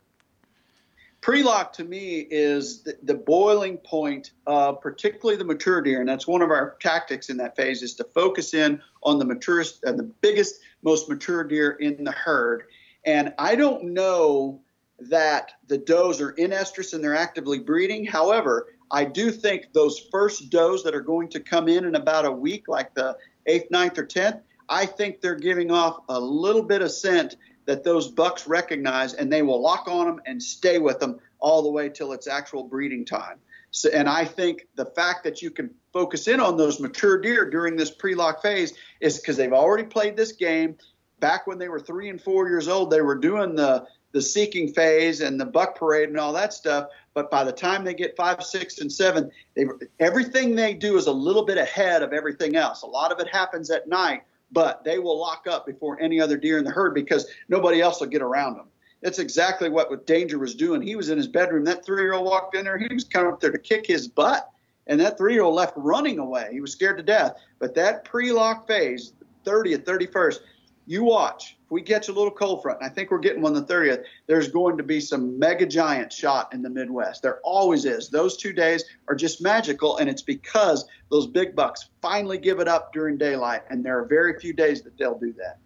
Pre-lock 1.21 1.71
to 1.73 1.85
me 1.85 2.27
is 2.29 2.81
the, 2.83 2.97
the 3.03 3.13
boiling 3.13 3.77
point 3.77 4.31
of 4.45 4.81
particularly 4.81 5.37
the 5.37 5.45
mature 5.45 5.81
deer, 5.81 6.01
and 6.01 6.09
that's 6.09 6.27
one 6.27 6.41
of 6.41 6.49
our 6.49 6.75
tactics 6.81 7.29
in 7.29 7.37
that 7.37 7.55
phase 7.55 7.81
is 7.81 7.93
to 7.95 8.03
focus 8.03 8.53
in 8.53 8.81
on 9.03 9.19
the 9.19 9.25
maturest, 9.25 9.83
uh, 9.85 9.93
the 9.93 10.03
biggest, 10.03 10.55
most 10.81 11.07
mature 11.07 11.45
deer 11.45 11.71
in 11.79 12.03
the 12.03 12.11
herd. 12.11 12.63
And 13.05 13.33
I 13.39 13.55
don't 13.55 13.93
know 13.93 14.59
that 14.99 15.53
the 15.67 15.77
does 15.77 16.19
are 16.19 16.31
in 16.31 16.51
estrus 16.51 16.93
and 16.93 17.03
they're 17.03 17.15
actively 17.15 17.59
breeding. 17.59 18.05
However, 18.05 18.67
I 18.91 19.05
do 19.05 19.31
think 19.31 19.73
those 19.73 19.99
first 20.11 20.49
does 20.49 20.83
that 20.83 20.93
are 20.93 21.01
going 21.01 21.29
to 21.29 21.39
come 21.39 21.67
in 21.67 21.85
in 21.85 21.95
about 21.95 22.25
a 22.25 22.31
week, 22.31 22.67
like 22.67 22.93
the 22.93 23.17
8th, 23.47 23.71
ninth, 23.71 23.97
or 23.97 24.05
10th, 24.05 24.41
I 24.73 24.87
think 24.87 25.21
they're 25.21 25.35
giving 25.35 25.69
off 25.69 25.99
a 26.09 26.19
little 26.19 26.63
bit 26.63 26.81
of 26.81 26.91
scent 26.91 27.35
that 27.65 27.83
those 27.83 28.07
bucks 28.07 28.47
recognize 28.47 29.13
and 29.13 29.31
they 29.31 29.43
will 29.43 29.61
lock 29.61 29.87
on 29.87 30.07
them 30.07 30.21
and 30.25 30.41
stay 30.41 30.79
with 30.79 30.99
them 30.99 31.19
all 31.39 31.61
the 31.61 31.69
way 31.69 31.89
till 31.89 32.11
it's 32.11 32.27
actual 32.27 32.63
breeding 32.63 33.05
time. 33.05 33.37
So, 33.69 33.89
and 33.89 34.09
I 34.09 34.25
think 34.25 34.67
the 34.75 34.85
fact 34.85 35.23
that 35.25 35.43
you 35.43 35.51
can 35.51 35.69
focus 35.93 36.27
in 36.27 36.39
on 36.39 36.57
those 36.57 36.79
mature 36.79 37.21
deer 37.21 37.49
during 37.49 37.75
this 37.75 37.91
pre-lock 37.91 38.41
phase 38.41 38.73
is 38.99 39.19
because 39.19 39.37
they've 39.37 39.53
already 39.53 39.83
played 39.83 40.17
this 40.17 40.31
game. 40.31 40.75
Back 41.19 41.45
when 41.45 41.59
they 41.59 41.69
were 41.69 41.79
three 41.79 42.09
and 42.09 42.19
four 42.19 42.49
years 42.49 42.67
old, 42.67 42.89
they 42.89 43.01
were 43.01 43.17
doing 43.17 43.55
the 43.55 43.85
the 44.11 44.21
seeking 44.21 44.71
phase 44.71 45.21
and 45.21 45.39
the 45.39 45.45
buck 45.45 45.75
parade 45.75 46.09
and 46.09 46.19
all 46.19 46.33
that 46.33 46.53
stuff. 46.53 46.89
But 47.15 47.31
by 47.31 47.43
the 47.43 47.51
time 47.51 47.83
they 47.83 47.95
get 47.95 48.15
five, 48.15 48.43
six, 48.43 48.79
and 48.79 48.91
seven, 48.91 49.31
they, 49.55 49.65
everything 49.99 50.55
they 50.55 50.75
do 50.75 50.97
is 50.97 51.07
a 51.07 51.11
little 51.11 51.45
bit 51.45 51.57
ahead 51.57 52.03
of 52.03 52.13
everything 52.13 52.55
else. 52.55 52.83
A 52.83 52.87
lot 52.87 53.11
of 53.11 53.19
it 53.19 53.27
happens 53.27 53.71
at 53.71 53.89
night, 53.89 54.21
but 54.53 54.83
they 54.83 54.99
will 54.99 55.19
lock 55.19 55.45
up 55.49 55.65
before 55.65 55.99
any 55.99 56.21
other 56.21 56.37
deer 56.37 56.57
in 56.57 56.63
the 56.63 56.71
herd 56.71 56.93
because 56.93 57.27
nobody 57.49 57.81
else 57.81 57.99
will 57.99 58.07
get 58.07 58.21
around 58.21 58.55
them. 58.55 58.67
That's 59.01 59.19
exactly 59.19 59.67
what 59.67 60.07
Danger 60.07 60.39
was 60.39 60.55
doing. 60.55 60.81
He 60.81 60.95
was 60.95 61.09
in 61.09 61.17
his 61.17 61.27
bedroom. 61.27 61.65
That 61.65 61.83
three 61.85 62.03
year 62.03 62.13
old 62.13 62.25
walked 62.25 62.55
in 62.55 62.63
there. 62.63 62.77
He 62.77 62.93
was 62.93 63.03
coming 63.03 63.33
up 63.33 63.41
there 63.41 63.51
to 63.51 63.57
kick 63.57 63.85
his 63.85 64.07
butt. 64.07 64.49
And 64.87 64.99
that 64.99 65.17
three 65.17 65.33
year 65.33 65.43
old 65.43 65.55
left 65.55 65.73
running 65.75 66.19
away. 66.19 66.49
He 66.51 66.61
was 66.61 66.71
scared 66.71 66.97
to 66.97 67.03
death. 67.03 67.35
But 67.59 67.75
that 67.75 68.05
pre 68.05 68.31
lock 68.31 68.65
phase, 68.65 69.13
30th, 69.45 69.83
31st, 69.83 70.39
you 70.85 71.03
watch. 71.03 71.57
We 71.73 71.81
catch 71.81 72.07
a 72.07 72.13
little 72.13 72.29
cold 72.29 72.61
front, 72.61 72.81
and 72.81 72.89
I 72.89 72.93
think 72.93 73.09
we're 73.09 73.17
getting 73.17 73.41
one 73.41 73.55
the 73.55 73.63
30th, 73.63 74.03
there's 74.27 74.47
going 74.47 74.77
to 74.77 74.83
be 74.83 74.99
some 74.99 75.39
mega 75.39 75.65
giant 75.65 76.13
shot 76.13 76.53
in 76.53 76.61
the 76.61 76.69
Midwest. 76.69 77.23
There 77.23 77.39
always 77.43 77.85
is. 77.85 78.09
Those 78.09 78.37
two 78.37 78.53
days 78.53 78.83
are 79.07 79.15
just 79.15 79.41
magical, 79.41 79.97
and 79.97 80.07
it's 80.07 80.21
because 80.21 80.85
those 81.09 81.25
big 81.25 81.55
bucks 81.55 81.89
finally 81.99 82.37
give 82.37 82.59
it 82.59 82.67
up 82.67 82.93
during 82.93 83.17
daylight, 83.17 83.63
and 83.71 83.83
there 83.83 83.97
are 83.97 84.05
very 84.05 84.39
few 84.39 84.53
days 84.53 84.83
that 84.83 84.95
they'll 84.99 85.17
do 85.17 85.33
that. 85.33 85.57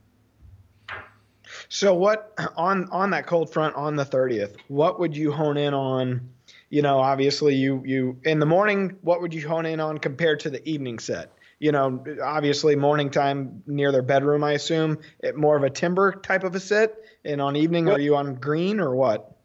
So 1.67 1.93
what 1.93 2.33
on 2.55 2.89
on 2.89 3.09
that 3.09 3.27
cold 3.27 3.51
front 3.51 3.75
on 3.75 3.97
the 3.97 4.05
30th? 4.05 4.55
What 4.69 5.01
would 5.01 5.15
you 5.15 5.33
hone 5.33 5.57
in 5.57 5.73
on? 5.73 6.29
You 6.69 6.83
know, 6.83 6.99
obviously 6.99 7.55
you 7.55 7.83
you 7.85 8.17
in 8.23 8.39
the 8.39 8.45
morning. 8.45 8.97
What 9.01 9.21
would 9.21 9.33
you 9.33 9.45
hone 9.45 9.65
in 9.65 9.81
on 9.81 9.97
compared 9.97 10.39
to 10.41 10.49
the 10.49 10.65
evening 10.67 10.99
set? 10.99 11.33
You 11.59 11.71
know, 11.71 12.03
obviously 12.23 12.75
morning 12.75 13.09
time 13.09 13.63
near 13.65 13.91
their 13.91 14.03
bedroom. 14.03 14.43
I 14.43 14.51
assume 14.51 14.99
it 15.19 15.35
more 15.35 15.57
of 15.57 15.63
a 15.63 15.69
timber 15.69 16.11
type 16.11 16.43
of 16.43 16.53
a 16.53 16.59
sit. 16.59 16.95
And 17.25 17.41
on 17.41 17.55
evening, 17.55 17.85
well, 17.85 17.95
are 17.95 17.99
you 17.99 18.15
on 18.15 18.35
green 18.35 18.79
or 18.79 18.95
what? 18.95 19.35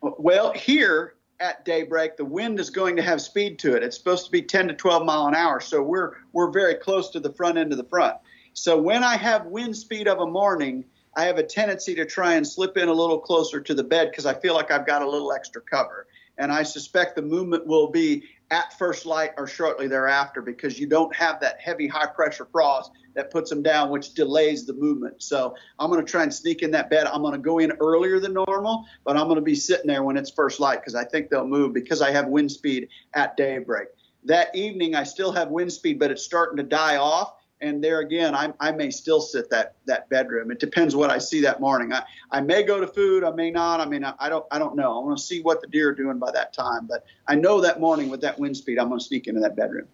Well, 0.00 0.52
here 0.52 1.16
at 1.38 1.64
daybreak, 1.64 2.16
the 2.16 2.24
wind 2.24 2.60
is 2.60 2.70
going 2.70 2.96
to 2.96 3.02
have 3.02 3.20
speed 3.20 3.58
to 3.60 3.76
it. 3.76 3.82
It's 3.82 3.96
supposed 3.96 4.24
to 4.26 4.30
be 4.30 4.42
10 4.42 4.68
to 4.68 4.74
12 4.74 5.04
mile 5.04 5.26
an 5.26 5.34
hour, 5.34 5.60
so 5.60 5.82
we're 5.82 6.12
we're 6.32 6.50
very 6.50 6.74
close 6.74 7.10
to 7.10 7.20
the 7.20 7.32
front 7.32 7.58
end 7.58 7.72
of 7.72 7.78
the 7.78 7.84
front. 7.84 8.16
So 8.52 8.80
when 8.80 9.04
I 9.04 9.16
have 9.16 9.46
wind 9.46 9.76
speed 9.76 10.08
of 10.08 10.18
a 10.18 10.26
morning, 10.26 10.84
I 11.16 11.24
have 11.24 11.38
a 11.38 11.42
tendency 11.42 11.94
to 11.96 12.04
try 12.04 12.34
and 12.34 12.46
slip 12.46 12.76
in 12.76 12.88
a 12.88 12.92
little 12.92 13.18
closer 13.18 13.60
to 13.60 13.74
the 13.74 13.84
bed 13.84 14.10
because 14.10 14.26
I 14.26 14.34
feel 14.34 14.54
like 14.54 14.70
I've 14.70 14.86
got 14.86 15.02
a 15.02 15.08
little 15.08 15.32
extra 15.32 15.62
cover. 15.62 16.06
And 16.38 16.50
I 16.50 16.62
suspect 16.62 17.16
the 17.16 17.22
movement 17.22 17.66
will 17.66 17.90
be 17.90 18.24
at 18.50 18.76
first 18.78 19.06
light 19.06 19.30
or 19.36 19.46
shortly 19.46 19.86
thereafter 19.86 20.42
because 20.42 20.78
you 20.78 20.86
don't 20.86 21.14
have 21.14 21.40
that 21.40 21.60
heavy 21.60 21.86
high 21.86 22.06
pressure 22.06 22.48
frost 22.50 22.90
that 23.14 23.30
puts 23.30 23.48
them 23.50 23.62
down, 23.62 23.90
which 23.90 24.14
delays 24.14 24.66
the 24.66 24.72
movement. 24.72 25.22
So 25.22 25.54
I'm 25.78 25.90
going 25.90 26.04
to 26.04 26.10
try 26.10 26.22
and 26.22 26.34
sneak 26.34 26.62
in 26.62 26.70
that 26.72 26.90
bed. 26.90 27.06
I'm 27.06 27.22
going 27.22 27.32
to 27.32 27.38
go 27.38 27.58
in 27.58 27.72
earlier 27.80 28.18
than 28.18 28.32
normal, 28.32 28.86
but 29.04 29.16
I'm 29.16 29.24
going 29.24 29.36
to 29.36 29.42
be 29.42 29.54
sitting 29.54 29.86
there 29.86 30.02
when 30.02 30.16
it's 30.16 30.30
first 30.30 30.58
light 30.58 30.80
because 30.80 30.94
I 30.94 31.04
think 31.04 31.30
they'll 31.30 31.46
move 31.46 31.72
because 31.72 32.02
I 32.02 32.10
have 32.10 32.26
wind 32.26 32.50
speed 32.50 32.88
at 33.14 33.36
daybreak. 33.36 33.88
That 34.24 34.54
evening, 34.54 34.94
I 34.94 35.04
still 35.04 35.32
have 35.32 35.48
wind 35.48 35.72
speed, 35.72 35.98
but 35.98 36.10
it's 36.10 36.22
starting 36.22 36.56
to 36.58 36.62
die 36.62 36.96
off 36.96 37.34
and 37.60 37.82
there 37.84 38.00
again, 38.00 38.34
I, 38.34 38.52
I 38.58 38.72
may 38.72 38.90
still 38.90 39.20
sit 39.20 39.50
that 39.50 39.74
that 39.86 40.08
bedroom. 40.08 40.50
It 40.50 40.58
depends 40.58 40.96
what 40.96 41.10
I 41.10 41.18
see 41.18 41.40
that 41.42 41.60
morning. 41.60 41.92
I, 41.92 42.02
I 42.30 42.40
may 42.40 42.62
go 42.62 42.80
to 42.80 42.86
food, 42.86 43.24
I 43.24 43.30
may 43.32 43.50
not. 43.50 43.80
I 43.80 43.86
mean, 43.86 44.04
I, 44.04 44.14
I 44.18 44.28
don't 44.28 44.46
I 44.50 44.58
don't 44.58 44.76
know. 44.76 44.98
I 45.00 45.04
want 45.04 45.18
to 45.18 45.24
see 45.24 45.40
what 45.42 45.60
the 45.60 45.66
deer 45.66 45.90
are 45.90 45.94
doing 45.94 46.18
by 46.18 46.30
that 46.32 46.52
time. 46.52 46.86
But 46.86 47.04
I 47.26 47.34
know 47.34 47.60
that 47.60 47.80
morning 47.80 48.08
with 48.08 48.20
that 48.22 48.38
wind 48.38 48.56
speed, 48.56 48.78
I'm 48.78 48.88
going 48.88 48.98
to 48.98 49.04
sneak 49.04 49.26
into 49.26 49.40
that 49.40 49.56
bedroom. 49.56 49.88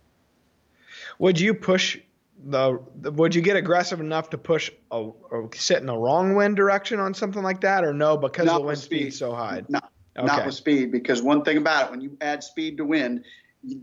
Would 1.19 1.41
you 1.41 1.55
push 1.55 1.99
the? 2.45 2.79
Would 3.03 3.35
you 3.35 3.43
get 3.43 3.57
aggressive 3.57 4.01
enough 4.01 4.31
to 4.31 4.39
push 4.39 4.71
a, 4.91 4.97
or 4.99 5.51
sit 5.55 5.79
in 5.79 5.87
the 5.87 5.97
wrong 5.97 6.35
wind 6.35 6.57
direction 6.57 7.01
on 7.01 7.15
something 7.15 7.43
like 7.43 7.61
that, 7.63 7.85
or 7.85 7.93
no? 7.93 8.17
Because 8.17 8.47
not 8.47 8.59
the 8.59 8.67
wind 8.67 8.79
speed 8.79 9.15
so 9.15 9.35
high. 9.35 9.63
Not, 9.69 9.91
okay. 10.17 10.27
not 10.27 10.47
with 10.47 10.55
speed, 10.55 10.93
because 10.93 11.23
one 11.23 11.43
thing 11.43 11.57
about 11.57 11.87
it, 11.87 11.91
when 11.91 12.01
you 12.01 12.17
add 12.21 12.45
speed 12.45 12.77
to 12.77 12.85
wind, 12.85 13.25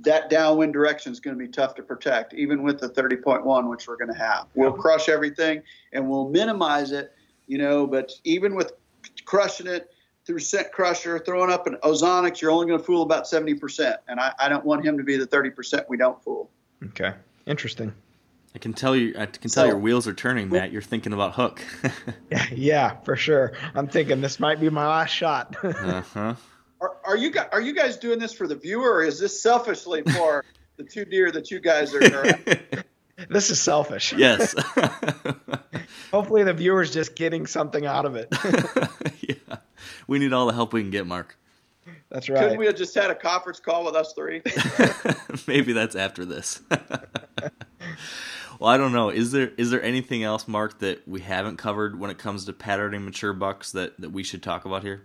that 0.01 0.29
downwind 0.29 0.73
direction 0.73 1.11
is 1.11 1.19
going 1.19 1.37
to 1.37 1.43
be 1.43 1.49
tough 1.49 1.75
to 1.75 1.83
protect, 1.83 2.33
even 2.33 2.63
with 2.63 2.79
the 2.79 2.89
30.1, 2.89 3.69
which 3.69 3.87
we're 3.87 3.97
going 3.97 4.11
to 4.11 4.17
have. 4.17 4.47
We'll 4.55 4.71
crush 4.71 5.09
everything 5.09 5.61
and 5.91 6.09
we'll 6.09 6.29
minimize 6.29 6.91
it, 6.91 7.13
you 7.47 7.57
know, 7.57 7.85
but 7.85 8.11
even 8.23 8.55
with 8.55 8.73
crushing 9.25 9.67
it 9.67 9.91
through 10.25 10.39
scent 10.39 10.71
crusher, 10.71 11.19
throwing 11.19 11.51
up 11.51 11.67
an 11.67 11.77
ozonics, 11.83 12.41
you're 12.41 12.51
only 12.51 12.67
going 12.67 12.79
to 12.79 12.85
fool 12.85 13.01
about 13.01 13.25
70%. 13.25 13.97
And 14.07 14.19
I, 14.19 14.33
I 14.39 14.47
don't 14.47 14.65
want 14.65 14.85
him 14.85 14.97
to 14.97 15.03
be 15.03 15.17
the 15.17 15.27
30% 15.27 15.83
we 15.89 15.97
don't 15.97 16.21
fool. 16.23 16.49
Okay. 16.85 17.13
Interesting. 17.45 17.93
I 18.55 18.59
can 18.59 18.73
tell 18.73 18.95
you. 18.95 19.15
I 19.17 19.25
can 19.25 19.49
tell 19.49 19.63
so, 19.63 19.65
your 19.65 19.77
wheels 19.77 20.07
are 20.07 20.13
turning, 20.13 20.49
Matt. 20.49 20.71
You're 20.71 20.83
thinking 20.83 21.11
about 21.11 21.33
hook. 21.33 21.61
yeah, 22.29 22.45
yeah, 22.51 22.95
for 23.01 23.15
sure. 23.15 23.53
I'm 23.73 23.87
thinking 23.87 24.21
this 24.21 24.39
might 24.39 24.59
be 24.61 24.69
my 24.69 24.85
last 24.85 25.09
shot. 25.09 25.55
uh 25.63 26.01
huh. 26.01 26.35
Are, 26.83 26.97
are 27.05 27.17
you 27.17 27.31
guys 27.31 27.47
are 27.53 27.61
you 27.61 27.73
guys 27.73 27.95
doing 27.95 28.19
this 28.19 28.33
for 28.33 28.45
the 28.45 28.55
viewer, 28.55 28.95
or 28.95 29.03
is 29.03 29.17
this 29.17 29.41
selfishly 29.41 30.01
for 30.01 30.43
the 30.77 30.83
two 30.83 31.05
deer 31.05 31.31
that 31.31 31.49
you 31.49 31.61
guys 31.61 31.95
are? 31.95 32.01
this 33.29 33.49
is 33.49 33.61
selfish. 33.61 34.11
Yes. 34.11 34.53
Hopefully, 36.11 36.43
the 36.43 36.53
viewer's 36.53 36.93
just 36.93 37.15
getting 37.15 37.47
something 37.47 37.85
out 37.85 38.03
of 38.05 38.17
it. 38.17 38.27
yeah, 39.21 39.57
we 40.07 40.19
need 40.19 40.33
all 40.33 40.45
the 40.45 40.53
help 40.53 40.73
we 40.73 40.81
can 40.81 40.91
get, 40.91 41.07
Mark. 41.07 41.37
That's 42.09 42.27
right. 42.27 42.39
Couldn't 42.39 42.57
we 42.57 42.65
have 42.65 42.75
just 42.75 42.93
had 42.93 43.09
a 43.09 43.15
conference 43.15 43.61
call 43.61 43.85
with 43.85 43.95
us 43.95 44.11
three? 44.11 44.41
Maybe 45.47 45.71
that's 45.71 45.95
after 45.95 46.25
this. 46.25 46.61
well, 48.59 48.69
I 48.69 48.75
don't 48.75 48.91
know. 48.91 49.07
Is 49.09 49.31
there 49.31 49.53
is 49.57 49.71
there 49.71 49.81
anything 49.81 50.21
else, 50.21 50.49
Mark, 50.49 50.79
that 50.79 51.07
we 51.07 51.21
haven't 51.21 51.55
covered 51.55 51.97
when 51.97 52.11
it 52.11 52.17
comes 52.17 52.43
to 52.43 52.51
patterning 52.51 53.05
mature 53.05 53.31
bucks 53.31 53.71
that, 53.71 53.99
that 54.01 54.11
we 54.11 54.21
should 54.23 54.43
talk 54.43 54.65
about 54.65 54.83
here? 54.83 55.03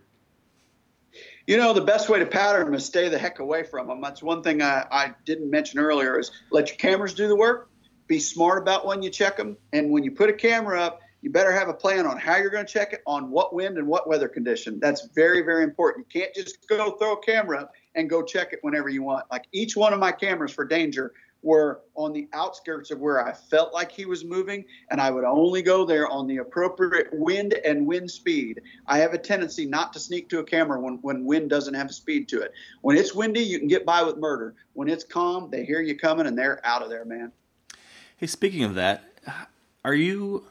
You 1.48 1.56
know, 1.56 1.72
the 1.72 1.80
best 1.80 2.10
way 2.10 2.18
to 2.18 2.26
pattern 2.26 2.66
them 2.66 2.74
is 2.74 2.84
stay 2.84 3.08
the 3.08 3.16
heck 3.16 3.38
away 3.38 3.62
from 3.62 3.86
them. 3.86 4.02
That's 4.02 4.22
one 4.22 4.42
thing 4.42 4.60
I, 4.60 4.84
I 4.90 5.14
didn't 5.24 5.50
mention 5.50 5.80
earlier 5.80 6.18
is 6.18 6.30
let 6.50 6.68
your 6.68 6.76
cameras 6.76 7.14
do 7.14 7.26
the 7.26 7.34
work. 7.34 7.70
Be 8.06 8.18
smart 8.18 8.60
about 8.60 8.84
when 8.84 9.02
you 9.02 9.08
check 9.08 9.38
them. 9.38 9.56
And 9.72 9.90
when 9.90 10.04
you 10.04 10.10
put 10.10 10.28
a 10.28 10.34
camera 10.34 10.78
up, 10.78 11.00
you 11.22 11.30
better 11.30 11.50
have 11.50 11.70
a 11.70 11.72
plan 11.72 12.04
on 12.04 12.18
how 12.18 12.36
you're 12.36 12.50
going 12.50 12.66
to 12.66 12.70
check 12.70 12.92
it, 12.92 13.00
on 13.06 13.30
what 13.30 13.54
wind 13.54 13.78
and 13.78 13.88
what 13.88 14.06
weather 14.06 14.28
condition. 14.28 14.78
That's 14.78 15.08
very, 15.14 15.40
very 15.40 15.64
important. 15.64 16.06
You 16.12 16.20
can't 16.20 16.34
just 16.34 16.68
go 16.68 16.90
throw 16.98 17.14
a 17.14 17.22
camera 17.22 17.70
and 17.94 18.10
go 18.10 18.22
check 18.22 18.52
it 18.52 18.58
whenever 18.60 18.90
you 18.90 19.02
want. 19.02 19.24
Like 19.30 19.46
each 19.50 19.74
one 19.74 19.94
of 19.94 19.98
my 19.98 20.12
cameras 20.12 20.52
for 20.52 20.66
danger 20.66 21.14
were 21.42 21.82
on 21.94 22.12
the 22.12 22.28
outskirts 22.32 22.90
of 22.90 22.98
where 22.98 23.24
I 23.24 23.32
felt 23.32 23.72
like 23.72 23.92
he 23.92 24.06
was 24.06 24.24
moving, 24.24 24.64
and 24.90 25.00
I 25.00 25.10
would 25.10 25.24
only 25.24 25.62
go 25.62 25.84
there 25.84 26.08
on 26.08 26.26
the 26.26 26.38
appropriate 26.38 27.08
wind 27.12 27.54
and 27.64 27.86
wind 27.86 28.10
speed. 28.10 28.60
I 28.86 28.98
have 28.98 29.14
a 29.14 29.18
tendency 29.18 29.64
not 29.64 29.92
to 29.92 30.00
sneak 30.00 30.28
to 30.30 30.40
a 30.40 30.44
camera 30.44 30.80
when, 30.80 30.94
when 31.02 31.24
wind 31.24 31.50
doesn't 31.50 31.74
have 31.74 31.90
a 31.90 31.92
speed 31.92 32.28
to 32.28 32.40
it. 32.40 32.52
When 32.80 32.96
it's 32.96 33.14
windy, 33.14 33.40
you 33.40 33.58
can 33.58 33.68
get 33.68 33.86
by 33.86 34.02
with 34.02 34.16
murder. 34.16 34.54
When 34.72 34.88
it's 34.88 35.04
calm, 35.04 35.50
they 35.50 35.64
hear 35.64 35.80
you 35.80 35.96
coming 35.96 36.26
and 36.26 36.36
they're 36.36 36.64
out 36.66 36.82
of 36.82 36.90
there, 36.90 37.04
man. 37.04 37.32
Hey, 38.16 38.26
speaking 38.26 38.64
of 38.64 38.74
that, 38.74 39.04
are 39.84 39.94
you. 39.94 40.44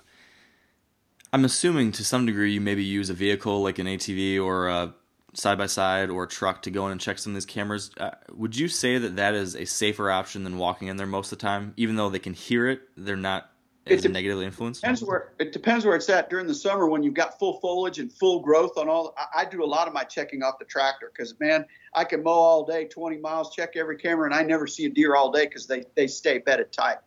I'm 1.34 1.43
assuming 1.43 1.91
to 1.91 2.06
some 2.06 2.26
degree 2.26 2.54
you 2.54 2.62
maybe 2.62 2.84
use 2.84 3.10
a 3.10 3.13
vehicle 3.13 3.62
like 3.62 3.80
an 3.80 3.86
ATV 3.86 4.41
or 4.41 4.69
a 4.69 4.93
side 5.38 5.58
by 5.58 5.67
side 5.67 6.10
or 6.10 6.26
truck 6.26 6.63
to 6.63 6.71
go 6.71 6.88
in 6.88 6.91
and 6.91 7.00
check 7.00 7.19
some 7.19 7.32
of 7.32 7.36
these 7.36 7.45
cameras. 7.45 7.91
Uh, 7.97 8.12
would 8.34 8.58
you 8.58 8.67
say 8.67 8.97
that 8.97 9.17
that 9.17 9.36
is 9.36 9.56
a 9.56 9.65
safer 9.65 10.10
option 10.10 10.43
than 10.43 10.58
walking 10.58 10.88
in 10.88 10.97
there 10.97 11.08
most 11.08 11.32
of 11.32 11.38
the 11.38 11.43
time, 11.43 11.73
even 11.78 11.95
though 11.95 12.10
they 12.10 12.19
can 12.19 12.34
hear 12.34 12.67
it? 12.67 12.82
They're 12.97 13.15
not 13.15 13.50
as 13.86 14.04
it 14.04 14.12
negatively 14.12 14.45
influenced. 14.45 14.82
Depends 14.82 15.04
where 15.04 15.34
it 15.39 15.54
depends 15.54 15.86
where 15.86 15.95
it's 15.95 16.10
at 16.10 16.30
during 16.30 16.47
the 16.47 16.56
summer 16.56 16.88
when 16.88 17.04
you've 17.04 17.13
got 17.13 17.39
full 17.39 17.60
foliage 17.60 18.00
and 18.00 18.12
full 18.12 18.41
growth 18.41 18.78
on 18.78 18.89
all. 18.89 19.13
I, 19.17 19.41
I 19.41 19.45
do 19.45 19.63
a 19.63 19.65
lot 19.65 19.88
of 19.88 19.93
my 19.93 20.04
checking 20.04 20.43
off 20.43 20.60
the 20.60 20.65
tractor 20.65 21.12
because 21.15 21.39
man, 21.39 21.65
I 21.93 22.04
can 22.04 22.23
mow 22.23 22.32
all 22.32 22.65
day, 22.65 22.86
20 22.86 23.17
miles, 23.17 23.56
check 23.56 23.76
every 23.76 23.97
camera, 23.97 24.26
and 24.26 24.34
I 24.34 24.43
never 24.43 24.67
see 24.67 24.86
a 24.86 24.89
deer 24.89 25.15
all 25.15 25.31
day 25.31 25.46
because 25.46 25.67
they 25.67 25.85
they 25.96 26.08
stay 26.08 26.40
bedded 26.40 26.71
tight. 26.71 26.98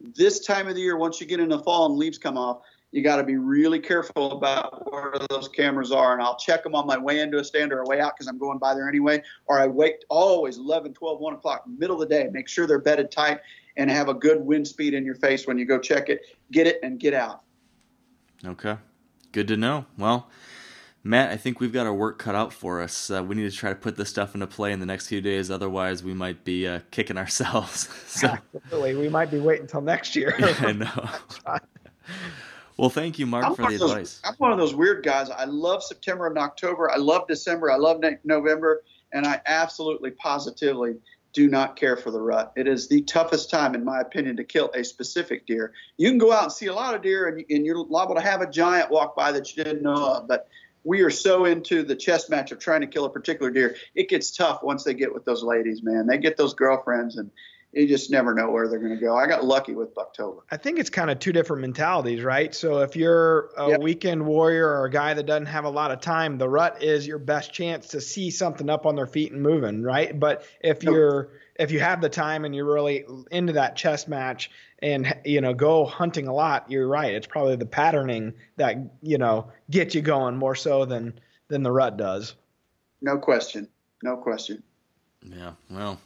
This 0.00 0.40
time 0.40 0.68
of 0.68 0.76
the 0.76 0.80
year, 0.80 0.96
once 0.96 1.20
you 1.20 1.26
get 1.26 1.40
in 1.40 1.48
the 1.48 1.58
fall 1.58 1.86
and 1.86 1.96
leaves 1.96 2.18
come 2.18 2.38
off, 2.38 2.60
you 2.90 3.02
got 3.02 3.16
to 3.16 3.24
be 3.24 3.36
really 3.36 3.78
careful 3.78 4.32
about 4.32 4.90
where 4.90 5.14
those 5.28 5.48
cameras 5.48 5.92
are. 5.92 6.14
And 6.14 6.22
I'll 6.22 6.36
check 6.38 6.62
them 6.62 6.74
on 6.74 6.86
my 6.86 6.96
way 6.96 7.20
into 7.20 7.38
a 7.38 7.44
stand 7.44 7.72
or 7.72 7.80
a 7.80 7.86
way 7.86 8.00
out 8.00 8.14
because 8.16 8.28
I'm 8.28 8.38
going 8.38 8.58
by 8.58 8.74
there 8.74 8.88
anyway. 8.88 9.22
Or 9.46 9.60
I 9.60 9.66
wait 9.66 10.04
always 10.08 10.58
11, 10.58 10.94
12, 10.94 11.20
1 11.20 11.34
o'clock, 11.34 11.64
middle 11.66 12.00
of 12.00 12.08
the 12.08 12.14
day. 12.14 12.28
Make 12.32 12.48
sure 12.48 12.66
they're 12.66 12.78
bedded 12.78 13.10
tight 13.10 13.40
and 13.76 13.90
have 13.90 14.08
a 14.08 14.14
good 14.14 14.40
wind 14.40 14.66
speed 14.66 14.94
in 14.94 15.04
your 15.04 15.16
face 15.16 15.46
when 15.46 15.58
you 15.58 15.66
go 15.66 15.78
check 15.78 16.08
it. 16.08 16.22
Get 16.50 16.66
it 16.66 16.80
and 16.82 16.98
get 16.98 17.14
out. 17.14 17.42
Okay. 18.44 18.76
Good 19.32 19.48
to 19.48 19.56
know. 19.56 19.84
Well, 19.98 20.30
Matt, 21.04 21.30
I 21.30 21.36
think 21.36 21.60
we've 21.60 21.72
got 21.72 21.86
our 21.86 21.94
work 21.94 22.18
cut 22.18 22.34
out 22.34 22.52
for 22.52 22.80
us. 22.80 23.10
Uh, 23.10 23.22
we 23.22 23.36
need 23.36 23.50
to 23.50 23.56
try 23.56 23.70
to 23.70 23.76
put 23.76 23.96
this 23.96 24.08
stuff 24.08 24.34
into 24.34 24.46
play 24.46 24.72
in 24.72 24.80
the 24.80 24.86
next 24.86 25.08
few 25.08 25.20
days. 25.20 25.50
Otherwise, 25.50 26.02
we 26.02 26.14
might 26.14 26.44
be 26.44 26.66
uh, 26.66 26.80
kicking 26.90 27.16
ourselves. 27.18 27.88
so, 28.06 28.36
Absolutely. 28.54 28.96
We 28.96 29.08
might 29.08 29.30
be 29.30 29.38
waiting 29.40 29.62
until 29.62 29.82
next 29.82 30.16
year. 30.16 30.34
Yeah, 30.38 30.54
I 30.60 30.72
know. 30.72 31.10
Well, 32.78 32.90
thank 32.90 33.18
you, 33.18 33.26
Mark, 33.26 33.44
I'm 33.44 33.54
for 33.56 33.62
the 33.62 33.76
those, 33.76 33.90
advice. 33.90 34.20
I'm 34.24 34.34
one 34.38 34.52
of 34.52 34.58
those 34.58 34.74
weird 34.74 35.04
guys. 35.04 35.30
I 35.30 35.46
love 35.46 35.82
September 35.82 36.28
and 36.28 36.38
October. 36.38 36.88
I 36.88 36.96
love 36.96 37.26
December. 37.26 37.72
I 37.72 37.76
love 37.76 38.00
November, 38.22 38.84
and 39.12 39.26
I 39.26 39.40
absolutely, 39.44 40.12
positively 40.12 40.94
do 41.32 41.48
not 41.48 41.74
care 41.74 41.96
for 41.96 42.12
the 42.12 42.20
rut. 42.20 42.52
It 42.56 42.68
is 42.68 42.88
the 42.88 43.02
toughest 43.02 43.50
time, 43.50 43.74
in 43.74 43.84
my 43.84 44.00
opinion, 44.00 44.36
to 44.36 44.44
kill 44.44 44.70
a 44.74 44.84
specific 44.84 45.44
deer. 45.44 45.72
You 45.96 46.08
can 46.08 46.18
go 46.18 46.32
out 46.32 46.44
and 46.44 46.52
see 46.52 46.66
a 46.66 46.72
lot 46.72 46.94
of 46.94 47.02
deer, 47.02 47.26
and, 47.26 47.44
and 47.50 47.66
you're 47.66 47.84
liable 47.84 48.14
to 48.14 48.20
have 48.20 48.42
a 48.42 48.50
giant 48.50 48.92
walk 48.92 49.16
by 49.16 49.32
that 49.32 49.56
you 49.56 49.64
didn't 49.64 49.82
know 49.82 50.14
of. 50.14 50.28
But 50.28 50.48
we 50.84 51.02
are 51.02 51.10
so 51.10 51.46
into 51.46 51.82
the 51.82 51.96
chess 51.96 52.30
match 52.30 52.52
of 52.52 52.60
trying 52.60 52.82
to 52.82 52.86
kill 52.86 53.06
a 53.06 53.10
particular 53.10 53.50
deer. 53.50 53.74
It 53.96 54.08
gets 54.08 54.30
tough 54.30 54.62
once 54.62 54.84
they 54.84 54.94
get 54.94 55.12
with 55.12 55.24
those 55.24 55.42
ladies, 55.42 55.82
man. 55.82 56.06
They 56.06 56.18
get 56.18 56.36
those 56.36 56.54
girlfriends, 56.54 57.16
and 57.16 57.32
you 57.72 57.86
just 57.86 58.10
never 58.10 58.34
know 58.34 58.50
where 58.50 58.68
they're 58.68 58.78
going 58.78 58.94
to 58.94 59.00
go. 59.00 59.16
I 59.16 59.26
got 59.26 59.44
lucky 59.44 59.74
with 59.74 59.94
Bucktober. 59.94 60.40
I 60.50 60.56
think 60.56 60.78
it's 60.78 60.88
kind 60.88 61.10
of 61.10 61.18
two 61.18 61.32
different 61.32 61.60
mentalities, 61.60 62.22
right? 62.22 62.54
So 62.54 62.80
if 62.80 62.96
you're 62.96 63.50
a 63.58 63.70
yep. 63.70 63.80
weekend 63.82 64.24
warrior 64.24 64.66
or 64.66 64.86
a 64.86 64.90
guy 64.90 65.12
that 65.14 65.26
doesn't 65.26 65.46
have 65.46 65.64
a 65.64 65.70
lot 65.70 65.90
of 65.90 66.00
time, 66.00 66.38
the 66.38 66.48
rut 66.48 66.82
is 66.82 67.06
your 67.06 67.18
best 67.18 67.52
chance 67.52 67.88
to 67.88 68.00
see 68.00 68.30
something 68.30 68.70
up 68.70 68.86
on 68.86 68.96
their 68.96 69.06
feet 69.06 69.32
and 69.32 69.42
moving, 69.42 69.82
right? 69.82 70.18
But 70.18 70.44
if 70.60 70.82
you're 70.82 71.30
if 71.56 71.70
you 71.70 71.80
have 71.80 72.00
the 72.00 72.08
time 72.08 72.44
and 72.44 72.54
you're 72.54 72.72
really 72.72 73.04
into 73.30 73.52
that 73.54 73.76
chess 73.76 74.08
match 74.08 74.50
and 74.80 75.14
you 75.24 75.40
know 75.40 75.52
go 75.52 75.84
hunting 75.84 76.26
a 76.26 76.32
lot, 76.32 76.70
you're 76.70 76.88
right. 76.88 77.14
It's 77.14 77.26
probably 77.26 77.56
the 77.56 77.66
patterning 77.66 78.32
that 78.56 78.76
you 79.02 79.18
know 79.18 79.50
gets 79.70 79.94
you 79.94 80.00
going 80.00 80.36
more 80.36 80.54
so 80.54 80.86
than 80.86 81.20
than 81.48 81.62
the 81.62 81.72
rut 81.72 81.96
does. 81.96 82.34
No 83.02 83.18
question. 83.18 83.68
No 84.02 84.16
question. 84.16 84.62
Yeah. 85.22 85.52
Well, 85.70 86.00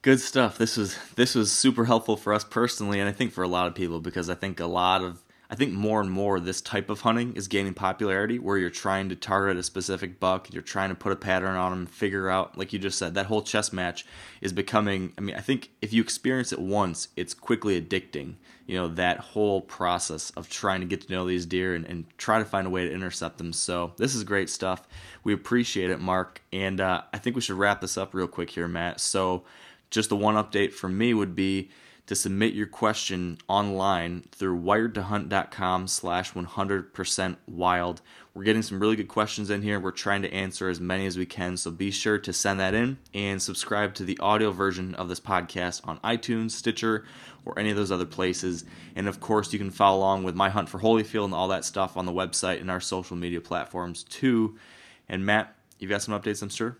Good 0.00 0.20
stuff. 0.20 0.58
This 0.58 0.76
was 0.76 0.96
this 1.16 1.34
was 1.34 1.50
super 1.50 1.84
helpful 1.84 2.16
for 2.16 2.32
us 2.32 2.44
personally, 2.44 3.00
and 3.00 3.08
I 3.08 3.12
think 3.12 3.32
for 3.32 3.42
a 3.42 3.48
lot 3.48 3.66
of 3.66 3.74
people 3.74 4.00
because 4.00 4.30
I 4.30 4.34
think 4.34 4.60
a 4.60 4.66
lot 4.66 5.02
of 5.02 5.24
I 5.50 5.56
think 5.56 5.72
more 5.72 6.00
and 6.00 6.10
more 6.10 6.38
this 6.38 6.60
type 6.60 6.88
of 6.88 7.00
hunting 7.00 7.34
is 7.34 7.48
gaining 7.48 7.74
popularity 7.74 8.38
where 8.38 8.58
you're 8.58 8.70
trying 8.70 9.08
to 9.08 9.16
target 9.16 9.56
a 9.56 9.62
specific 9.62 10.20
buck, 10.20 10.52
you're 10.52 10.62
trying 10.62 10.90
to 10.90 10.94
put 10.94 11.10
a 11.10 11.16
pattern 11.16 11.56
on 11.56 11.72
them, 11.72 11.86
figure 11.86 12.28
out, 12.28 12.56
like 12.56 12.72
you 12.72 12.78
just 12.78 12.98
said, 12.98 13.14
that 13.14 13.26
whole 13.26 13.42
chess 13.42 13.72
match 13.72 14.06
is 14.40 14.52
becoming. 14.52 15.14
I 15.18 15.20
mean, 15.20 15.34
I 15.34 15.40
think 15.40 15.70
if 15.82 15.92
you 15.92 16.00
experience 16.00 16.52
it 16.52 16.60
once, 16.60 17.08
it's 17.16 17.34
quickly 17.34 17.80
addicting. 17.80 18.34
You 18.66 18.76
know, 18.76 18.88
that 18.88 19.18
whole 19.18 19.62
process 19.62 20.30
of 20.36 20.50
trying 20.50 20.80
to 20.80 20.86
get 20.86 21.08
to 21.08 21.12
know 21.12 21.26
these 21.26 21.46
deer 21.46 21.74
and, 21.74 21.86
and 21.86 22.04
try 22.18 22.38
to 22.38 22.44
find 22.44 22.66
a 22.66 22.70
way 22.70 22.86
to 22.86 22.94
intercept 22.94 23.38
them. 23.38 23.54
So, 23.54 23.94
this 23.96 24.14
is 24.14 24.22
great 24.24 24.50
stuff. 24.50 24.86
We 25.24 25.32
appreciate 25.32 25.90
it, 25.90 25.98
Mark. 25.98 26.42
And 26.52 26.78
uh, 26.78 27.02
I 27.12 27.18
think 27.18 27.34
we 27.34 27.42
should 27.42 27.56
wrap 27.56 27.80
this 27.80 27.96
up 27.96 28.12
real 28.12 28.28
quick 28.28 28.50
here, 28.50 28.68
Matt. 28.68 29.00
So, 29.00 29.44
just 29.90 30.08
the 30.08 30.16
one 30.16 30.34
update 30.34 30.72
from 30.72 30.96
me 30.96 31.14
would 31.14 31.34
be 31.34 31.70
to 32.08 32.14
submit 32.14 32.54
your 32.54 32.66
question 32.66 33.36
online 33.48 34.24
through 34.32 34.58
wiredtohunt.com 34.58 35.86
slash 35.86 36.32
100% 36.32 37.36
wild. 37.46 38.00
We're 38.32 38.44
getting 38.44 38.62
some 38.62 38.80
really 38.80 38.96
good 38.96 39.08
questions 39.08 39.50
in 39.50 39.60
here. 39.60 39.78
We're 39.78 39.90
trying 39.90 40.22
to 40.22 40.32
answer 40.32 40.70
as 40.70 40.80
many 40.80 41.04
as 41.04 41.18
we 41.18 41.26
can, 41.26 41.58
so 41.58 41.70
be 41.70 41.90
sure 41.90 42.18
to 42.18 42.32
send 42.32 42.60
that 42.60 42.72
in 42.72 42.96
and 43.12 43.42
subscribe 43.42 43.94
to 43.96 44.04
the 44.04 44.18
audio 44.20 44.52
version 44.52 44.94
of 44.94 45.10
this 45.10 45.20
podcast 45.20 45.86
on 45.86 45.98
iTunes, 45.98 46.52
Stitcher, 46.52 47.04
or 47.44 47.58
any 47.58 47.68
of 47.68 47.76
those 47.76 47.92
other 47.92 48.06
places. 48.06 48.64
And 48.96 49.06
of 49.06 49.20
course, 49.20 49.52
you 49.52 49.58
can 49.58 49.70
follow 49.70 49.98
along 49.98 50.24
with 50.24 50.34
my 50.34 50.48
hunt 50.48 50.70
for 50.70 50.78
Holyfield 50.78 51.26
and 51.26 51.34
all 51.34 51.48
that 51.48 51.66
stuff 51.66 51.98
on 51.98 52.06
the 52.06 52.12
website 52.12 52.62
and 52.62 52.70
our 52.70 52.80
social 52.80 53.16
media 53.16 53.42
platforms 53.42 54.02
too. 54.04 54.56
And 55.10 55.26
Matt, 55.26 55.54
you've 55.78 55.90
got 55.90 56.00
some 56.00 56.18
updates, 56.18 56.40
I'm 56.40 56.48
sure? 56.48 56.78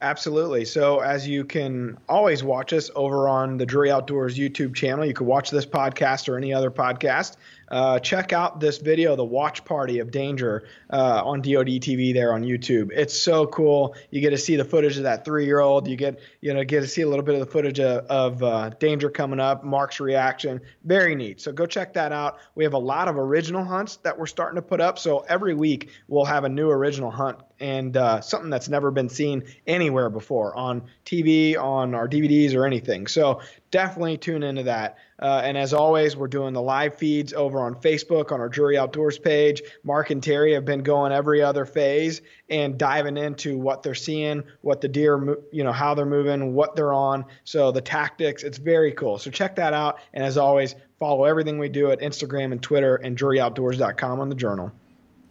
Absolutely. 0.00 0.64
So, 0.64 1.00
as 1.00 1.26
you 1.26 1.44
can 1.44 1.98
always 2.08 2.44
watch 2.44 2.72
us 2.72 2.88
over 2.94 3.28
on 3.28 3.56
the 3.56 3.66
Drury 3.66 3.90
Outdoors 3.90 4.38
YouTube 4.38 4.72
channel, 4.74 5.04
you 5.04 5.12
can 5.12 5.26
watch 5.26 5.50
this 5.50 5.66
podcast 5.66 6.28
or 6.28 6.36
any 6.36 6.52
other 6.54 6.70
podcast 6.70 7.36
uh, 7.70 7.98
check 7.98 8.32
out 8.32 8.60
this 8.60 8.78
video, 8.78 9.16
the 9.16 9.24
watch 9.24 9.64
party 9.64 9.98
of 9.98 10.10
danger 10.10 10.66
uh, 10.90 11.22
on 11.24 11.40
DoD 11.40 11.80
TV 11.80 12.14
there 12.14 12.32
on 12.32 12.42
YouTube. 12.42 12.90
It's 12.92 13.18
so 13.18 13.46
cool. 13.46 13.94
You 14.10 14.20
get 14.20 14.30
to 14.30 14.38
see 14.38 14.56
the 14.56 14.64
footage 14.64 14.96
of 14.96 15.02
that 15.04 15.24
three-year-old. 15.24 15.88
You 15.88 15.96
get 15.96 16.20
you 16.40 16.54
know 16.54 16.64
get 16.64 16.80
to 16.80 16.88
see 16.88 17.02
a 17.02 17.08
little 17.08 17.24
bit 17.24 17.34
of 17.34 17.40
the 17.40 17.50
footage 17.50 17.80
of, 17.80 18.06
of 18.06 18.42
uh, 18.42 18.70
danger 18.80 19.10
coming 19.10 19.40
up. 19.40 19.64
Mark's 19.64 20.00
reaction, 20.00 20.60
very 20.84 21.14
neat. 21.14 21.40
So 21.40 21.52
go 21.52 21.66
check 21.66 21.94
that 21.94 22.12
out. 22.12 22.38
We 22.54 22.64
have 22.64 22.74
a 22.74 22.78
lot 22.78 23.08
of 23.08 23.16
original 23.16 23.64
hunts 23.64 23.96
that 23.98 24.18
we're 24.18 24.26
starting 24.26 24.56
to 24.56 24.62
put 24.62 24.80
up. 24.80 24.98
So 24.98 25.20
every 25.28 25.54
week 25.54 25.90
we'll 26.08 26.24
have 26.24 26.44
a 26.44 26.48
new 26.48 26.70
original 26.70 27.10
hunt 27.10 27.38
and 27.60 27.96
uh, 27.96 28.20
something 28.20 28.50
that's 28.50 28.68
never 28.68 28.90
been 28.90 29.08
seen 29.08 29.44
anywhere 29.66 30.10
before 30.10 30.54
on 30.56 30.84
TV, 31.04 31.58
on 31.58 31.94
our 31.94 32.08
DVDs, 32.08 32.54
or 32.54 32.66
anything. 32.66 33.06
So 33.06 33.40
definitely 33.70 34.16
tune 34.18 34.42
into 34.42 34.64
that. 34.64 34.98
Uh, 35.20 35.40
and 35.44 35.58
as 35.58 35.72
always, 35.72 36.16
we're 36.16 36.28
doing 36.28 36.52
the 36.52 36.62
live 36.62 36.96
feeds 36.96 37.32
over 37.32 37.60
on 37.60 37.74
Facebook 37.74 38.30
on 38.30 38.40
our 38.40 38.48
Drury 38.48 38.78
Outdoors 38.78 39.18
page. 39.18 39.62
Mark 39.82 40.10
and 40.10 40.22
Terry 40.22 40.54
have 40.54 40.64
been 40.64 40.82
going 40.82 41.12
every 41.12 41.42
other 41.42 41.64
phase 41.64 42.22
and 42.48 42.78
diving 42.78 43.16
into 43.16 43.58
what 43.58 43.82
they're 43.82 43.94
seeing, 43.96 44.44
what 44.60 44.80
the 44.80 44.88
deer, 44.88 45.36
you 45.50 45.64
know, 45.64 45.72
how 45.72 45.94
they're 45.94 46.06
moving, 46.06 46.54
what 46.54 46.76
they're 46.76 46.92
on. 46.92 47.24
So 47.44 47.72
the 47.72 47.80
tactics, 47.80 48.44
it's 48.44 48.58
very 48.58 48.92
cool. 48.92 49.18
So 49.18 49.30
check 49.30 49.56
that 49.56 49.74
out. 49.74 49.98
And 50.14 50.24
as 50.24 50.38
always, 50.38 50.76
follow 50.98 51.24
everything 51.24 51.58
we 51.58 51.68
do 51.68 51.90
at 51.90 52.00
Instagram 52.00 52.52
and 52.52 52.62
Twitter 52.62 52.96
and 52.96 53.16
druryoutdoors.com 53.18 54.20
on 54.20 54.28
the 54.28 54.36
journal. 54.36 54.70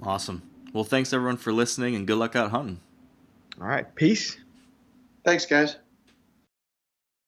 Awesome. 0.03 0.43
Well, 0.73 0.83
thanks 0.83 1.13
everyone 1.13 1.37
for 1.37 1.53
listening 1.53 1.95
and 1.95 2.05
good 2.05 2.17
luck 2.17 2.35
out 2.35 2.51
hunting. 2.51 2.81
All 3.59 3.67
right. 3.67 3.93
Peace. 3.95 4.37
Thanks, 5.23 5.45
guys. 5.45 5.77